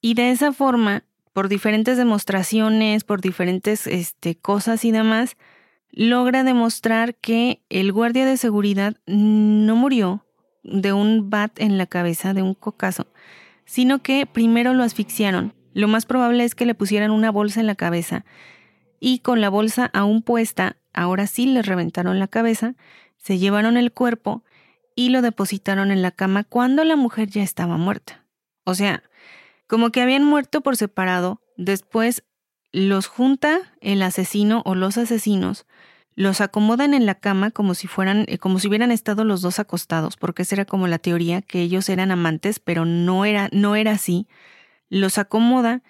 Y 0.00 0.14
de 0.14 0.30
esa 0.30 0.52
forma, 0.52 1.04
por 1.32 1.48
diferentes 1.48 1.96
demostraciones, 1.96 3.04
por 3.04 3.20
diferentes 3.20 3.86
este, 3.86 4.36
cosas 4.36 4.84
y 4.84 4.90
demás, 4.90 5.36
logra 5.90 6.44
demostrar 6.44 7.14
que 7.14 7.62
el 7.68 7.92
guardia 7.92 8.26
de 8.26 8.36
seguridad 8.36 8.96
no 9.06 9.76
murió 9.76 10.24
de 10.62 10.92
un 10.92 11.30
bat 11.30 11.58
en 11.60 11.78
la 11.78 11.86
cabeza, 11.86 12.34
de 12.34 12.42
un 12.42 12.54
cocazo, 12.54 13.06
sino 13.64 14.02
que 14.02 14.26
primero 14.26 14.74
lo 14.74 14.82
asfixiaron. 14.82 15.54
Lo 15.74 15.88
más 15.88 16.06
probable 16.06 16.44
es 16.44 16.54
que 16.54 16.66
le 16.66 16.74
pusieran 16.74 17.10
una 17.10 17.30
bolsa 17.30 17.60
en 17.60 17.66
la 17.66 17.74
cabeza 17.74 18.24
y 19.00 19.20
con 19.20 19.40
la 19.40 19.48
bolsa 19.48 19.90
aún 19.92 20.22
puesta, 20.22 20.76
ahora 20.92 21.26
sí 21.26 21.46
le 21.46 21.62
reventaron 21.62 22.18
la 22.18 22.28
cabeza, 22.28 22.74
se 23.16 23.38
llevaron 23.38 23.76
el 23.76 23.92
cuerpo 23.92 24.42
y 24.98 25.10
lo 25.10 25.22
depositaron 25.22 25.92
en 25.92 26.02
la 26.02 26.10
cama 26.10 26.42
cuando 26.42 26.82
la 26.82 26.96
mujer 26.96 27.28
ya 27.28 27.44
estaba 27.44 27.76
muerta. 27.76 28.24
O 28.64 28.74
sea, 28.74 29.04
como 29.68 29.92
que 29.92 30.02
habían 30.02 30.24
muerto 30.24 30.60
por 30.60 30.76
separado, 30.76 31.40
después 31.56 32.24
los 32.72 33.06
junta 33.06 33.60
el 33.80 34.02
asesino 34.02 34.60
o 34.64 34.74
los 34.74 34.98
asesinos, 34.98 35.66
los 36.16 36.40
acomodan 36.40 36.94
en 36.94 37.06
la 37.06 37.14
cama 37.14 37.52
como 37.52 37.74
si 37.74 37.86
fueran, 37.86 38.24
eh, 38.26 38.38
como 38.38 38.58
si 38.58 38.66
hubieran 38.66 38.90
estado 38.90 39.22
los 39.22 39.40
dos 39.40 39.60
acostados, 39.60 40.16
porque 40.16 40.42
esa 40.42 40.56
era 40.56 40.64
como 40.64 40.88
la 40.88 40.98
teoría, 40.98 41.42
que 41.42 41.60
ellos 41.62 41.88
eran 41.90 42.10
amantes, 42.10 42.58
pero 42.58 42.84
no 42.84 43.24
era, 43.24 43.48
no 43.52 43.76
era 43.76 43.92
así. 43.92 44.26
Los 44.88 45.16
acomoda 45.16 45.80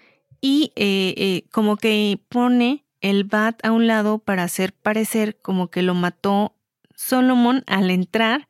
y 0.42 0.70
eh, 0.76 1.14
eh, 1.16 1.44
como 1.50 1.78
que 1.78 2.20
pone 2.28 2.84
el 3.00 3.24
bat 3.24 3.64
a 3.64 3.72
un 3.72 3.86
lado 3.86 4.18
para 4.18 4.42
hacer 4.42 4.74
parecer 4.74 5.38
como 5.40 5.68
que 5.68 5.80
lo 5.80 5.94
mató 5.94 6.54
Solomon 6.94 7.64
al 7.66 7.90
entrar 7.90 8.48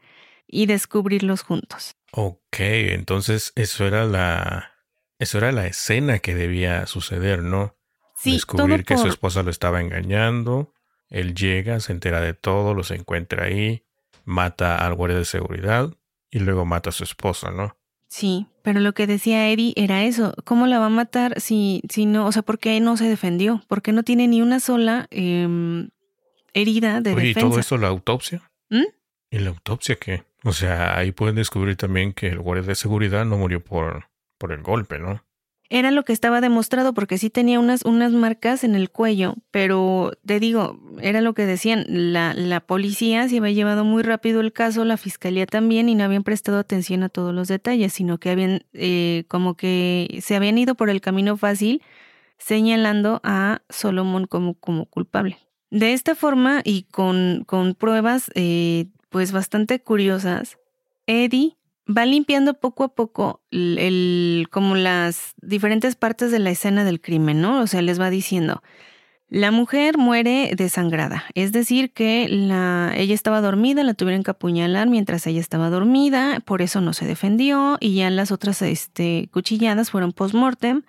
y 0.49 0.67
descubrirlos 0.67 1.43
juntos. 1.43 1.95
Ok, 2.11 2.59
entonces 2.59 3.53
eso 3.55 3.87
era 3.87 4.05
la, 4.05 4.73
eso 5.19 5.39
era 5.39 5.53
la 5.53 5.67
escena 5.67 6.19
que 6.19 6.35
debía 6.35 6.87
suceder, 6.87 7.43
¿no? 7.43 7.77
Sí, 8.17 8.33
Descubrir 8.33 8.85
que 8.85 8.97
su 8.97 9.07
esposa 9.07 9.45
lo 9.45 9.51
estaba 9.51 9.81
engañando 9.81 10.73
él 11.11 11.35
llega, 11.35 11.81
se 11.81 11.93
entera 11.93 12.21
de 12.21 12.35
todo, 12.35 12.75
los 12.75 12.91
encuentra 12.91 13.45
ahí, 13.45 13.85
mata 14.25 14.77
al 14.77 14.95
guardia 14.95 15.19
de 15.19 15.25
seguridad 15.25 15.95
y 16.31 16.41
luego 16.41 16.65
mata 16.65 16.91
a 16.91 16.93
su 16.93 17.05
esposa, 17.05 17.51
¿no? 17.51 17.77
Sí, 18.09 18.47
pero 18.63 18.81
lo 18.81 18.95
que 18.95 19.07
decía 19.07 19.51
Eddie 19.51 19.75
era 19.77 20.05
eso. 20.05 20.35
¿Cómo 20.45 20.67
la 20.67 20.79
va 20.79 20.87
a 20.87 20.91
matar 20.91 21.41
si, 21.41 21.83
si 21.91 22.07
no, 22.07 22.27
o 22.27 22.33
sea, 22.33 22.43
por 22.43 22.59
qué 22.59 22.81
no 22.81 22.97
se 22.97 23.09
defendió? 23.09 23.63
¿Por 23.69 23.83
qué 23.83 23.93
no 23.93 24.03
tiene 24.03 24.29
ni 24.29 24.41
una 24.41 24.61
sola 24.61 25.07
em, 25.11 25.91
herida 26.55 27.01
de 27.01 27.15
defensa? 27.15 27.41
¿Y 27.41 27.43
todo 27.43 27.59
esto 27.59 27.77
la 27.77 27.89
autopsia? 27.89 28.51
¿Mm? 28.71 28.85
¿Y 29.31 29.39
la 29.39 29.51
autopsia 29.51 29.97
qué? 29.97 30.25
O 30.45 30.53
sea, 30.53 30.97
ahí 30.97 31.13
pueden 31.13 31.37
descubrir 31.37 31.77
también 31.77 32.13
que 32.13 32.29
el 32.29 32.39
guardia 32.39 32.69
de 32.69 32.75
seguridad 32.75 33.25
no 33.25 33.39
murió 33.39 33.63
por, 33.63 34.09
por 34.39 34.53
el 34.53 34.63
golpe, 34.63 34.99
¿no? 34.99 35.25
Era 35.71 35.91
lo 35.91 36.03
que 36.05 36.15
estaba 36.15 36.41
demostrado 36.41 36.95
porque 36.95 37.19
sí 37.19 37.29
tenía 37.29 37.61
unas, 37.61 37.85
unas 37.85 38.13
marcas 38.13 38.65
en 38.65 38.75
el 38.75 38.89
cuello, 38.89 39.35
pero 39.51 40.13
te 40.25 40.41
digo, 40.41 40.81
era 41.03 41.21
lo 41.21 41.35
que 41.35 41.45
decían, 41.45 41.85
la, 41.89 42.33
la 42.33 42.61
policía 42.61 43.29
se 43.29 43.37
había 43.37 43.53
llevado 43.53 43.85
muy 43.85 44.03
rápido 44.03 44.41
el 44.41 44.55
caso, 44.55 44.87
la 44.87 44.97
fiscalía 44.97 45.45
también, 45.45 45.91
y 45.91 45.95
no 45.95 46.05
habían 46.05 46.23
prestado 46.25 46.59
atención 46.59 47.03
a 47.03 47.11
todos 47.11 47.35
los 47.35 47.49
detalles, 47.49 47.93
sino 47.93 48.17
que 48.17 48.31
habían 48.31 48.65
eh, 48.73 49.25
como 49.29 49.57
que 49.57 50.21
se 50.23 50.37
habían 50.37 50.57
ido 50.57 50.75
por 50.75 50.89
el 50.89 51.03
camino 51.03 51.37
fácil 51.37 51.83
señalando 52.39 53.21
a 53.23 53.61
Solomon 53.69 54.27
como, 54.27 54.55
como 54.55 54.87
culpable. 54.87 55.39
De 55.71 55.93
esta 55.93 56.15
forma 56.15 56.63
y 56.65 56.85
con, 56.85 57.45
con 57.47 57.75
pruebas 57.75 58.31
eh, 58.35 58.87
pues 59.09 59.33
bastante 59.33 59.81
curiosas, 59.81 60.59
Eddie 61.07 61.57
va 61.89 62.05
limpiando 62.05 62.55
poco 62.55 62.85
a 62.85 62.95
poco 62.95 63.43
el, 63.51 64.49
como 64.51 64.77
las 64.77 65.35
diferentes 65.41 65.97
partes 65.97 66.31
de 66.31 66.39
la 66.39 66.51
escena 66.51 66.85
del 66.85 67.01
crimen, 67.01 67.41
¿no? 67.41 67.61
O 67.61 67.67
sea, 67.67 67.83
les 67.83 68.01
va 68.01 68.11
diciendo, 68.11 68.63
la 69.31 69.51
mujer 69.51 69.99
muere 69.99 70.53
desangrada, 70.57 71.25
es 71.35 71.53
decir, 71.53 71.93
que 71.93 72.29
la, 72.29 72.93
ella 72.97 73.15
estaba 73.15 73.41
dormida, 73.41 73.85
la 73.85 73.95
tuvieron 73.95 74.23
que 74.23 74.31
apuñalar 74.31 74.89
mientras 74.89 75.27
ella 75.27 75.41
estaba 75.41 75.71
dormida, 75.71 76.41
por 76.41 76.63
eso 76.63 76.81
no 76.81 76.93
se 76.93 77.07
defendió 77.07 77.77
y 77.81 77.95
ya 77.95 78.11
las 78.11 78.33
otras 78.33 78.63
este, 78.63 79.29
cuchilladas 79.33 79.91
fueron 79.91 80.13
post-mortem 80.13 80.83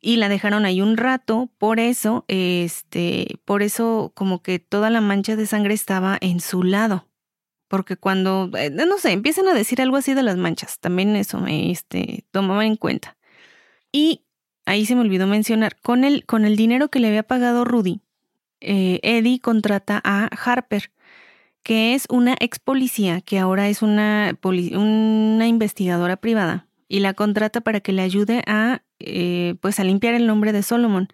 y 0.00 0.16
la 0.16 0.28
dejaron 0.28 0.64
ahí 0.64 0.80
un 0.80 0.96
rato, 0.96 1.50
por 1.58 1.80
eso, 1.80 2.24
este, 2.28 3.40
por 3.44 3.62
eso 3.62 4.12
como 4.14 4.42
que 4.42 4.58
toda 4.58 4.88
la 4.88 5.00
mancha 5.00 5.36
de 5.36 5.46
sangre 5.46 5.74
estaba 5.74 6.16
en 6.20 6.40
su 6.40 6.62
lado. 6.62 7.06
Porque 7.68 7.96
cuando, 7.96 8.50
eh, 8.56 8.70
no 8.70 8.98
sé, 8.98 9.12
empiezan 9.12 9.48
a 9.48 9.54
decir 9.54 9.80
algo 9.82 9.96
así 9.96 10.14
de 10.14 10.22
las 10.22 10.36
manchas, 10.36 10.78
también 10.78 11.16
eso 11.16 11.40
me 11.40 11.70
este, 11.70 12.24
tomaba 12.30 12.64
en 12.64 12.76
cuenta. 12.76 13.16
Y 13.92 14.22
ahí 14.66 14.86
se 14.86 14.94
me 14.94 15.00
olvidó 15.00 15.26
mencionar, 15.26 15.76
con 15.80 16.04
el, 16.04 16.26
con 16.26 16.44
el 16.44 16.56
dinero 16.56 16.88
que 16.88 17.00
le 17.00 17.08
había 17.08 17.22
pagado 17.22 17.64
Rudy, 17.64 18.00
eh, 18.60 19.00
Eddie 19.02 19.40
contrata 19.40 20.00
a 20.04 20.26
Harper, 20.26 20.92
que 21.62 21.94
es 21.94 22.06
una 22.08 22.36
ex 22.38 22.58
policía 22.58 23.20
que 23.20 23.38
ahora 23.38 23.68
es 23.68 23.82
una, 23.82 24.38
una 24.42 25.46
investigadora 25.46 26.16
privada, 26.16 26.68
y 26.88 27.00
la 27.00 27.14
contrata 27.14 27.60
para 27.60 27.80
que 27.80 27.92
le 27.92 28.02
ayude 28.02 28.42
a, 28.46 28.82
eh, 29.00 29.56
pues 29.60 29.80
a 29.80 29.84
limpiar 29.84 30.14
el 30.14 30.26
nombre 30.26 30.52
de 30.52 30.62
Solomon, 30.62 31.08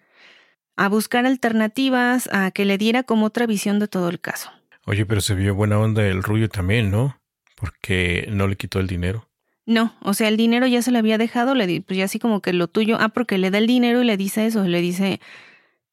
a 0.75 0.89
buscar 0.89 1.25
alternativas, 1.25 2.29
a 2.31 2.51
que 2.51 2.65
le 2.65 2.77
diera 2.77 3.03
como 3.03 3.27
otra 3.27 3.45
visión 3.47 3.79
de 3.79 3.87
todo 3.87 4.09
el 4.09 4.19
caso. 4.19 4.51
Oye, 4.85 5.05
pero 5.05 5.21
se 5.21 5.35
vio 5.35 5.55
buena 5.55 5.79
onda 5.79 6.05
el 6.05 6.23
Rubio 6.23 6.49
también, 6.49 6.91
¿no? 6.91 7.17
Porque 7.55 8.27
no 8.31 8.47
le 8.47 8.57
quitó 8.57 8.79
el 8.79 8.87
dinero. 8.87 9.29
No, 9.65 9.95
o 10.01 10.13
sea, 10.13 10.27
el 10.27 10.35
dinero 10.35 10.67
ya 10.67 10.81
se 10.81 10.91
le 10.91 10.99
había 10.99 11.17
dejado, 11.17 11.55
le 11.55 11.67
di, 11.67 11.79
pues 11.79 11.97
ya 11.97 12.05
así 12.05 12.19
como 12.19 12.41
que 12.41 12.51
lo 12.51 12.67
tuyo, 12.67 12.97
ah, 12.99 13.09
porque 13.09 13.37
le 13.37 13.49
da 13.49 13.59
el 13.59 13.67
dinero 13.67 14.01
y 14.01 14.05
le 14.05 14.17
dice 14.17 14.45
eso, 14.45 14.63
le 14.65 14.81
dice, 14.81 15.21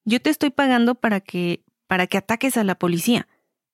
yo 0.05 0.21
te 0.21 0.31
estoy 0.31 0.51
pagando 0.51 0.97
para 0.97 1.21
que, 1.21 1.63
para 1.87 2.09
que 2.09 2.19
ataques 2.19 2.57
a 2.57 2.65
la 2.65 2.75
policía, 2.75 3.29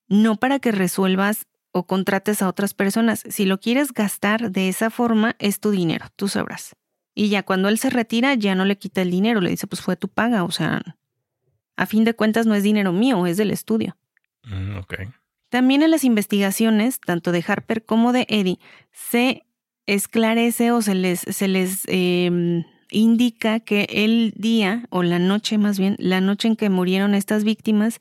no 0.09 0.37
para 0.37 0.59
que 0.59 0.71
resuelvas 0.71 1.47
o 1.73 1.87
contrates 1.87 2.43
a 2.43 2.49
otras 2.49 2.75
personas. 2.75 3.23
Si 3.29 3.47
lo 3.47 3.59
quieres 3.59 3.93
gastar 3.93 4.51
de 4.51 4.69
esa 4.69 4.91
forma, 4.91 5.35
es 5.39 5.61
tu 5.61 5.71
dinero, 5.71 6.07
tú 6.17 6.29
sabrás. 6.29 6.77
Y 7.15 7.31
ya 7.31 7.43
cuando 7.43 7.71
él 7.71 7.79
se 7.79 7.89
retira, 7.89 8.35
ya 8.35 8.55
no 8.55 8.67
le 8.67 8.77
quita 8.77 9.01
el 9.01 9.11
dinero, 9.11 9.41
le 9.41 9.49
dice, 9.49 9.67
pues 9.67 9.81
fue 9.81 9.97
tu 9.97 10.09
paga, 10.09 10.45
o 10.45 10.51
sea, 10.51 10.83
a 11.75 11.87
fin 11.87 12.05
de 12.05 12.13
cuentas 12.13 12.45
no 12.45 12.55
es 12.55 12.63
dinero 12.63 12.93
mío, 12.93 13.27
es 13.27 13.39
del 13.39 13.51
estudio. 13.51 13.97
Mm, 14.47 14.79
También 15.51 15.83
en 15.83 15.91
las 15.91 16.05
investigaciones, 16.05 17.01
tanto 17.01 17.33
de 17.33 17.45
Harper 17.47 17.85
como 17.85 18.13
de 18.13 18.27
Eddie, 18.29 18.59
se 18.93 19.45
esclarece 19.87 20.73
o 20.73 20.83
se 20.83 20.95
les, 20.95 21.21
se 21.21 21.49
les 21.49 21.83
em, 21.87 22.65
indica 22.91 23.61
que 23.61 23.87
el 23.91 24.33
día, 24.37 24.87
o 24.91 25.03
la 25.03 25.19
noche 25.19 25.59
más 25.59 25.79
bien, 25.79 25.97
la 25.99 26.21
noche 26.21 26.49
en 26.49 26.57
que 26.57 26.71
murieron 26.71 27.15
estas 27.15 27.45
víctimas, 27.45 28.01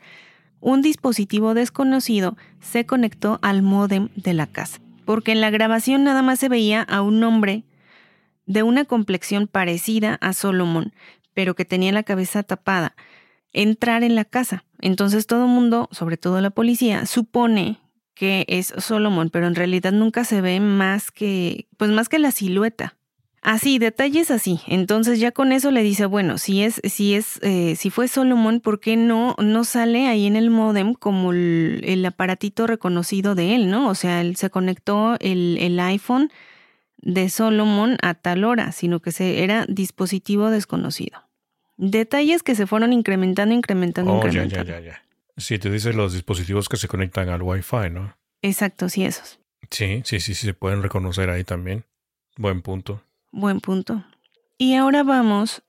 un 0.59 0.81
dispositivo 0.81 1.53
desconocido 1.53 2.37
se 2.59 2.85
conectó 2.85 3.39
al 3.41 3.61
módem 3.61 4.09
de 4.15 4.33
la 4.33 4.47
casa. 4.47 4.79
Porque 5.05 5.31
en 5.31 5.41
la 5.41 5.51
grabación 5.51 6.03
nada 6.03 6.23
más 6.23 6.39
se 6.39 6.49
veía 6.49 6.81
a 6.81 7.01
un 7.01 7.23
hombre 7.23 7.63
de 8.47 8.63
una 8.63 8.85
complexión 8.85 9.47
parecida 9.47 10.17
a 10.21 10.33
Solomon, 10.33 10.93
pero 11.33 11.55
que 11.55 11.65
tenía 11.65 11.91
la 11.91 12.03
cabeza 12.03 12.43
tapada 12.43 12.95
entrar 13.55 14.03
en 14.03 14.15
la 14.15 14.25
casa. 14.25 14.65
Entonces 14.79 15.25
todo 15.25 15.45
el 15.45 15.51
mundo, 15.51 15.89
sobre 15.91 16.17
todo 16.17 16.39
la 16.41 16.51
policía, 16.51 17.05
supone 17.05 17.79
que 18.13 18.45
es 18.47 18.73
Solomon, 18.77 19.29
pero 19.29 19.47
en 19.47 19.55
realidad 19.55 19.91
nunca 19.91 20.23
se 20.23 20.41
ve 20.41 20.59
más 20.59 21.11
que, 21.11 21.67
pues 21.77 21.91
más 21.91 22.09
que 22.09 22.19
la 22.19 22.31
silueta. 22.31 22.95
Así, 23.41 23.77
detalles 23.77 24.31
así. 24.31 24.59
Entonces 24.65 25.19
ya 25.19 25.31
con 25.31 25.51
eso 25.51 25.69
le 25.69 25.83
dice, 25.83 26.07
bueno, 26.07 26.39
si 26.39 26.63
es, 26.63 26.81
si 26.83 27.13
es, 27.13 27.39
eh, 27.43 27.75
si 27.75 27.91
fue 27.91 28.07
Solomon, 28.07 28.59
¿por 28.59 28.79
qué 28.79 28.97
no, 28.97 29.35
no 29.37 29.63
sale 29.63 30.07
ahí 30.07 30.25
en 30.25 30.35
el 30.35 30.49
modem 30.49 30.95
como 30.95 31.31
el, 31.31 32.03
aparatito 32.07 32.65
reconocido 32.65 33.35
de 33.35 33.53
él, 33.53 33.69
no? 33.69 33.87
O 33.87 33.93
sea, 33.93 34.21
él 34.21 34.35
se 34.35 34.49
conectó 34.49 35.15
el, 35.19 35.57
el 35.59 35.79
iPhone 35.79 36.31
de 36.97 37.29
Solomon 37.29 37.97
a 38.01 38.15
tal 38.15 38.45
hora, 38.45 38.71
sino 38.71 38.99
que 38.99 39.11
se, 39.11 39.43
era 39.43 39.65
dispositivo 39.67 40.49
desconocido. 40.49 41.24
Detalles 41.77 42.43
que 42.43 42.55
se 42.55 42.67
fueron 42.67 42.93
incrementando, 42.93 43.53
incrementando, 43.53 44.13
oh, 44.13 44.17
incrementando. 44.17 44.63
Ya, 44.63 44.79
ya, 44.79 44.79
ya, 44.79 44.93
ya. 44.93 45.05
Sí, 45.37 45.59
te 45.59 45.69
dice 45.69 45.93
los 45.93 46.13
dispositivos 46.13 46.69
que 46.69 46.77
se 46.77 46.87
conectan 46.87 47.29
al 47.29 47.41
Wi-Fi, 47.41 47.89
¿no? 47.91 48.15
Exacto, 48.41 48.87
sí, 48.87 49.03
esos. 49.03 49.39
Sí, 49.69 50.01
sí, 50.05 50.19
sí, 50.19 50.35
sí, 50.35 50.45
se 50.47 50.53
pueden 50.53 50.81
reconocer 50.81 51.29
ahí 51.29 51.43
también. 51.43 51.85
Buen 52.37 52.61
punto. 52.61 53.01
Buen 53.31 53.59
punto. 53.59 54.05
Y 54.57 54.75
ahora 54.75 55.03
vamos 55.03 55.63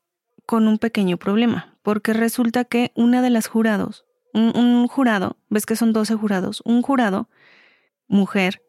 con 0.47 0.69
un 0.69 0.79
pequeño 0.79 1.17
problema, 1.17 1.77
porque 1.83 2.13
resulta 2.13 2.65
que 2.65 2.93
una 2.95 3.23
de 3.23 3.31
las 3.31 3.49
jurados, 3.49 4.05
un, 4.33 4.87
jurado, 4.87 5.37
ves 5.49 5.67
que 5.67 5.77
son 5.77 5.93
12 5.93 6.15
jurados, 6.15 6.63
un 6.65 6.83
jurado, 6.83 7.29
mujer, 8.07 8.63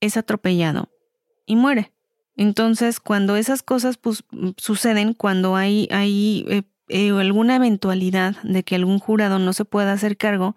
es 0.00 0.16
atropellado 0.16 0.90
y 1.44 1.56
muere. 1.56 1.92
Entonces, 2.36 3.00
cuando 3.00 3.36
esas 3.36 3.62
cosas 3.62 3.98
pues, 3.98 4.24
suceden, 4.56 5.12
cuando 5.12 5.56
hay, 5.56 5.88
hay 5.90 6.46
eh, 6.48 6.62
eh, 6.88 7.10
alguna 7.10 7.56
eventualidad 7.56 8.36
de 8.42 8.62
que 8.62 8.74
algún 8.74 8.98
jurado 8.98 9.38
no 9.38 9.52
se 9.52 9.64
pueda 9.64 9.92
hacer 9.92 10.16
cargo, 10.16 10.56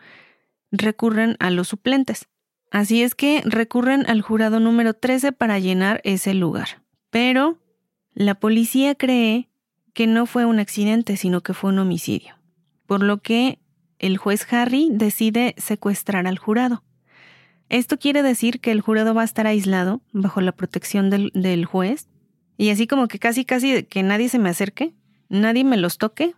recurren 0.71 1.35
a 1.39 1.49
los 1.49 1.67
suplentes. 1.69 2.27
Así 2.71 3.03
es 3.03 3.15
que 3.15 3.41
recurren 3.45 4.09
al 4.09 4.21
jurado 4.21 4.59
número 4.59 4.93
13 4.93 5.33
para 5.33 5.59
llenar 5.59 5.99
ese 6.03 6.33
lugar. 6.33 6.81
Pero 7.09 7.59
la 8.13 8.35
policía 8.35 8.95
cree 8.95 9.49
que 9.93 10.07
no 10.07 10.25
fue 10.25 10.45
un 10.45 10.59
accidente, 10.59 11.17
sino 11.17 11.41
que 11.41 11.53
fue 11.53 11.71
un 11.71 11.79
homicidio. 11.79 12.35
Por 12.85 13.03
lo 13.03 13.21
que 13.21 13.59
el 13.99 14.17
juez 14.17 14.51
Harry 14.51 14.89
decide 14.91 15.53
secuestrar 15.57 16.27
al 16.27 16.39
jurado. 16.39 16.83
Esto 17.69 17.97
quiere 17.97 18.23
decir 18.23 18.59
que 18.59 18.71
el 18.71 18.81
jurado 18.81 19.13
va 19.13 19.21
a 19.21 19.25
estar 19.25 19.47
aislado 19.47 20.01
bajo 20.11 20.41
la 20.41 20.51
protección 20.51 21.09
del, 21.09 21.31
del 21.33 21.65
juez 21.65 22.09
y 22.57 22.69
así 22.69 22.87
como 22.87 23.07
que 23.07 23.19
casi 23.19 23.45
casi 23.45 23.83
que 23.83 24.03
nadie 24.03 24.27
se 24.27 24.39
me 24.39 24.49
acerque 24.49 24.93
nadie 25.31 25.63
me 25.63 25.77
los 25.77 25.97
toque 25.97 26.35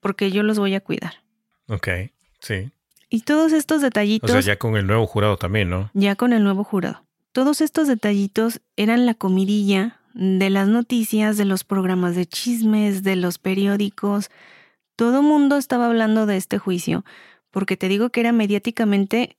porque 0.00 0.30
yo 0.30 0.42
los 0.42 0.58
voy 0.58 0.74
a 0.74 0.80
cuidar. 0.80 1.22
Ok, 1.68 1.88
sí. 2.40 2.70
Y 3.08 3.20
todos 3.20 3.52
estos 3.52 3.80
detallitos... 3.80 4.30
O 4.30 4.32
sea, 4.32 4.40
ya 4.40 4.58
con 4.58 4.76
el 4.76 4.86
nuevo 4.86 5.06
jurado 5.06 5.36
también, 5.36 5.70
¿no? 5.70 5.90
Ya 5.94 6.16
con 6.16 6.32
el 6.32 6.42
nuevo 6.42 6.64
jurado. 6.64 7.04
Todos 7.32 7.60
estos 7.60 7.86
detallitos 7.86 8.60
eran 8.76 9.06
la 9.06 9.14
comidilla 9.14 10.00
de 10.14 10.50
las 10.50 10.68
noticias, 10.68 11.36
de 11.36 11.44
los 11.44 11.64
programas 11.64 12.16
de 12.16 12.26
chismes, 12.26 13.02
de 13.02 13.16
los 13.16 13.38
periódicos. 13.38 14.30
Todo 14.96 15.22
mundo 15.22 15.56
estaba 15.56 15.86
hablando 15.86 16.26
de 16.26 16.36
este 16.36 16.58
juicio 16.58 17.04
porque 17.50 17.76
te 17.76 17.88
digo 17.88 18.10
que 18.10 18.20
era 18.20 18.32
mediáticamente 18.32 19.36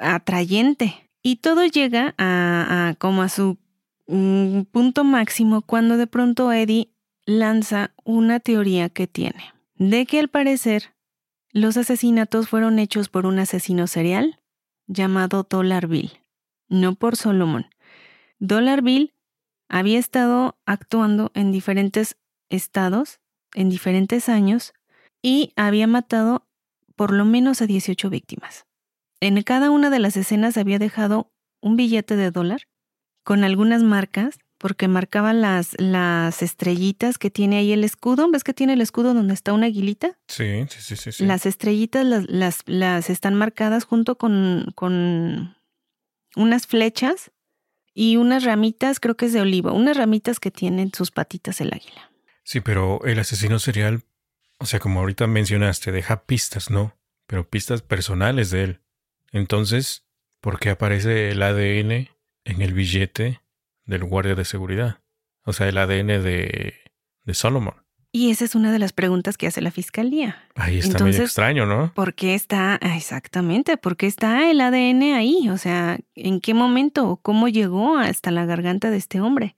atrayente. 0.00 1.10
Y 1.22 1.36
todo 1.36 1.64
llega 1.66 2.14
a, 2.18 2.94
como 2.98 3.22
a 3.22 3.28
su 3.28 3.58
mm, 4.06 4.62
punto 4.72 5.04
máximo 5.04 5.62
cuando 5.62 5.96
de 5.96 6.06
pronto 6.06 6.52
Eddie 6.52 6.88
lanza 7.26 7.94
una 8.04 8.40
teoría 8.40 8.88
que 8.88 9.06
tiene, 9.06 9.52
de 9.76 10.06
que 10.06 10.18
al 10.18 10.28
parecer 10.28 10.94
los 11.50 11.76
asesinatos 11.76 12.48
fueron 12.48 12.78
hechos 12.78 13.08
por 13.08 13.26
un 13.26 13.38
asesino 13.38 13.86
serial 13.86 14.40
llamado 14.86 15.46
Dollar 15.48 15.86
Bill, 15.86 16.20
no 16.68 16.94
por 16.94 17.16
Solomon. 17.16 17.66
Dollar 18.38 18.82
Bill 18.82 19.12
había 19.68 19.98
estado 19.98 20.58
actuando 20.66 21.30
en 21.34 21.52
diferentes 21.52 22.16
estados, 22.48 23.20
en 23.54 23.68
diferentes 23.68 24.28
años, 24.28 24.74
y 25.22 25.52
había 25.56 25.86
matado 25.86 26.46
por 26.96 27.12
lo 27.12 27.24
menos 27.24 27.62
a 27.62 27.66
18 27.66 28.10
víctimas. 28.10 28.66
En 29.20 29.40
cada 29.42 29.70
una 29.70 29.88
de 29.88 29.98
las 29.98 30.16
escenas 30.16 30.56
había 30.56 30.78
dejado 30.78 31.30
un 31.60 31.76
billete 31.76 32.16
de 32.16 32.30
dólar 32.30 32.62
con 33.22 33.44
algunas 33.44 33.82
marcas, 33.82 34.38
porque 34.62 34.86
marcaba 34.86 35.32
las, 35.32 35.74
las 35.80 36.40
estrellitas 36.40 37.18
que 37.18 37.30
tiene 37.30 37.56
ahí 37.56 37.72
el 37.72 37.82
escudo. 37.82 38.30
¿Ves 38.30 38.44
que 38.44 38.54
tiene 38.54 38.74
el 38.74 38.80
escudo 38.80 39.12
donde 39.12 39.34
está 39.34 39.52
una 39.52 39.66
aguilita? 39.66 40.16
Sí, 40.28 40.64
sí, 40.68 40.96
sí, 40.96 41.10
sí. 41.10 41.26
Las 41.26 41.46
estrellitas 41.46 42.06
las, 42.06 42.30
las, 42.30 42.60
las 42.66 43.10
están 43.10 43.34
marcadas 43.34 43.82
junto 43.82 44.16
con, 44.16 44.66
con 44.76 45.56
unas 46.36 46.68
flechas 46.68 47.32
y 47.92 48.16
unas 48.18 48.44
ramitas, 48.44 49.00
creo 49.00 49.16
que 49.16 49.26
es 49.26 49.32
de 49.32 49.40
olivo, 49.40 49.72
unas 49.72 49.96
ramitas 49.96 50.38
que 50.38 50.52
tienen 50.52 50.92
sus 50.94 51.10
patitas 51.10 51.60
el 51.60 51.74
águila. 51.74 52.12
Sí, 52.44 52.60
pero 52.60 53.04
el 53.04 53.18
asesino 53.18 53.58
serial, 53.58 54.04
o 54.58 54.66
sea, 54.66 54.78
como 54.78 55.00
ahorita 55.00 55.26
mencionaste, 55.26 55.90
deja 55.90 56.22
pistas, 56.22 56.70
¿no? 56.70 56.96
Pero 57.26 57.50
pistas 57.50 57.82
personales 57.82 58.52
de 58.52 58.62
él. 58.62 58.80
Entonces, 59.32 60.04
¿por 60.40 60.60
qué 60.60 60.70
aparece 60.70 61.30
el 61.30 61.42
ADN 61.42 62.10
en 62.44 62.62
el 62.62 62.72
billete 62.74 63.41
del 63.92 64.04
guardia 64.04 64.34
de 64.34 64.44
seguridad? 64.44 64.98
O 65.44 65.52
sea, 65.52 65.68
el 65.68 65.78
ADN 65.78 66.22
de, 66.22 66.74
de 67.24 67.34
Solomon. 67.34 67.74
Y 68.14 68.30
esa 68.30 68.44
es 68.44 68.54
una 68.54 68.72
de 68.72 68.78
las 68.78 68.92
preguntas 68.92 69.38
que 69.38 69.46
hace 69.46 69.62
la 69.62 69.70
fiscalía. 69.70 70.36
Ahí 70.54 70.78
está 70.78 71.02
muy 71.02 71.16
extraño, 71.16 71.64
¿no? 71.64 71.92
¿Por 71.94 72.14
qué 72.14 72.34
está, 72.34 72.78
ah, 72.82 72.96
exactamente, 72.96 73.78
por 73.78 73.96
qué 73.96 74.06
está 74.06 74.50
el 74.50 74.60
ADN 74.60 75.14
ahí? 75.14 75.48
O 75.48 75.56
sea, 75.56 75.98
¿en 76.14 76.40
qué 76.40 76.52
momento 76.52 77.08
o 77.08 77.16
cómo 77.16 77.48
llegó 77.48 77.96
hasta 77.96 78.30
la 78.30 78.44
garganta 78.44 78.90
de 78.90 78.98
este 78.98 79.22
hombre? 79.22 79.56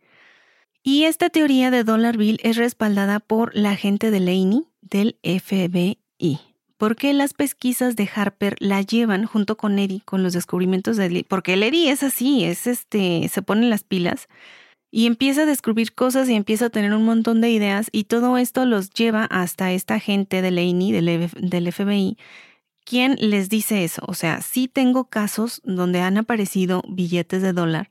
Y 0.84 1.04
esta 1.04 1.30
teoría 1.30 1.72
de 1.72 1.82
Dollar 1.82 2.16
Bill 2.16 2.38
es 2.44 2.56
respaldada 2.56 3.18
por 3.18 3.56
la 3.56 3.70
agente 3.70 4.12
de 4.12 4.20
Laney 4.20 4.68
del 4.82 5.18
FBI. 5.24 6.38
¿Por 6.84 6.96
qué 6.96 7.14
las 7.14 7.32
pesquisas 7.32 7.96
de 7.96 8.10
Harper 8.14 8.56
la 8.58 8.82
llevan 8.82 9.24
junto 9.24 9.56
con 9.56 9.78
Eddie 9.78 10.02
con 10.04 10.22
los 10.22 10.34
descubrimientos 10.34 10.98
de 10.98 11.06
Eddie? 11.06 11.24
Porque 11.26 11.54
el 11.54 11.62
Eddie 11.62 11.90
es 11.90 12.02
así, 12.02 12.44
es 12.44 12.66
este, 12.66 13.26
se 13.32 13.40
pone 13.40 13.70
las 13.70 13.84
pilas 13.84 14.28
y 14.90 15.06
empieza 15.06 15.44
a 15.44 15.46
descubrir 15.46 15.94
cosas 15.94 16.28
y 16.28 16.34
empieza 16.34 16.66
a 16.66 16.68
tener 16.68 16.92
un 16.92 17.06
montón 17.06 17.40
de 17.40 17.48
ideas 17.48 17.88
y 17.90 18.04
todo 18.04 18.36
esto 18.36 18.66
los 18.66 18.90
lleva 18.90 19.24
hasta 19.24 19.72
esta 19.72 19.98
gente 19.98 20.42
del, 20.42 20.56
del 20.56 21.72
FBI, 21.72 22.18
quien 22.84 23.16
les 23.18 23.48
dice 23.48 23.82
eso. 23.82 24.02
O 24.06 24.12
sea, 24.12 24.42
sí 24.42 24.68
tengo 24.68 25.08
casos 25.08 25.62
donde 25.64 26.02
han 26.02 26.18
aparecido 26.18 26.82
billetes 26.86 27.40
de 27.40 27.54
dólar. 27.54 27.88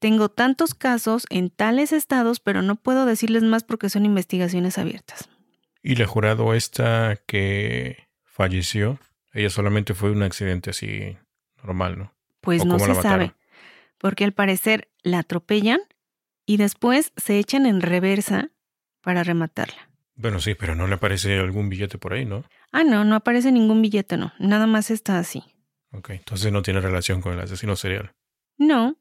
Tengo 0.00 0.28
tantos 0.28 0.74
casos 0.74 1.24
en 1.30 1.48
tales 1.48 1.92
estados, 1.92 2.40
pero 2.40 2.60
no 2.60 2.76
puedo 2.76 3.06
decirles 3.06 3.42
más 3.42 3.64
porque 3.64 3.88
son 3.88 4.04
investigaciones 4.04 4.76
abiertas. 4.76 5.30
Y 5.82 5.94
la 5.94 6.06
jurado 6.06 6.52
esta 6.52 7.16
que 7.26 8.07
falleció. 8.38 9.00
Ella 9.32 9.50
solamente 9.50 9.94
fue 9.94 10.12
un 10.12 10.22
accidente 10.22 10.70
así 10.70 11.18
normal, 11.62 11.98
¿no? 11.98 12.14
Pues 12.40 12.64
no 12.64 12.78
se 12.78 12.94
sabe, 12.94 13.34
porque 13.98 14.24
al 14.24 14.32
parecer 14.32 14.88
la 15.02 15.18
atropellan 15.18 15.80
y 16.46 16.56
después 16.56 17.12
se 17.16 17.38
echan 17.38 17.66
en 17.66 17.82
reversa 17.82 18.50
para 19.02 19.24
rematarla. 19.24 19.90
Bueno, 20.14 20.40
sí, 20.40 20.54
pero 20.54 20.74
no 20.74 20.86
le 20.86 20.94
aparece 20.94 21.36
algún 21.38 21.68
billete 21.68 21.98
por 21.98 22.12
ahí, 22.14 22.24
¿no? 22.24 22.44
Ah, 22.72 22.84
no, 22.84 23.04
no 23.04 23.16
aparece 23.16 23.52
ningún 23.52 23.82
billete, 23.82 24.16
no. 24.16 24.32
Nada 24.38 24.66
más 24.66 24.90
está 24.90 25.18
así. 25.18 25.42
Ok, 25.92 26.10
entonces 26.10 26.52
no 26.52 26.62
tiene 26.62 26.80
relación 26.80 27.20
con 27.20 27.32
el 27.32 27.40
asesino 27.40 27.76
serial. 27.76 28.12
No. 28.56 28.96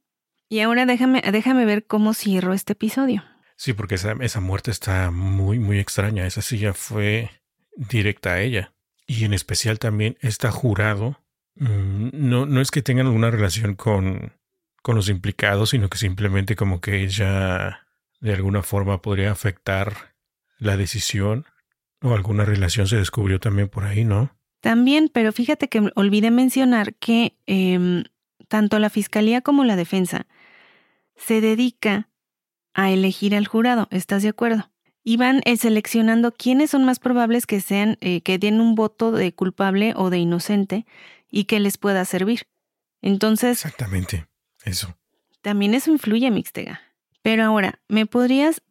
Y 0.50 0.62
ahora 0.62 0.86
déjame, 0.86 1.22
déjame 1.22 1.66
ver 1.66 1.86
cómo 1.86 2.14
cierro 2.14 2.54
este 2.54 2.74
episodio. 2.74 3.24
Sí, 3.56 3.74
porque 3.74 3.96
esa, 3.96 4.14
esa 4.22 4.40
muerte 4.40 4.72
está 4.72 5.12
muy, 5.12 5.60
muy 5.60 5.80
extraña. 5.80 6.26
Esa 6.26 6.42
silla 6.42 6.74
fue 6.74 7.30
directa 7.76 8.34
a 8.34 8.42
ella. 8.42 8.74
Y 9.08 9.24
en 9.24 9.34
especial 9.34 9.80
también 9.80 10.18
está 10.22 10.52
jurado. 10.52 11.20
Mm, 11.56 12.10
no, 12.14 12.46
no 12.46 12.62
es 12.62 12.70
que 12.70 12.82
tengan 12.84 13.08
alguna 13.08 13.32
relación 13.32 13.76
con, 13.76 14.34
con 14.84 14.96
los 14.96 15.10
implicados, 15.10 15.72
sino 15.72 15.90
que 15.90 15.98
simplemente 15.98 16.56
como 16.56 16.82
que 16.82 17.04
ella 17.04 17.88
de 18.20 18.34
alguna 18.34 18.64
forma 18.64 19.02
podría 19.02 19.32
afectar 19.32 20.16
la 20.60 20.78
decisión 20.78 21.46
o 22.02 22.14
alguna 22.14 22.46
relación 22.46 22.88
se 22.88 22.98
descubrió 22.98 23.40
también 23.40 23.70
por 23.70 23.86
ahí, 23.86 24.04
¿no? 24.04 24.36
También, 24.62 25.10
pero 25.12 25.32
fíjate 25.32 25.70
que 25.70 25.92
olvidé 25.96 26.32
mencionar 26.32 26.96
que 26.96 27.38
em, 27.46 28.04
tanto 28.48 28.80
la 28.80 28.90
fiscalía 28.90 29.42
como 29.42 29.64
la 29.64 29.76
defensa 29.76 30.28
se 31.16 31.42
dedica 31.42 32.10
a 32.74 32.92
elegir 32.92 33.36
al 33.36 33.48
jurado, 33.48 33.88
¿estás 33.92 34.24
de 34.24 34.30
acuerdo? 34.30 34.70
Y 35.08 35.16
van 35.16 35.42
eh, 35.46 35.56
seleccionando 35.56 36.34
quiénes 36.34 36.72
son 36.72 36.84
más 36.84 37.00
probables 37.00 37.46
que 37.46 37.62
sean, 37.62 37.98
eh, 38.02 38.20
que 38.20 38.38
den 38.38 38.60
un 38.60 38.76
voto 38.76 39.14
de 39.14 39.32
culpable 39.34 39.94
o 39.96 40.10
de 40.10 40.18
inocente 40.18 40.86
y 41.32 41.46
que 41.46 41.62
les 41.62 41.78
pueda 41.78 42.04
servir. 42.04 42.42
Entonces. 43.02 43.64
Exactamente, 43.64 44.28
eso. 44.66 44.98
También 45.42 45.76
eso 45.76 45.92
influye, 45.92 46.30
Mixtega. 46.30 46.82
Pero 47.22 47.46
ahora, 47.46 47.80
¿me 47.88 48.06
podrías 48.06 48.62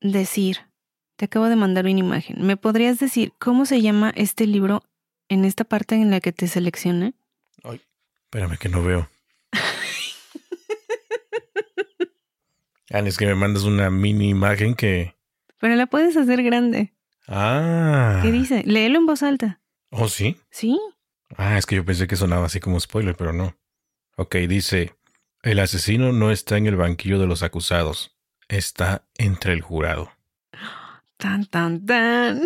decir? 0.00 0.62
Te 1.14 1.26
acabo 1.26 1.48
de 1.48 1.54
mandar 1.54 1.84
una 1.84 2.00
imagen. 2.00 2.44
¿Me 2.44 2.56
podrías 2.56 2.98
decir 2.98 3.32
cómo 3.38 3.64
se 3.64 3.80
llama 3.80 4.12
este 4.16 4.48
libro 4.48 4.82
en 5.28 5.44
esta 5.44 5.62
parte 5.62 5.94
en 5.94 6.10
la 6.10 6.18
que 6.18 6.32
te 6.32 6.48
selecciona? 6.48 7.12
Ay, 7.62 7.80
espérame 8.24 8.58
que 8.58 8.68
no 8.68 8.82
veo. 8.82 9.08
Ah, 12.90 13.00
es 13.00 13.16
que 13.16 13.26
me 13.26 13.34
mandas 13.34 13.64
una 13.64 13.90
mini 13.90 14.28
imagen 14.28 14.74
que 14.74 15.14
pero 15.64 15.76
la 15.76 15.86
puedes 15.86 16.14
hacer 16.18 16.42
grande. 16.42 16.92
Ah. 17.26 18.20
¿Qué 18.22 18.30
dice? 18.30 18.62
Léelo 18.66 18.98
en 18.98 19.06
voz 19.06 19.22
alta. 19.22 19.62
¿Oh, 19.88 20.08
sí? 20.08 20.36
Sí. 20.50 20.78
Ah, 21.38 21.56
es 21.56 21.64
que 21.64 21.76
yo 21.76 21.86
pensé 21.86 22.06
que 22.06 22.16
sonaba 22.16 22.44
así 22.44 22.60
como 22.60 22.78
spoiler, 22.78 23.16
pero 23.16 23.32
no. 23.32 23.56
Ok, 24.18 24.36
dice, 24.46 24.94
el 25.42 25.58
asesino 25.60 26.12
no 26.12 26.30
está 26.30 26.58
en 26.58 26.66
el 26.66 26.76
banquillo 26.76 27.18
de 27.18 27.26
los 27.26 27.42
acusados, 27.42 28.14
está 28.46 29.08
entre 29.16 29.54
el 29.54 29.62
jurado. 29.62 30.12
Tan, 31.16 31.46
tan, 31.46 31.86
tan. 31.86 32.42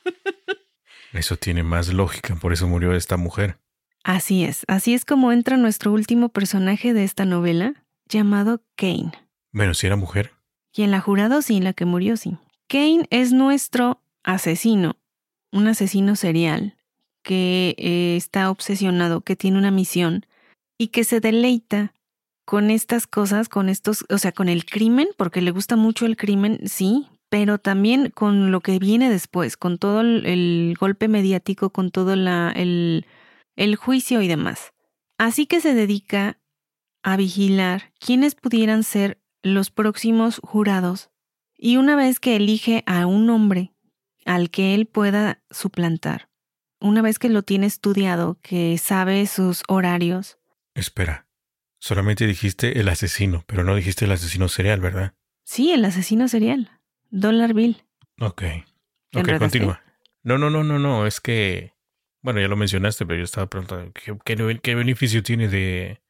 Eso 1.12 1.36
tiene 1.36 1.62
más 1.62 1.92
lógica, 1.92 2.36
por 2.36 2.54
eso 2.54 2.66
murió 2.66 2.94
esta 2.94 3.18
mujer. 3.18 3.58
Así 4.02 4.44
es, 4.44 4.64
así 4.66 4.94
es 4.94 5.04
como 5.04 5.30
entra 5.30 5.58
nuestro 5.58 5.92
último 5.92 6.30
personaje 6.30 6.94
de 6.94 7.04
esta 7.04 7.26
novela, 7.26 7.84
llamado 8.08 8.62
Kane. 8.76 9.12
Bueno, 9.50 9.74
si 9.74 9.86
era 9.86 9.96
mujer. 9.96 10.32
Y 10.74 10.82
en 10.82 10.90
la 10.90 11.00
jurado 11.00 11.42
sí, 11.42 11.60
la 11.60 11.72
que 11.72 11.84
murió 11.84 12.16
sí. 12.16 12.36
Kane 12.68 13.06
es 13.10 13.32
nuestro 13.32 14.00
asesino, 14.22 14.96
un 15.52 15.66
asesino 15.66 16.16
serial 16.16 16.76
que 17.22 17.74
eh, 17.78 18.16
está 18.16 18.50
obsesionado, 18.50 19.20
que 19.20 19.36
tiene 19.36 19.58
una 19.58 19.70
misión 19.70 20.26
y 20.78 20.88
que 20.88 21.04
se 21.04 21.20
deleita 21.20 21.92
con 22.44 22.70
estas 22.70 23.06
cosas, 23.06 23.48
con 23.48 23.68
estos, 23.68 24.04
o 24.10 24.18
sea, 24.18 24.32
con 24.32 24.48
el 24.48 24.64
crimen, 24.64 25.08
porque 25.16 25.40
le 25.40 25.52
gusta 25.52 25.76
mucho 25.76 26.06
el 26.06 26.16
crimen, 26.16 26.60
sí, 26.66 27.06
pero 27.28 27.58
también 27.58 28.10
con 28.10 28.50
lo 28.50 28.60
que 28.60 28.78
viene 28.78 29.08
después, 29.08 29.56
con 29.56 29.78
todo 29.78 30.00
el, 30.00 30.76
golpe 30.78 31.08
mediático, 31.08 31.70
con 31.70 31.90
todo 31.90 32.14
el, 32.14 33.06
el 33.56 33.76
juicio 33.76 34.22
y 34.22 34.28
demás. 34.28 34.72
Así 35.18 35.46
que 35.46 35.60
se 35.60 35.74
dedica 35.74 36.38
a 37.04 37.16
vigilar 37.16 37.92
quiénes 38.00 38.34
pudieran 38.34 38.82
ser 38.82 39.21
los 39.42 39.70
próximos 39.70 40.40
jurados 40.42 41.10
y 41.56 41.76
una 41.76 41.96
vez 41.96 42.18
que 42.20 42.36
elige 42.36 42.82
a 42.86 43.06
un 43.06 43.28
hombre 43.30 43.72
al 44.24 44.50
que 44.50 44.74
él 44.74 44.86
pueda 44.86 45.42
suplantar, 45.50 46.28
una 46.80 47.02
vez 47.02 47.18
que 47.18 47.28
lo 47.28 47.42
tiene 47.42 47.66
estudiado, 47.66 48.38
que 48.42 48.78
sabe 48.78 49.26
sus 49.26 49.62
horarios. 49.68 50.38
Espera, 50.74 51.28
solamente 51.78 52.26
dijiste 52.26 52.80
el 52.80 52.88
asesino, 52.88 53.44
pero 53.46 53.64
no 53.64 53.74
dijiste 53.74 54.04
el 54.04 54.12
asesino 54.12 54.48
serial, 54.48 54.80
¿verdad? 54.80 55.14
Sí, 55.44 55.72
el 55.72 55.84
asesino 55.84 56.28
serial. 56.28 56.70
Dollar 57.10 57.54
Bill. 57.54 57.84
Ok. 58.20 58.42
Ok, 59.14 59.38
continúa. 59.38 59.82
No, 60.22 60.38
no, 60.38 60.50
no, 60.50 60.64
no, 60.64 60.78
no, 60.78 61.06
es 61.06 61.20
que... 61.20 61.74
Bueno, 62.22 62.40
ya 62.40 62.46
lo 62.46 62.56
mencionaste, 62.56 63.04
pero 63.04 63.18
yo 63.18 63.24
estaba 63.24 63.48
preguntando, 63.48 63.92
¿qué, 63.92 64.16
qué 64.62 64.74
beneficio 64.74 65.22
tiene 65.24 65.48
de... 65.48 66.00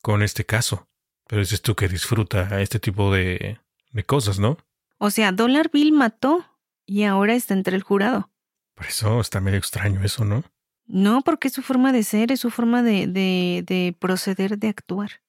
con 0.00 0.22
este 0.22 0.44
caso? 0.46 0.88
Pero 1.28 1.40
dices 1.40 1.62
tú 1.62 1.76
que 1.76 1.88
disfruta 1.88 2.60
este 2.60 2.80
tipo 2.80 3.12
de, 3.12 3.60
de 3.92 4.04
cosas, 4.04 4.38
¿no? 4.38 4.56
O 4.96 5.10
sea, 5.10 5.30
Dollar 5.30 5.70
Bill 5.70 5.92
mató 5.92 6.44
y 6.86 7.04
ahora 7.04 7.34
está 7.34 7.54
entre 7.54 7.76
el 7.76 7.82
jurado. 7.82 8.30
Por 8.74 8.86
eso 8.86 9.20
está 9.20 9.40
medio 9.40 9.58
extraño 9.58 10.02
eso, 10.02 10.24
¿no? 10.24 10.42
No, 10.86 11.20
porque 11.20 11.48
es 11.48 11.54
su 11.54 11.62
forma 11.62 11.92
de 11.92 12.02
ser, 12.02 12.32
es 12.32 12.40
su 12.40 12.50
forma 12.50 12.82
de, 12.82 13.06
de, 13.06 13.62
de 13.66 13.94
proceder, 13.98 14.58
de 14.58 14.68
actuar. 14.68 15.20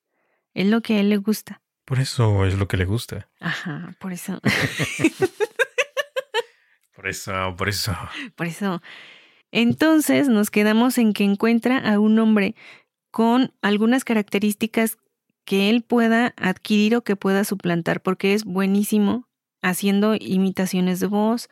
Es 0.53 0.67
lo 0.67 0.81
que 0.81 0.95
a 0.95 0.99
él 1.01 1.09
le 1.09 1.17
gusta. 1.17 1.61
Por 1.83 1.99
eso 1.99 2.45
es 2.45 2.57
lo 2.57 2.69
que 2.69 2.77
le 2.77 2.85
gusta. 2.85 3.29
Ajá, 3.41 3.93
por 3.99 4.13
eso. 4.13 4.39
por 6.95 7.09
eso, 7.09 7.55
por 7.57 7.67
eso. 7.67 7.93
Por 8.35 8.47
eso. 8.47 8.81
Entonces 9.51 10.29
nos 10.29 10.49
quedamos 10.49 10.97
en 10.97 11.11
que 11.11 11.25
encuentra 11.25 11.79
a 11.79 11.99
un 11.99 12.19
hombre 12.19 12.55
con 13.11 13.53
algunas 13.61 14.05
características 14.05 14.97
que 15.49 15.71
él 15.71 15.81
pueda 15.81 16.35
adquirir 16.37 16.95
o 16.95 17.03
que 17.03 17.15
pueda 17.15 17.43
suplantar, 17.43 18.03
porque 18.03 18.35
es 18.35 18.43
buenísimo 18.43 19.27
haciendo 19.63 20.13
imitaciones 20.13 20.99
de 20.99 21.07
voz, 21.07 21.49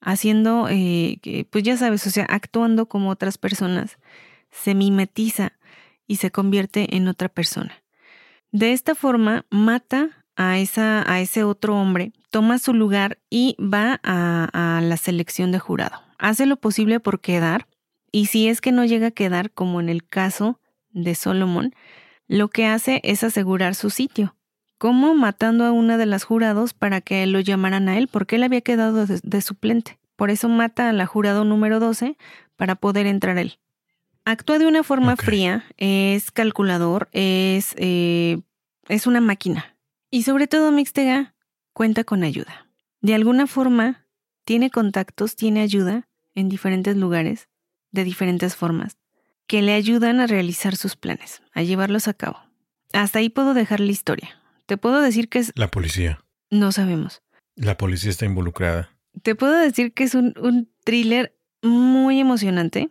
haciendo, 0.00 0.66
eh, 0.68 1.46
pues 1.50 1.62
ya 1.62 1.76
sabes, 1.76 2.04
o 2.08 2.10
sea, 2.10 2.24
actuando 2.24 2.86
como 2.86 3.08
otras 3.08 3.38
personas, 3.38 3.98
se 4.50 4.74
mimetiza 4.74 5.52
y 6.08 6.16
se 6.16 6.32
convierte 6.32 6.96
en 6.96 7.06
otra 7.06 7.28
persona. 7.28 7.84
De 8.50 8.72
esta 8.72 8.96
forma, 8.96 9.46
mata 9.48 10.24
a, 10.34 10.58
esa, 10.58 11.08
a 11.08 11.20
ese 11.20 11.44
otro 11.44 11.76
hombre, 11.76 12.10
toma 12.32 12.58
su 12.58 12.74
lugar 12.74 13.18
y 13.30 13.54
va 13.60 14.00
a, 14.02 14.76
a 14.76 14.80
la 14.80 14.96
selección 14.96 15.52
de 15.52 15.60
jurado. 15.60 16.02
Hace 16.18 16.46
lo 16.46 16.56
posible 16.56 16.98
por 16.98 17.20
quedar, 17.20 17.68
y 18.10 18.26
si 18.26 18.48
es 18.48 18.60
que 18.60 18.72
no 18.72 18.84
llega 18.84 19.06
a 19.06 19.12
quedar, 19.12 19.52
como 19.52 19.80
en 19.80 19.88
el 19.88 20.04
caso 20.04 20.58
de 20.90 21.14
Solomon, 21.14 21.72
lo 22.28 22.48
que 22.48 22.66
hace 22.66 23.00
es 23.04 23.22
asegurar 23.22 23.74
su 23.74 23.90
sitio, 23.90 24.34
como 24.78 25.14
matando 25.14 25.64
a 25.64 25.72
una 25.72 25.96
de 25.96 26.06
las 26.06 26.24
jurados 26.24 26.74
para 26.74 27.00
que 27.00 27.26
lo 27.26 27.40
llamaran 27.40 27.88
a 27.88 27.98
él, 27.98 28.08
porque 28.08 28.36
él 28.36 28.42
había 28.42 28.60
quedado 28.60 29.06
de, 29.06 29.40
suplente. 29.42 29.98
Por 30.16 30.30
eso 30.30 30.48
mata 30.48 30.88
a 30.88 30.92
la 30.92 31.06
jurado 31.06 31.44
número 31.44 31.78
12 31.78 32.16
para 32.56 32.74
poder 32.74 33.06
entrar 33.06 33.38
él. 33.38 33.58
Actúa 34.24 34.58
de 34.58 34.66
una 34.66 34.82
forma 34.82 35.16
fría, 35.16 35.64
es 35.76 36.30
calculador, 36.32 37.08
es, 37.12 37.74
eh, 37.76 38.40
es 38.88 39.06
una 39.06 39.20
máquina. 39.20 39.76
Y 40.10 40.22
sobre 40.22 40.48
todo 40.48 40.72
Mixtega 40.72 41.34
cuenta 41.72 42.02
con 42.02 42.24
ayuda. 42.24 42.66
De 43.00 43.14
alguna 43.14 43.46
forma, 43.46 44.06
tiene 44.44 44.70
contactos, 44.70 45.36
tiene 45.36 45.60
ayuda 45.60 46.08
en 46.34 46.48
diferentes 46.48 46.96
lugares, 46.96 47.48
de 47.92 48.04
diferentes 48.04 48.56
formas 48.56 48.96
que 49.46 49.62
le 49.62 49.72
ayudan 49.72 50.20
a 50.20 50.26
realizar 50.26 50.76
sus 50.76 50.96
planes, 50.96 51.42
a 51.52 51.62
llevarlos 51.62 52.08
a 52.08 52.14
cabo. 52.14 52.38
Hasta 52.92 53.18
ahí 53.18 53.28
puedo 53.28 53.54
dejar 53.54 53.80
la 53.80 53.92
historia. 53.92 54.40
Te 54.66 54.76
puedo 54.76 55.00
decir 55.00 55.28
que 55.28 55.38
es... 55.38 55.52
La 55.54 55.70
policía. 55.70 56.24
No 56.50 56.72
sabemos. 56.72 57.22
La 57.54 57.76
policía 57.76 58.10
está 58.10 58.26
involucrada. 58.26 58.90
Te 59.22 59.34
puedo 59.34 59.56
decir 59.56 59.92
que 59.92 60.04
es 60.04 60.14
un, 60.14 60.68
thriller 60.84 61.36
muy 61.62 62.20
emocionante. 62.20 62.90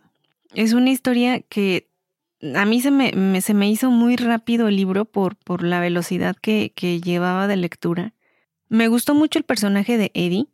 Es 0.54 0.72
una 0.72 0.90
historia 0.90 1.40
que 1.40 1.88
a 2.54 2.64
mí 2.64 2.80
se 2.80 2.90
me, 2.90 3.40
se 3.40 3.54
me 3.54 3.70
hizo 3.70 3.90
muy 3.90 4.16
rápido 4.16 4.68
el 4.68 4.76
libro 4.76 5.04
por, 5.04 5.36
por 5.36 5.62
la 5.62 5.80
velocidad 5.80 6.36
que, 6.36 6.72
que 6.74 7.00
llevaba 7.00 7.46
de 7.46 7.56
lectura. 7.56 8.14
Me 8.68 8.88
gustó 8.88 9.14
mucho 9.14 9.38
el 9.38 9.44
personaje 9.44 9.96
de 9.96 10.10
Eddie 10.14 10.48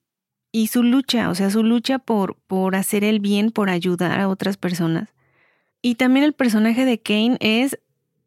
y 0.52 0.66
su 0.66 0.82
lucha, 0.82 1.30
o 1.30 1.34
sea, 1.34 1.50
su 1.50 1.62
lucha 1.62 1.98
por, 1.98 2.36
por 2.46 2.76
hacer 2.76 3.04
el 3.04 3.20
bien, 3.20 3.50
por 3.50 3.70
ayudar 3.70 4.20
a 4.20 4.28
otras 4.28 4.58
personas. 4.58 5.08
Y 5.82 5.96
también 5.96 6.24
el 6.24 6.32
personaje 6.32 6.84
de 6.84 7.00
Kane 7.00 7.36
es 7.40 7.78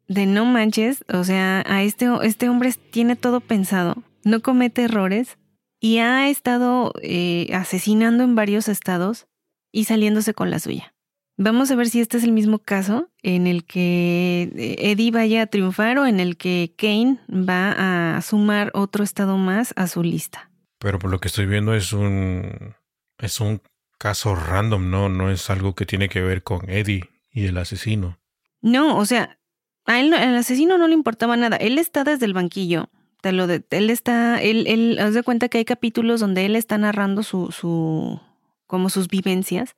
de 0.08 0.26
no 0.26 0.44
manches, 0.44 1.04
o 1.12 1.24
sea, 1.24 1.64
a 1.66 1.82
este, 1.82 2.06
este 2.22 2.48
hombre 2.48 2.72
tiene 2.90 3.16
todo 3.16 3.40
pensado, 3.40 4.02
no 4.24 4.40
comete 4.40 4.84
errores 4.84 5.38
y 5.80 5.98
ha 5.98 6.28
estado 6.28 6.92
eh, 7.02 7.50
asesinando 7.54 8.22
en 8.22 8.34
varios 8.34 8.68
estados 8.68 9.26
y 9.72 9.84
saliéndose 9.84 10.34
con 10.34 10.50
la 10.50 10.58
suya. 10.58 10.94
Vamos 11.38 11.70
a 11.70 11.76
ver 11.76 11.88
si 11.88 12.00
este 12.00 12.18
es 12.18 12.24
el 12.24 12.32
mismo 12.32 12.58
caso 12.58 13.10
en 13.22 13.46
el 13.46 13.64
que 13.64 14.50
eh, 14.56 14.90
Eddie 14.90 15.10
vaya 15.10 15.42
a 15.42 15.46
triunfar 15.46 15.98
o 15.98 16.06
en 16.06 16.20
el 16.20 16.36
que 16.36 16.74
Kane 16.78 17.18
va 17.30 18.16
a 18.16 18.22
sumar 18.22 18.70
otro 18.74 19.02
estado 19.02 19.36
más 19.36 19.72
a 19.76 19.86
su 19.86 20.02
lista. 20.02 20.50
Pero 20.78 20.98
por 20.98 21.10
lo 21.10 21.20
que 21.20 21.28
estoy 21.28 21.46
viendo 21.46 21.74
es 21.74 21.92
un 21.92 22.74
es 23.18 23.40
un 23.40 23.60
caso 23.98 24.34
random, 24.34 24.90
no 24.90 25.08
no 25.08 25.30
es 25.30 25.50
algo 25.50 25.74
que 25.74 25.84
tiene 25.84 26.08
que 26.08 26.22
ver 26.22 26.42
con 26.42 26.70
Eddie 26.70 27.02
y 27.36 27.44
el 27.44 27.58
asesino. 27.58 28.18
No, 28.62 28.96
o 28.96 29.04
sea, 29.04 29.38
a 29.84 30.00
él 30.00 30.12
el 30.14 30.36
asesino 30.36 30.78
no 30.78 30.88
le 30.88 30.94
importaba 30.94 31.36
nada. 31.36 31.56
Él 31.58 31.78
está 31.78 32.02
desde 32.02 32.24
el 32.24 32.32
banquillo. 32.32 32.88
Te 33.20 33.30
lo 33.30 33.46
de, 33.46 33.62
él 33.70 33.90
está, 33.90 34.42
él, 34.42 34.66
él, 34.66 34.98
haz 34.98 35.12
de 35.12 35.22
cuenta 35.22 35.50
que 35.50 35.58
hay 35.58 35.66
capítulos 35.66 36.18
donde 36.18 36.46
él 36.46 36.56
está 36.56 36.78
narrando 36.78 37.22
su, 37.22 37.52
su, 37.52 38.18
como 38.66 38.88
sus 38.88 39.08
vivencias 39.08 39.76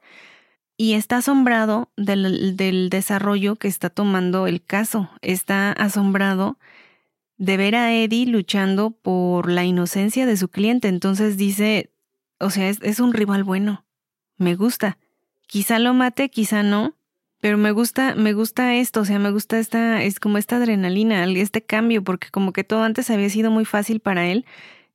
y 0.76 0.92
está 0.92 1.16
asombrado 1.16 1.90
del, 1.96 2.56
del 2.56 2.90
desarrollo 2.90 3.56
que 3.56 3.66
está 3.66 3.90
tomando 3.90 4.46
el 4.46 4.62
caso. 4.62 5.10
Está 5.20 5.72
asombrado 5.72 6.58
de 7.38 7.56
ver 7.56 7.74
a 7.74 7.92
Eddie 7.92 8.26
luchando 8.26 8.92
por 8.92 9.50
la 9.50 9.64
inocencia 9.64 10.26
de 10.26 10.36
su 10.36 10.48
cliente. 10.48 10.86
Entonces 10.86 11.36
dice, 11.36 11.90
o 12.38 12.50
sea, 12.50 12.68
es, 12.68 12.78
es 12.82 13.00
un 13.00 13.12
rival 13.12 13.42
bueno. 13.42 13.84
Me 14.36 14.54
gusta. 14.54 14.96
Quizá 15.48 15.80
lo 15.80 15.92
mate, 15.92 16.28
quizá 16.28 16.62
no, 16.62 16.97
pero 17.40 17.56
me 17.56 17.70
gusta, 17.70 18.14
me 18.14 18.32
gusta 18.32 18.74
esto, 18.74 19.00
o 19.00 19.04
sea, 19.04 19.18
me 19.18 19.30
gusta 19.30 19.58
esta, 19.58 20.02
es 20.02 20.18
como 20.20 20.38
esta 20.38 20.56
adrenalina, 20.56 21.24
este 21.24 21.62
cambio, 21.62 22.02
porque 22.02 22.28
como 22.30 22.52
que 22.52 22.64
todo 22.64 22.82
antes 22.82 23.10
había 23.10 23.30
sido 23.30 23.50
muy 23.50 23.64
fácil 23.64 24.00
para 24.00 24.26
él 24.26 24.44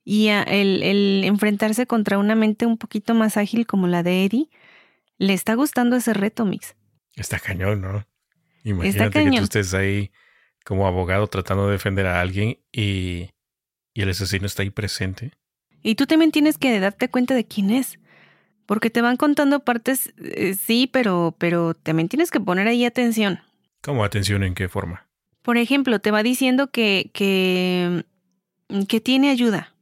y 0.05 0.27
el, 0.27 0.83
el 0.83 1.23
enfrentarse 1.23 1.87
contra 1.87 2.17
una 2.17 2.35
mente 2.35 2.65
un 2.65 2.77
poquito 2.77 3.13
más 3.13 3.37
ágil 3.37 3.65
como 3.65 3.87
la 3.87 4.03
de 4.03 4.25
Eddie, 4.25 4.49
le 5.17 5.33
está 5.33 5.53
gustando 5.53 5.95
ese 5.95 6.13
reto, 6.13 6.45
Mix. 6.45 6.75
Está 7.15 7.39
cañón, 7.39 7.81
¿no? 7.81 8.05
Imagínate 8.63 9.23
que 9.23 9.37
tú 9.37 9.43
estés 9.43 9.73
ahí 9.73 10.11
como 10.65 10.87
abogado 10.87 11.27
tratando 11.27 11.67
de 11.67 11.73
defender 11.73 12.07
a 12.07 12.19
alguien 12.19 12.57
y, 12.71 13.29
y 13.93 14.01
el 14.01 14.09
asesino 14.09 14.45
está 14.45 14.63
ahí 14.63 14.69
presente. 14.69 15.31
Y 15.81 15.95
tú 15.95 16.05
también 16.05 16.31
tienes 16.31 16.57
que 16.57 16.79
darte 16.79 17.09
cuenta 17.09 17.35
de 17.35 17.45
quién 17.45 17.69
es. 17.69 17.99
Porque 18.65 18.89
te 18.89 19.01
van 19.01 19.17
contando 19.17 19.61
partes, 19.61 20.13
eh, 20.17 20.53
sí, 20.53 20.89
pero, 20.91 21.35
pero 21.37 21.73
también 21.73 22.09
tienes 22.09 22.31
que 22.31 22.39
poner 22.39 22.67
ahí 22.67 22.85
atención. 22.85 23.39
¿Cómo 23.81 24.03
atención 24.03 24.43
en 24.43 24.55
qué 24.55 24.69
forma? 24.69 25.07
Por 25.41 25.57
ejemplo, 25.57 25.99
te 25.99 26.11
va 26.11 26.23
diciendo 26.23 26.71
que, 26.71 27.11
que, 27.13 28.05
que 28.87 29.01
tiene 29.01 29.29
ayuda. 29.29 29.73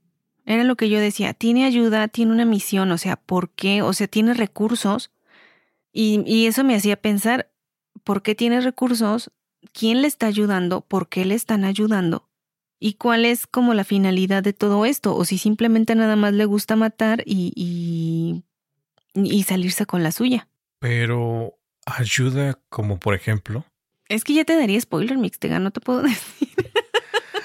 Era 0.45 0.63
lo 0.63 0.75
que 0.75 0.89
yo 0.89 0.99
decía, 0.99 1.33
tiene 1.35 1.65
ayuda, 1.65 2.07
tiene 2.07 2.31
una 2.31 2.45
misión, 2.45 2.91
o 2.91 2.97
sea, 2.97 3.15
¿por 3.15 3.51
qué? 3.51 3.83
O 3.83 3.93
sea, 3.93 4.07
tiene 4.07 4.33
recursos. 4.33 5.11
Y, 5.93 6.23
y 6.25 6.47
eso 6.47 6.63
me 6.63 6.75
hacía 6.75 6.95
pensar, 6.95 7.51
¿por 8.03 8.23
qué 8.23 8.33
tiene 8.33 8.59
recursos? 8.61 9.31
¿Quién 9.71 10.01
le 10.01 10.07
está 10.07 10.25
ayudando? 10.25 10.81
¿Por 10.81 11.07
qué 11.07 11.25
le 11.25 11.35
están 11.35 11.63
ayudando? 11.63 12.27
¿Y 12.79 12.95
cuál 12.95 13.25
es 13.25 13.45
como 13.45 13.75
la 13.75 13.83
finalidad 13.83 14.41
de 14.41 14.53
todo 14.53 14.85
esto? 14.85 15.15
O 15.15 15.23
si 15.23 15.37
simplemente 15.37 15.93
nada 15.93 16.15
más 16.15 16.33
le 16.33 16.45
gusta 16.45 16.75
matar 16.75 17.21
y, 17.27 17.53
y 17.55 18.43
y 19.13 19.43
salirse 19.43 19.85
con 19.85 20.03
la 20.03 20.11
suya. 20.11 20.47
Pero 20.79 21.57
ayuda 21.85 22.59
como 22.69 22.99
por 22.99 23.15
ejemplo. 23.15 23.65
Es 24.07 24.23
que 24.23 24.33
ya 24.33 24.45
te 24.45 24.55
daría 24.55 24.79
spoiler, 24.79 25.17
Mixtega, 25.17 25.59
no 25.59 25.71
te 25.71 25.79
puedo 25.79 26.01
decir. 26.03 26.49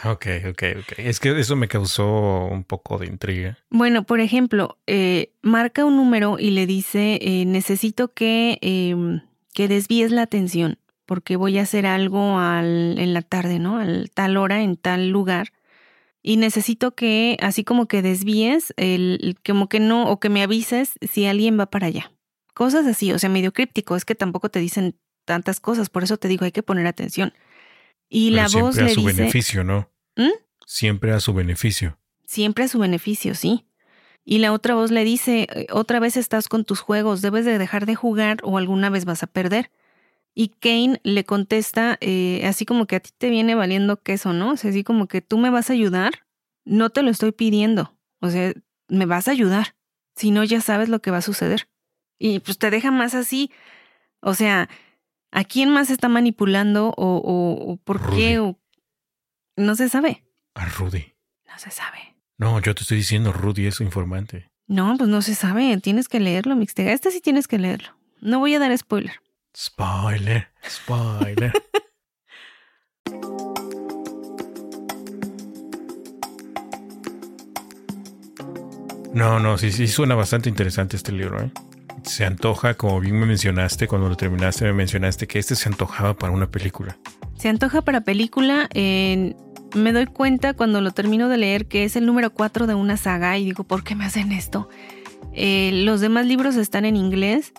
Ok, 0.04 0.26
ok, 0.50 0.62
ok. 0.80 0.92
Es 0.98 1.20
que 1.20 1.38
eso 1.38 1.56
me 1.56 1.68
causó 1.68 2.46
un 2.46 2.64
poco 2.64 2.98
de 2.98 3.06
intriga. 3.06 3.58
Bueno, 3.70 4.04
por 4.04 4.20
ejemplo, 4.20 4.78
eh, 4.86 5.32
marca 5.42 5.84
un 5.84 5.96
número 5.96 6.38
y 6.38 6.50
le 6.50 6.66
dice, 6.66 7.18
eh, 7.20 7.44
necesito 7.44 8.12
que, 8.12 8.58
em, 8.60 9.22
que 9.52 9.68
desvíes 9.68 10.12
la 10.12 10.22
atención 10.22 10.78
porque 11.06 11.36
voy 11.36 11.58
a 11.58 11.62
hacer 11.62 11.86
algo 11.86 12.38
al, 12.38 12.98
en 12.98 13.14
la 13.14 13.22
tarde, 13.22 13.58
¿no? 13.58 13.78
A 13.78 13.86
tal 14.12 14.36
hora, 14.36 14.62
en 14.62 14.76
tal 14.76 15.08
lugar 15.08 15.52
y 16.26 16.38
necesito 16.38 16.96
que 16.96 17.36
así 17.40 17.62
como 17.62 17.86
que 17.86 18.02
desvíes, 18.02 18.74
el, 18.76 19.38
como 19.46 19.68
que 19.68 19.78
no, 19.78 20.10
o 20.10 20.18
que 20.18 20.28
me 20.28 20.42
avises 20.42 20.94
si 21.00 21.24
alguien 21.24 21.56
va 21.56 21.66
para 21.66 21.86
allá. 21.86 22.10
Cosas 22.52 22.84
así, 22.84 23.12
o 23.12 23.18
sea, 23.20 23.30
medio 23.30 23.52
críptico, 23.52 23.94
es 23.94 24.04
que 24.04 24.16
tampoco 24.16 24.48
te 24.48 24.58
dicen 24.58 24.98
tantas 25.24 25.60
cosas, 25.60 25.88
por 25.88 26.02
eso 26.02 26.16
te 26.16 26.26
digo, 26.26 26.44
hay 26.44 26.50
que 26.50 26.64
poner 26.64 26.88
atención. 26.88 27.32
Y 28.08 28.30
la 28.30 28.48
voz 28.48 28.74
siempre 28.74 28.86
a 28.86 28.94
su 28.94 29.04
beneficio, 29.04 29.62
¿no? 29.62 29.88
¿Mm? 30.16 30.32
Siempre 30.66 31.12
a 31.12 31.20
su 31.20 31.32
beneficio. 31.32 31.96
Siempre 32.24 32.64
a 32.64 32.68
su 32.68 32.80
beneficio, 32.80 33.36
sí. 33.36 33.64
Y 34.24 34.38
la 34.38 34.52
otra 34.52 34.74
voz 34.74 34.90
le 34.90 35.04
dice, 35.04 35.46
eh, 35.54 35.68
otra 35.70 36.00
vez 36.00 36.16
estás 36.16 36.48
con 36.48 36.64
tus 36.64 36.80
juegos, 36.80 37.22
debes 37.22 37.44
de 37.44 37.56
dejar 37.56 37.86
de 37.86 37.94
jugar 37.94 38.38
o 38.42 38.58
alguna 38.58 38.90
vez 38.90 39.04
vas 39.04 39.22
a 39.22 39.28
perder. 39.28 39.70
Y 40.38 40.48
Kane 40.48 41.00
le 41.02 41.24
contesta 41.24 41.96
eh, 42.02 42.42
así 42.44 42.66
como 42.66 42.86
que 42.86 42.96
a 42.96 43.00
ti 43.00 43.08
te 43.16 43.30
viene 43.30 43.54
valiendo 43.54 44.02
queso, 44.02 44.34
¿no? 44.34 44.50
O 44.50 44.56
sea, 44.58 44.68
así 44.68 44.84
como 44.84 45.08
que 45.08 45.22
tú 45.22 45.38
me 45.38 45.48
vas 45.48 45.70
a 45.70 45.72
ayudar, 45.72 46.26
no 46.66 46.90
te 46.90 47.02
lo 47.02 47.10
estoy 47.10 47.32
pidiendo. 47.32 47.96
O 48.20 48.28
sea, 48.28 48.52
me 48.88 49.06
vas 49.06 49.28
a 49.28 49.30
ayudar. 49.30 49.76
Si 50.14 50.30
no, 50.30 50.44
ya 50.44 50.60
sabes 50.60 50.90
lo 50.90 51.00
que 51.00 51.10
va 51.10 51.18
a 51.18 51.22
suceder. 51.22 51.70
Y 52.18 52.40
pues 52.40 52.58
te 52.58 52.70
deja 52.70 52.90
más 52.90 53.14
así. 53.14 53.50
O 54.20 54.34
sea, 54.34 54.68
¿a 55.30 55.44
quién 55.44 55.70
más 55.70 55.88
está 55.88 56.10
manipulando 56.10 56.88
o, 56.98 57.22
o, 57.24 57.76
por 57.78 58.14
qué? 58.14 58.38
O... 58.38 58.58
No 59.56 59.74
se 59.74 59.88
sabe. 59.88 60.22
A 60.54 60.66
Rudy. 60.66 61.14
No 61.46 61.58
se 61.58 61.70
sabe. 61.70 62.14
No, 62.36 62.60
yo 62.60 62.74
te 62.74 62.82
estoy 62.82 62.98
diciendo, 62.98 63.32
Rudy 63.32 63.68
es 63.68 63.80
informante. 63.80 64.50
No, 64.66 64.96
pues 64.98 65.08
no 65.08 65.22
se 65.22 65.34
sabe. 65.34 65.74
Tienes 65.78 66.08
que 66.08 66.20
leerlo, 66.20 66.56
Mixtega. 66.56 66.92
Este 66.92 67.10
sí 67.10 67.22
tienes 67.22 67.48
que 67.48 67.58
leerlo. 67.58 67.96
No 68.20 68.38
voy 68.38 68.54
a 68.54 68.58
dar 68.58 68.76
spoiler. 68.76 69.14
Spoiler, 69.58 70.48
spoiler. 70.68 71.50
no, 79.14 79.40
no, 79.40 79.56
sí, 79.56 79.72
sí 79.72 79.88
suena 79.88 80.14
bastante 80.14 80.50
interesante 80.50 80.96
este 80.96 81.12
libro, 81.12 81.42
¿eh? 81.42 81.50
Se 82.02 82.26
antoja, 82.26 82.74
como 82.74 83.00
bien 83.00 83.18
me 83.18 83.24
mencionaste, 83.24 83.88
cuando 83.88 84.10
lo 84.10 84.16
terminaste 84.16 84.66
me 84.66 84.74
mencionaste 84.74 85.26
que 85.26 85.38
este 85.38 85.56
se 85.56 85.70
antojaba 85.70 86.12
para 86.12 86.34
una 86.34 86.50
película. 86.50 86.98
Se 87.38 87.48
antoja 87.48 87.80
para 87.80 88.02
película. 88.02 88.68
me 88.74 89.34
doy 89.74 90.04
cuenta 90.04 90.52
cuando 90.52 90.82
lo 90.82 90.90
termino 90.90 91.30
de 91.30 91.38
leer 91.38 91.66
que 91.66 91.84
es 91.84 91.96
el 91.96 92.04
número 92.04 92.34
4 92.34 92.66
de 92.66 92.74
una 92.74 92.98
saga 92.98 93.38
y 93.38 93.46
digo, 93.46 93.64
¿por 93.64 93.84
qué 93.84 93.94
me 93.94 94.04
hacen 94.04 94.32
esto? 94.32 94.68
Eh, 95.32 95.70
los 95.72 96.02
demás 96.02 96.26
libros 96.26 96.56
están 96.56 96.84
en 96.84 96.96
inglés. 96.96 97.54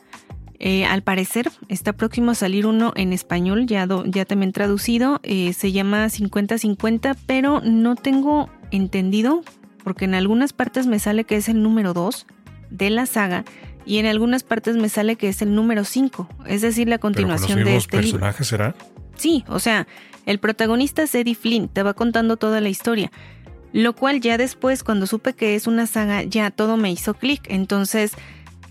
Eh, 0.59 0.85
al 0.85 1.03
parecer 1.03 1.51
está 1.67 1.93
próximo 1.93 2.31
a 2.31 2.35
salir 2.35 2.65
uno 2.65 2.91
en 2.95 3.13
español, 3.13 3.67
ya, 3.67 3.87
ya 4.05 4.25
también 4.25 4.51
traducido. 4.51 5.19
Eh, 5.23 5.53
se 5.53 5.71
llama 5.71 6.07
50-50, 6.07 7.15
pero 7.25 7.61
no 7.63 7.95
tengo 7.95 8.49
entendido, 8.71 9.43
porque 9.83 10.05
en 10.05 10.15
algunas 10.15 10.53
partes 10.53 10.87
me 10.87 10.99
sale 10.99 11.25
que 11.25 11.35
es 11.35 11.47
el 11.49 11.61
número 11.61 11.93
2 11.93 12.25
de 12.69 12.89
la 12.89 13.05
saga 13.05 13.45
y 13.85 13.99
en 13.99 14.05
algunas 14.05 14.43
partes 14.43 14.75
me 14.75 14.89
sale 14.89 15.15
que 15.15 15.29
es 15.29 15.41
el 15.41 15.55
número 15.55 15.85
5, 15.85 16.27
es 16.47 16.61
decir, 16.61 16.89
la 16.89 16.97
continuación 16.97 17.63
de 17.63 17.77
este 17.77 17.97
personajes 17.97 18.47
será? 18.47 18.75
Sí, 19.15 19.45
o 19.47 19.59
sea, 19.59 19.87
el 20.25 20.39
protagonista 20.39 21.03
es 21.03 21.15
Eddie 21.15 21.35
Flynn, 21.35 21.69
te 21.69 21.83
va 21.83 21.93
contando 21.93 22.35
toda 22.35 22.59
la 22.59 22.69
historia. 22.69 23.11
Lo 23.73 23.93
cual 23.93 24.21
ya 24.21 24.37
después, 24.37 24.83
cuando 24.83 25.07
supe 25.07 25.33
que 25.33 25.55
es 25.55 25.67
una 25.67 25.87
saga, 25.87 26.23
ya 26.23 26.51
todo 26.51 26.77
me 26.77 26.91
hizo 26.91 27.13
clic. 27.13 27.43
Entonces, 27.49 28.13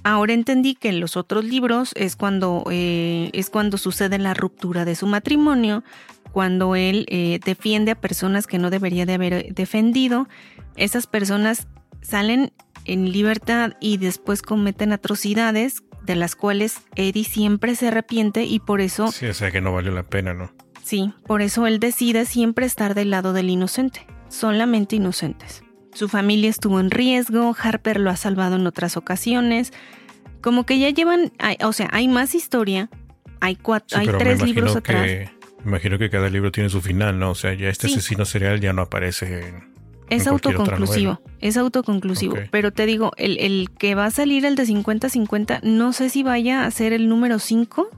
ahora 0.06 0.34
entendí 0.34 0.76
que 0.76 0.88
en 0.88 1.00
los 1.00 1.16
otros 1.16 1.44
libros 1.44 1.90
es 1.96 2.14
cuando, 2.14 2.64
eh, 2.70 3.28
es 3.32 3.50
cuando 3.50 3.76
sucede 3.76 4.18
la 4.18 4.34
ruptura 4.34 4.84
de 4.84 4.94
su 4.94 5.08
matrimonio, 5.08 5.82
cuando 6.30 6.76
él 6.76 7.06
eh, 7.08 7.40
defiende 7.44 7.90
a 7.90 8.00
personas 8.00 8.46
que 8.46 8.58
no 8.58 8.70
debería 8.70 9.04
de 9.04 9.14
haber 9.14 9.52
defendido. 9.52 10.28
Esas 10.76 11.08
personas 11.08 11.66
salen 12.02 12.52
en 12.84 13.10
libertad 13.10 13.72
y 13.80 13.96
después 13.96 14.42
cometen 14.42 14.92
atrocidades 14.92 15.82
de 16.04 16.14
las 16.14 16.36
cuales 16.36 16.82
Eddie 16.94 17.24
siempre 17.24 17.74
se 17.74 17.88
arrepiente 17.88 18.44
y 18.44 18.60
por 18.60 18.80
eso... 18.80 19.10
Sí, 19.10 19.26
o 19.26 19.34
sea 19.34 19.50
que 19.50 19.60
no 19.60 19.72
valió 19.72 19.90
la 19.90 20.04
pena, 20.04 20.34
¿no? 20.34 20.52
Sí, 20.84 21.12
por 21.26 21.42
eso 21.42 21.66
él 21.66 21.80
decide 21.80 22.26
siempre 22.26 22.64
estar 22.64 22.94
del 22.94 23.10
lado 23.10 23.32
del 23.32 23.50
inocente, 23.50 24.06
solamente 24.28 24.94
inocentes. 24.94 25.65
Su 25.96 26.08
familia 26.08 26.50
estuvo 26.50 26.78
en 26.78 26.90
riesgo, 26.90 27.56
Harper 27.58 27.98
lo 27.98 28.10
ha 28.10 28.16
salvado 28.16 28.56
en 28.56 28.66
otras 28.66 28.98
ocasiones, 28.98 29.72
como 30.42 30.66
que 30.66 30.78
ya 30.78 30.90
llevan, 30.90 31.32
o 31.64 31.72
sea, 31.72 31.88
hay 31.90 32.06
más 32.06 32.34
historia, 32.34 32.90
hay 33.40 33.56
cuatro, 33.56 33.98
hay 33.98 34.06
tres 34.06 34.42
libros 34.42 34.76
atrás. 34.76 35.06
Me 35.64 35.70
imagino 35.70 35.98
que 35.98 36.10
cada 36.10 36.28
libro 36.28 36.52
tiene 36.52 36.68
su 36.68 36.82
final, 36.82 37.18
¿no? 37.18 37.30
O 37.30 37.34
sea, 37.34 37.54
ya 37.54 37.70
este 37.70 37.86
asesino 37.86 38.26
serial 38.26 38.60
ya 38.60 38.74
no 38.74 38.82
aparece 38.82 39.48
en 39.48 39.76
es 40.10 40.26
autoconclusivo, 40.26 41.20
es 41.40 41.56
autoconclusivo. 41.56 42.36
Pero 42.50 42.72
te 42.72 42.86
digo, 42.86 43.12
el, 43.16 43.70
que 43.78 43.94
va 43.94 44.04
a 44.04 44.10
salir 44.10 44.44
el 44.44 44.54
de 44.54 44.64
50-50, 44.64 45.62
no 45.62 45.92
sé 45.92 46.10
si 46.10 46.22
vaya 46.22 46.64
a 46.66 46.70
ser 46.70 46.92
el 46.92 47.08
número 47.08 47.38
5 47.38 47.88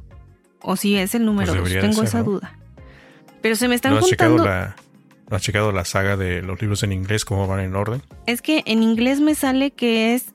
o 0.60 0.76
si 0.76 0.96
es 0.96 1.14
el 1.14 1.24
número 1.24 1.54
2. 1.54 1.60
Pues 1.62 1.80
Tengo 1.80 2.02
esa 2.02 2.22
duda. 2.22 2.56
Pero 3.42 3.56
se 3.56 3.68
me 3.68 3.74
están 3.74 3.94
¿No 3.94 4.02
Checado 4.02 4.38
la, 4.38 4.76
¿No 4.76 4.87
has 5.30 5.42
checado 5.42 5.72
la 5.72 5.84
saga 5.84 6.16
de 6.16 6.42
los 6.42 6.60
libros 6.60 6.82
en 6.82 6.92
inglés, 6.92 7.24
cómo 7.24 7.46
van 7.46 7.60
en 7.60 7.74
orden? 7.74 8.02
Es 8.26 8.42
que 8.42 8.62
en 8.66 8.82
inglés 8.82 9.20
me 9.20 9.34
sale 9.34 9.70
que 9.70 10.14
es. 10.14 10.34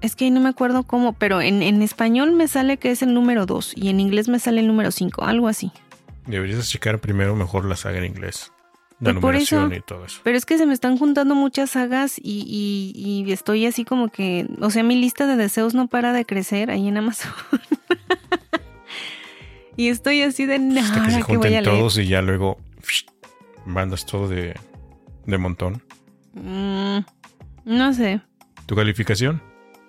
Es 0.00 0.16
que 0.16 0.30
no 0.32 0.40
me 0.40 0.48
acuerdo 0.48 0.82
cómo, 0.82 1.12
pero 1.12 1.40
en, 1.40 1.62
en 1.62 1.80
español 1.80 2.32
me 2.32 2.48
sale 2.48 2.76
que 2.76 2.90
es 2.90 3.02
el 3.02 3.14
número 3.14 3.46
2 3.46 3.74
y 3.76 3.88
en 3.88 4.00
inglés 4.00 4.28
me 4.28 4.40
sale 4.40 4.60
el 4.60 4.66
número 4.66 4.90
5, 4.90 5.22
algo 5.24 5.46
así. 5.46 5.70
Deberías 6.26 6.68
checar 6.68 6.98
primero 6.98 7.36
mejor 7.36 7.64
la 7.66 7.76
saga 7.76 7.98
en 7.98 8.06
inglés 8.06 8.52
la 9.02 9.20
por 9.20 9.34
eso, 9.34 9.68
y 9.72 9.80
todo 9.80 10.04
eso. 10.04 10.20
Pero 10.22 10.38
es 10.38 10.46
que 10.46 10.58
se 10.58 10.66
me 10.66 10.74
están 10.74 10.96
juntando 10.96 11.34
muchas 11.34 11.70
sagas 11.70 12.18
y, 12.22 12.92
y, 12.94 13.30
estoy 13.32 13.66
así 13.66 13.84
como 13.84 14.08
que, 14.08 14.46
o 14.60 14.70
sea, 14.70 14.84
mi 14.84 14.94
lista 14.94 15.26
de 15.26 15.36
deseos 15.36 15.74
no 15.74 15.88
para 15.88 16.12
de 16.12 16.24
crecer 16.24 16.70
ahí 16.70 16.86
en 16.86 16.96
Amazon. 16.96 17.32
y 19.76 19.88
estoy 19.88 20.22
así 20.22 20.46
de 20.46 20.60
nada. 20.60 21.06
que 21.06 21.10
se 21.12 21.22
junten 21.22 21.64
todos 21.64 21.98
y 21.98 22.06
ya 22.06 22.22
luego 22.22 22.58
mandas 23.66 24.06
todo 24.06 24.28
de, 24.28 24.54
de 25.26 25.38
montón. 25.38 25.82
Mm, 26.34 26.98
no 27.64 27.92
sé. 27.92 28.20
¿Tu 28.66 28.74
calificación? 28.74 29.42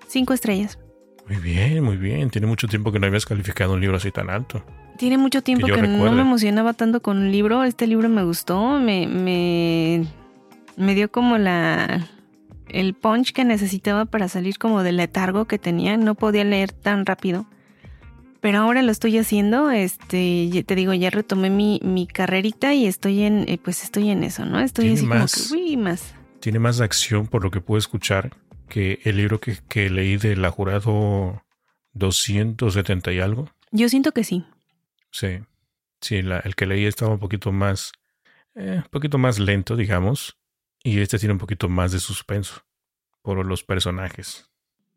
Cinco 0.07 0.33
estrellas. 0.33 0.79
Muy 1.27 1.37
bien, 1.37 1.83
muy 1.83 1.97
bien. 1.97 2.29
Tiene 2.29 2.47
mucho 2.47 2.67
tiempo 2.67 2.91
que 2.91 2.99
no 2.99 3.07
habías 3.07 3.25
calificado 3.25 3.73
un 3.73 3.81
libro 3.81 3.97
así 3.97 4.11
tan 4.11 4.29
alto. 4.29 4.63
Tiene 4.97 5.17
mucho 5.17 5.41
tiempo 5.41 5.67
que, 5.67 5.81
no 5.81 6.11
me 6.11 6.21
emocionaba 6.21 6.73
tanto 6.73 7.01
con 7.01 7.17
un 7.17 7.31
libro. 7.31 7.63
Este 7.63 7.87
libro 7.87 8.09
me 8.09 8.23
gustó, 8.23 8.79
me, 8.79 9.07
me, 9.07 10.05
me 10.77 10.95
dio 10.95 11.11
como 11.11 11.37
la 11.37 12.07
el 12.69 12.93
punch 12.95 13.33
que 13.33 13.43
necesitaba 13.43 14.05
para 14.05 14.27
salir 14.27 14.57
como 14.57 14.83
del 14.83 14.97
letargo 14.97 15.45
que 15.45 15.59
tenía. 15.59 15.97
No 15.97 16.15
podía 16.15 16.43
leer 16.43 16.71
tan 16.71 17.05
rápido. 17.05 17.45
Pero 18.43 18.57
ahora 18.57 18.81
lo 18.81 18.91
estoy 18.91 19.17
haciendo, 19.17 19.71
este, 19.71 20.65
te 20.67 20.75
digo, 20.75 20.93
ya 20.93 21.09
retomé 21.09 21.49
mi, 21.49 21.79
mi 21.81 22.05
carrerita 22.05 22.73
y 22.73 22.87
estoy 22.87 23.21
en, 23.21 23.47
eh, 23.47 23.57
pues 23.57 23.83
estoy 23.83 24.09
en 24.09 24.21
eso, 24.25 24.43
¿no? 24.45 24.59
Estoy 24.59 24.91
así 24.91 25.07
como 25.07 25.25
que, 25.27 25.53
uy, 25.53 25.77
más. 25.77 26.13
Tiene 26.41 26.59
más 26.59 26.81
acción 26.81 27.27
por 27.27 27.41
lo 27.41 27.51
que 27.51 27.61
puedo 27.61 27.79
escuchar 27.79 28.35
que 28.67 28.99
el 29.05 29.15
libro 29.15 29.39
que, 29.39 29.59
que 29.69 29.89
leí 29.89 30.17
de 30.17 30.35
La 30.35 30.51
Jurado 30.51 31.41
270 31.93 33.13
y 33.13 33.21
algo. 33.21 33.49
Yo 33.71 33.87
siento 33.87 34.11
que 34.11 34.25
sí. 34.25 34.45
Sí, 35.09 35.39
sí, 36.01 36.17
el 36.17 36.55
que 36.57 36.65
leí 36.65 36.85
estaba 36.85 37.13
un 37.13 37.19
poquito 37.19 37.53
más, 37.53 37.93
eh, 38.55 38.81
un 38.83 38.91
poquito 38.91 39.17
más 39.17 39.39
lento, 39.39 39.77
digamos, 39.77 40.37
y 40.83 40.99
este 40.99 41.17
tiene 41.17 41.31
un 41.31 41.39
poquito 41.39 41.69
más 41.69 41.93
de 41.93 42.01
suspenso 42.01 42.61
por 43.21 43.45
los 43.45 43.63
personajes. 43.63 44.49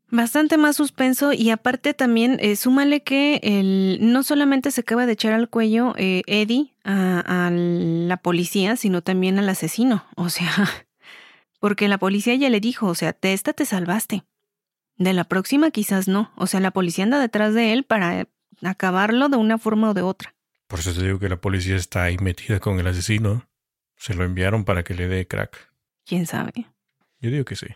Bastante 0.09 0.57
más 0.57 0.77
suspenso 0.77 1.33
y 1.33 1.51
aparte 1.51 1.93
también 1.93 2.39
eh, 2.41 2.55
súmale 2.55 3.03
que 3.03 3.41
el, 3.43 3.99
no 4.01 4.23
solamente 4.23 4.71
se 4.71 4.83
acaba 4.83 5.05
de 5.05 5.13
echar 5.13 5.33
al 5.33 5.49
cuello 5.49 5.95
eh, 5.97 6.23
Eddie 6.27 6.75
a, 6.85 7.47
a, 7.47 7.51
la 7.51 8.17
policía, 8.19 8.77
sino 8.77 9.03
también 9.03 9.39
al 9.39 9.49
asesino. 9.49 10.07
O 10.17 10.29
sea, 10.29 10.69
porque 11.59 11.89
la 11.89 11.99
policía 11.99 12.35
ya 12.37 12.49
le 12.51 12.61
dijo, 12.61 12.87
o 12.87 12.95
sea, 12.95 13.17
de 13.21 13.33
esta 13.33 13.53
te 13.53 13.65
salvaste. 13.65 14.25
De 14.97 15.13
la 15.13 15.25
próxima 15.25 15.71
quizás 15.71 16.09
no. 16.09 16.31
O 16.37 16.47
sea, 16.47 16.61
la 16.61 16.71
policía 16.71 17.05
anda 17.05 17.19
detrás 17.19 17.53
de 17.55 17.73
él 17.73 17.85
para 17.85 18.29
acabarlo 18.63 19.29
de 19.29 19.37
una 19.37 19.59
forma 19.59 19.91
o 19.91 19.95
de 19.95 20.03
otra. 20.03 20.35
Por 20.69 20.81
eso 20.81 20.95
te 20.95 21.03
digo 21.03 21.19
que 21.19 21.29
la 21.29 21.41
policía 21.41 21.77
está 21.77 22.05
ahí 22.05 22.17
metida 22.19 22.61
con 22.61 22.79
el 22.79 22.87
asesino. 22.87 23.49
Se 23.97 24.15
lo 24.15 24.25
enviaron 24.25 24.65
para 24.65 24.85
que 24.85 24.95
le 24.95 25.09
dé 25.09 25.27
crack. 25.27 25.73
¿Quién 26.05 26.27
sabe? 26.27 26.67
Yo 27.21 27.31
digo 27.31 27.45
que 27.45 27.57
sí. 27.57 27.67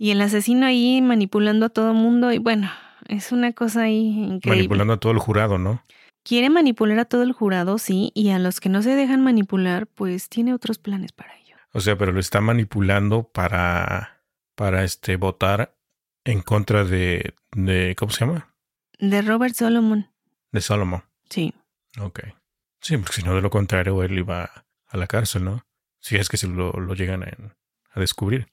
Y 0.00 0.12
el 0.12 0.20
asesino 0.22 0.64
ahí 0.64 1.02
manipulando 1.02 1.66
a 1.66 1.68
todo 1.68 1.92
mundo 1.92 2.32
y 2.32 2.38
bueno, 2.38 2.70
es 3.08 3.32
una 3.32 3.52
cosa 3.52 3.82
ahí 3.82 4.08
increíble. 4.08 4.62
Manipulando 4.62 4.94
a 4.94 4.96
todo 4.96 5.12
el 5.12 5.18
jurado, 5.18 5.58
¿no? 5.58 5.82
Quiere 6.22 6.48
manipular 6.48 6.98
a 6.98 7.04
todo 7.04 7.22
el 7.22 7.32
jurado, 7.32 7.76
sí, 7.78 8.10
y 8.14 8.30
a 8.30 8.38
los 8.38 8.60
que 8.60 8.68
no 8.70 8.82
se 8.82 8.94
dejan 8.96 9.22
manipular, 9.22 9.86
pues 9.86 10.28
tiene 10.28 10.54
otros 10.54 10.78
planes 10.78 11.12
para 11.12 11.36
ello. 11.36 11.56
O 11.72 11.80
sea, 11.80 11.98
pero 11.98 12.12
lo 12.12 12.20
está 12.20 12.40
manipulando 12.40 13.24
para, 13.24 14.22
para 14.54 14.84
este, 14.84 15.16
votar 15.16 15.76
en 16.24 16.40
contra 16.40 16.84
de, 16.84 17.34
de, 17.52 17.94
¿cómo 17.98 18.10
se 18.10 18.24
llama? 18.24 18.54
De 18.98 19.22
Robert 19.22 19.54
Solomon 19.54 20.10
de 20.52 20.60
Solomon. 20.60 21.04
Sí. 21.28 21.54
Ok. 21.98 22.20
Sí, 22.80 22.96
porque 22.96 23.14
si 23.14 23.22
no, 23.22 23.34
de 23.34 23.42
lo 23.42 23.50
contrario, 23.50 24.02
él 24.02 24.18
iba 24.18 24.64
a 24.86 24.96
la 24.96 25.06
cárcel, 25.06 25.44
¿no? 25.44 25.66
Si 26.00 26.16
es 26.16 26.28
que 26.28 26.36
se 26.36 26.48
lo, 26.48 26.72
llegan 26.94 27.22
a, 27.22 28.00
descubrir. 28.00 28.48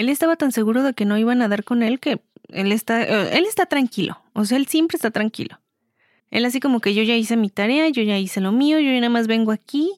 Él 0.00 0.08
estaba 0.08 0.36
tan 0.36 0.50
seguro 0.50 0.82
de 0.82 0.94
que 0.94 1.04
no 1.04 1.18
iban 1.18 1.42
a 1.42 1.48
dar 1.48 1.62
con 1.62 1.82
él 1.82 2.00
que 2.00 2.22
él 2.48 2.72
está, 2.72 3.02
eh, 3.02 3.36
él 3.36 3.44
está 3.44 3.66
tranquilo. 3.66 4.18
O 4.32 4.46
sea, 4.46 4.56
él 4.56 4.66
siempre 4.66 4.96
está 4.96 5.10
tranquilo. 5.10 5.60
Él 6.30 6.46
así 6.46 6.58
como 6.58 6.80
que 6.80 6.94
yo 6.94 7.02
ya 7.02 7.16
hice 7.16 7.36
mi 7.36 7.50
tarea, 7.50 7.86
yo 7.90 8.02
ya 8.02 8.16
hice 8.16 8.40
lo 8.40 8.50
mío, 8.50 8.78
yo 8.78 8.90
ya 8.90 8.96
nada 8.96 9.10
más 9.10 9.26
vengo 9.26 9.52
aquí, 9.52 9.92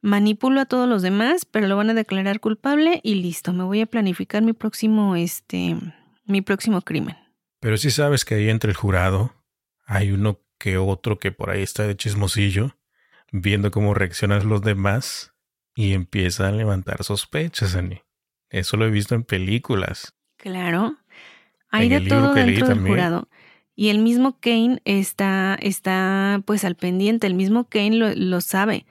manipulo 0.00 0.58
a 0.62 0.64
todos 0.64 0.88
los 0.88 1.02
demás, 1.02 1.44
pero 1.44 1.66
lo 1.68 1.76
van 1.76 1.90
a 1.90 1.94
declarar 1.94 2.40
culpable 2.40 3.00
y 3.02 3.16
listo, 3.16 3.52
me 3.52 3.62
voy 3.62 3.82
a 3.82 3.86
planificar 3.86 4.42
mi 4.42 4.54
próximo, 4.54 5.16
este, 5.16 5.76
mi 6.24 6.40
próximo 6.40 6.80
crimen. 6.80 7.16
Pero 7.60 7.76
si 7.76 7.90
sabes 7.90 8.24
que 8.24 8.36
ahí 8.36 8.48
entre 8.48 8.70
el 8.70 8.76
jurado 8.78 9.34
hay 9.84 10.12
uno 10.12 10.40
que 10.56 10.78
otro 10.78 11.18
que 11.18 11.30
por 11.30 11.50
ahí 11.50 11.62
está 11.62 11.86
de 11.86 11.94
chismosillo, 11.94 12.74
viendo 13.32 13.70
cómo 13.70 13.92
reaccionan 13.92 14.48
los 14.48 14.62
demás 14.62 15.34
y 15.74 15.92
empieza 15.92 16.48
a 16.48 16.52
levantar 16.52 17.04
sospechas, 17.04 17.76
Ani. 17.76 18.00
Eso 18.52 18.76
lo 18.76 18.86
he 18.86 18.90
visto 18.90 19.14
en 19.14 19.24
películas. 19.24 20.14
Claro. 20.36 20.96
Hay 21.70 21.88
de 21.88 22.02
todo 22.02 22.34
dentro 22.34 22.68
del 22.68 22.80
jurado. 22.80 23.28
Y 23.74 23.88
el 23.88 23.98
mismo 23.98 24.38
Kane 24.38 24.82
está, 24.84 25.56
está 25.60 26.42
pues 26.44 26.64
al 26.64 26.76
pendiente, 26.76 27.26
el 27.26 27.34
mismo 27.34 27.64
Kane 27.64 27.96
lo, 27.96 28.14
lo, 28.14 28.42
sabe. 28.42 28.84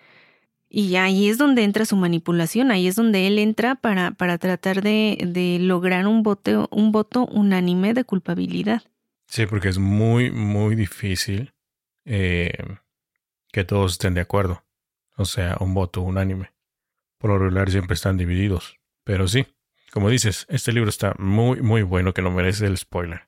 Y 0.68 0.96
ahí 0.96 1.30
es 1.30 1.38
donde 1.38 1.64
entra 1.64 1.86
su 1.86 1.96
manipulación, 1.96 2.72
ahí 2.72 2.88
es 2.88 2.96
donde 2.96 3.28
él 3.28 3.38
entra 3.38 3.76
para, 3.76 4.12
para 4.12 4.40
tratar 4.40 4.82
de, 4.82 5.20
de 5.28 5.60
lograr 5.60 6.08
un, 6.08 6.24
voto, 6.24 6.68
un 6.72 6.92
voto 6.92 7.28
unánime 7.28 7.94
de 7.94 8.04
culpabilidad. 8.04 8.82
Sí, 9.28 9.46
porque 9.46 9.70
es 9.70 9.78
muy, 9.78 10.32
muy 10.32 10.74
difícil 10.74 11.54
eh, 12.06 12.52
que 13.52 13.64
todos 13.64 13.92
estén 13.92 14.16
de 14.16 14.22
acuerdo. 14.22 14.64
O 15.18 15.26
sea, 15.26 15.58
un 15.60 15.76
voto 15.76 16.02
unánime. 16.02 16.52
Por 17.20 17.30
lo 17.30 17.38
regular 17.38 17.70
siempre 17.70 17.94
están 17.94 18.18
divididos. 18.18 18.81
Pero 19.04 19.28
sí, 19.28 19.46
como 19.92 20.10
dices, 20.10 20.46
este 20.50 20.72
libro 20.72 20.90
está 20.90 21.14
muy, 21.18 21.62
muy 21.62 21.84
bueno 21.84 22.14
que 22.14 22.22
no 22.22 22.32
merece 22.32 22.66
el 22.66 22.78
spoiler. 22.78 23.22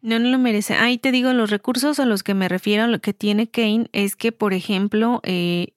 No, 0.00 0.18
no 0.18 0.28
lo 0.28 0.38
merece. 0.38 0.74
Ahí 0.74 0.98
te 0.98 1.12
digo, 1.12 1.32
los 1.32 1.50
recursos 1.50 1.98
a 1.98 2.06
los 2.06 2.22
que 2.22 2.34
me 2.34 2.48
refiero, 2.48 2.86
lo 2.86 3.00
que 3.00 3.12
tiene 3.12 3.50
Kane 3.50 3.88
es 3.92 4.16
que, 4.16 4.32
por 4.32 4.52
ejemplo, 4.52 5.20
eh, 5.24 5.74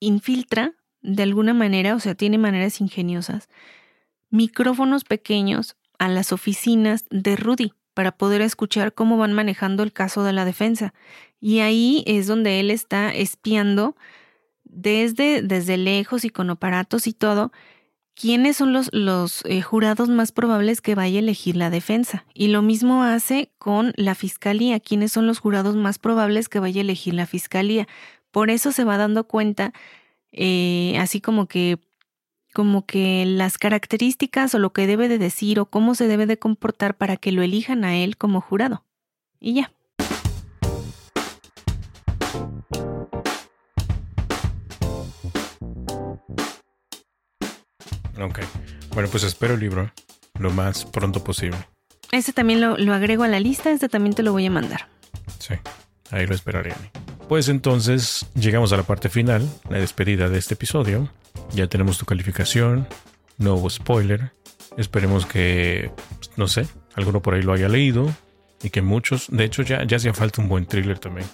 infiltra 0.00 0.74
de 1.02 1.22
alguna 1.22 1.54
manera, 1.54 1.94
o 1.94 2.00
sea, 2.00 2.14
tiene 2.14 2.38
maneras 2.38 2.80
ingeniosas, 2.80 3.48
micrófonos 4.30 5.04
pequeños 5.04 5.76
a 5.98 6.08
las 6.08 6.32
oficinas 6.32 7.04
de 7.10 7.36
Rudy 7.36 7.72
para 7.94 8.12
poder 8.12 8.40
escuchar 8.40 8.94
cómo 8.94 9.18
van 9.18 9.32
manejando 9.32 9.82
el 9.82 9.92
caso 9.92 10.24
de 10.24 10.32
la 10.32 10.44
defensa. 10.44 10.94
Y 11.40 11.60
ahí 11.60 12.04
es 12.06 12.26
donde 12.26 12.60
él 12.60 12.70
está 12.70 13.12
espiando 13.12 13.96
desde, 14.64 15.42
desde 15.42 15.76
lejos 15.76 16.24
y 16.24 16.30
con 16.30 16.48
aparatos 16.50 17.06
y 17.06 17.12
todo, 17.12 17.52
quiénes 18.20 18.58
son 18.58 18.72
los, 18.72 18.90
los 18.92 19.42
eh, 19.46 19.62
jurados 19.62 20.10
más 20.10 20.30
probables 20.30 20.82
que 20.82 20.94
vaya 20.94 21.16
a 21.18 21.22
elegir 21.22 21.56
la 21.56 21.70
defensa. 21.70 22.26
Y 22.34 22.48
lo 22.48 22.60
mismo 22.60 23.02
hace 23.02 23.50
con 23.58 23.92
la 23.96 24.14
fiscalía, 24.14 24.78
quiénes 24.78 25.12
son 25.12 25.26
los 25.26 25.38
jurados 25.38 25.74
más 25.74 25.98
probables 25.98 26.48
que 26.48 26.60
vaya 26.60 26.80
a 26.80 26.84
elegir 26.84 27.14
la 27.14 27.26
fiscalía. 27.26 27.88
Por 28.30 28.50
eso 28.50 28.72
se 28.72 28.84
va 28.84 28.98
dando 28.98 29.24
cuenta, 29.24 29.72
eh, 30.32 30.96
así 30.98 31.20
como 31.20 31.46
que 31.46 31.78
como 32.52 32.84
que 32.84 33.24
las 33.26 33.58
características 33.58 34.56
o 34.56 34.58
lo 34.58 34.72
que 34.72 34.88
debe 34.88 35.08
de 35.08 35.18
decir 35.18 35.60
o 35.60 35.66
cómo 35.66 35.94
se 35.94 36.08
debe 36.08 36.26
de 36.26 36.36
comportar 36.36 36.96
para 36.96 37.16
que 37.16 37.30
lo 37.30 37.42
elijan 37.42 37.84
a 37.84 37.96
él 37.96 38.16
como 38.16 38.40
jurado. 38.40 38.84
Y 39.38 39.54
ya. 39.54 39.72
Ok. 48.20 48.40
Bueno, 48.94 49.08
pues 49.10 49.24
espero 49.24 49.54
el 49.54 49.60
libro 49.60 49.90
lo 50.38 50.50
más 50.50 50.84
pronto 50.84 51.22
posible. 51.24 51.58
Este 52.12 52.32
también 52.32 52.60
lo, 52.60 52.76
lo 52.76 52.92
agrego 52.92 53.22
a 53.22 53.28
la 53.28 53.40
lista, 53.40 53.70
este 53.70 53.88
también 53.88 54.14
te 54.14 54.22
lo 54.22 54.32
voy 54.32 54.46
a 54.46 54.50
mandar. 54.50 54.88
Sí, 55.38 55.54
ahí 56.10 56.26
lo 56.26 56.34
esperaré. 56.34 56.74
Pues 57.28 57.48
entonces 57.48 58.26
llegamos 58.34 58.72
a 58.72 58.76
la 58.76 58.82
parte 58.82 59.08
final, 59.08 59.48
la 59.68 59.78
despedida 59.78 60.28
de 60.28 60.38
este 60.38 60.54
episodio. 60.54 61.08
Ya 61.52 61.68
tenemos 61.68 61.98
tu 61.98 62.06
calificación, 62.06 62.88
no 63.38 63.54
hubo 63.54 63.70
spoiler. 63.70 64.32
Esperemos 64.76 65.26
que, 65.26 65.92
no 66.36 66.48
sé, 66.48 66.66
alguno 66.94 67.22
por 67.22 67.34
ahí 67.34 67.42
lo 67.42 67.52
haya 67.52 67.68
leído 67.68 68.12
y 68.62 68.70
que 68.70 68.82
muchos, 68.82 69.26
de 69.30 69.44
hecho 69.44 69.62
ya, 69.62 69.84
ya 69.84 69.96
hacía 69.96 70.12
falta 70.14 70.42
un 70.42 70.48
buen 70.48 70.66
thriller 70.66 70.98
también. 70.98 71.26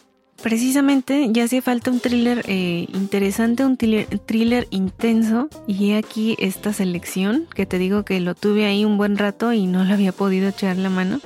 Precisamente 0.47 1.26
ya 1.32 1.42
hacía 1.42 1.61
falta 1.61 1.90
un 1.90 1.99
thriller 1.99 2.44
eh, 2.47 2.86
interesante, 2.94 3.64
un 3.64 3.76
thriller, 3.76 4.68
intenso 4.70 5.49
y 5.66 5.94
aquí 5.94 6.36
esta 6.38 6.72
selección 6.72 7.49
que 7.53 7.66
te 7.66 7.78
digo 7.78 8.05
que 8.05 8.20
lo 8.20 8.36
tuve 8.36 8.64
ahí 8.64 8.84
un 8.84 8.97
buen 8.97 9.18
rato 9.18 9.53
y 9.53 9.66
no 9.66 9.82
le 9.82 9.92
había 9.92 10.12
podido 10.12 10.49
echar 10.49 10.76
la 10.76 10.88
mano. 10.88 11.20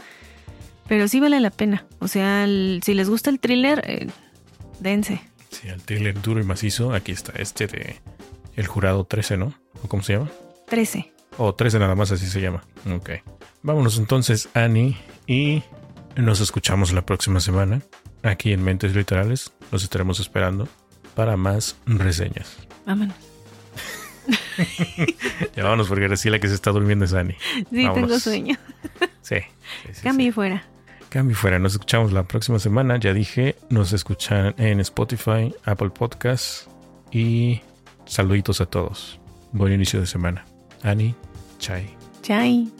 Pero 0.88 1.06
sí 1.06 1.20
vale 1.20 1.38
la 1.38 1.50
pena. 1.50 1.84
O 1.98 2.08
sea, 2.08 2.46
si 2.46 2.94
les 2.94 3.10
gusta 3.10 3.28
el 3.28 3.40
thriller, 3.40 3.82
eh, 3.86 4.06
dense. 4.78 5.20
Sí, 5.50 5.68
el 5.68 5.82
thriller 5.82 6.18
duro 6.22 6.40
y 6.40 6.44
macizo. 6.44 6.94
Aquí 6.94 7.12
está 7.12 7.32
este 7.32 7.66
de 7.66 7.96
El 8.56 8.68
Jurado 8.68 9.04
13, 9.04 9.36
¿no? 9.36 9.52
¿O 9.84 9.88
cómo 9.88 10.02
se 10.02 10.14
llama? 10.14 10.30
13. 10.68 11.12
O 11.36 11.54
13 11.54 11.78
nada 11.78 11.94
más, 11.94 12.10
así 12.10 12.24
se 12.24 12.40
llama. 12.40 12.64
Ok. 12.90 13.10
Vámonos 13.60 13.98
entonces, 13.98 14.48
Annie, 14.54 14.96
y 15.26 15.62
nos 16.16 16.40
escuchamos 16.40 16.94
la 16.94 17.04
próxima 17.04 17.40
semana. 17.40 17.82
Aquí 18.22 18.52
en 18.52 18.62
Mentes 18.62 18.94
Literales 18.94 19.52
los 19.72 19.82
estaremos 19.82 20.20
esperando 20.20 20.68
para 21.14 21.36
más 21.36 21.76
reseñas. 21.86 22.56
Vámonos. 22.86 23.14
ya 25.56 25.62
vámonos 25.62 25.88
porque 25.88 26.08
la 26.08 26.38
que 26.38 26.48
se 26.48 26.54
está 26.54 26.70
durmiendo 26.70 27.04
es 27.04 27.12
Annie. 27.14 27.36
Sí, 27.70 27.88
tengo 27.94 28.18
sueño. 28.18 28.56
sí. 29.22 29.36
Cambie 30.02 30.32
fuera. 30.32 30.64
Cambie 31.08 31.34
fuera. 31.34 31.58
Nos 31.58 31.72
escuchamos 31.72 32.12
la 32.12 32.24
próxima 32.24 32.58
semana. 32.58 32.98
Ya 32.98 33.12
dije, 33.12 33.56
nos 33.68 33.92
escuchan 33.92 34.54
en 34.58 34.80
Spotify, 34.80 35.54
Apple 35.64 35.90
Podcasts 35.90 36.68
y 37.10 37.60
saluditos 38.06 38.60
a 38.60 38.66
todos. 38.66 39.18
Buen 39.52 39.72
inicio 39.72 40.00
de 40.00 40.06
semana. 40.06 40.44
Annie, 40.82 41.14
chai. 41.58 41.96
Chai. 42.22 42.70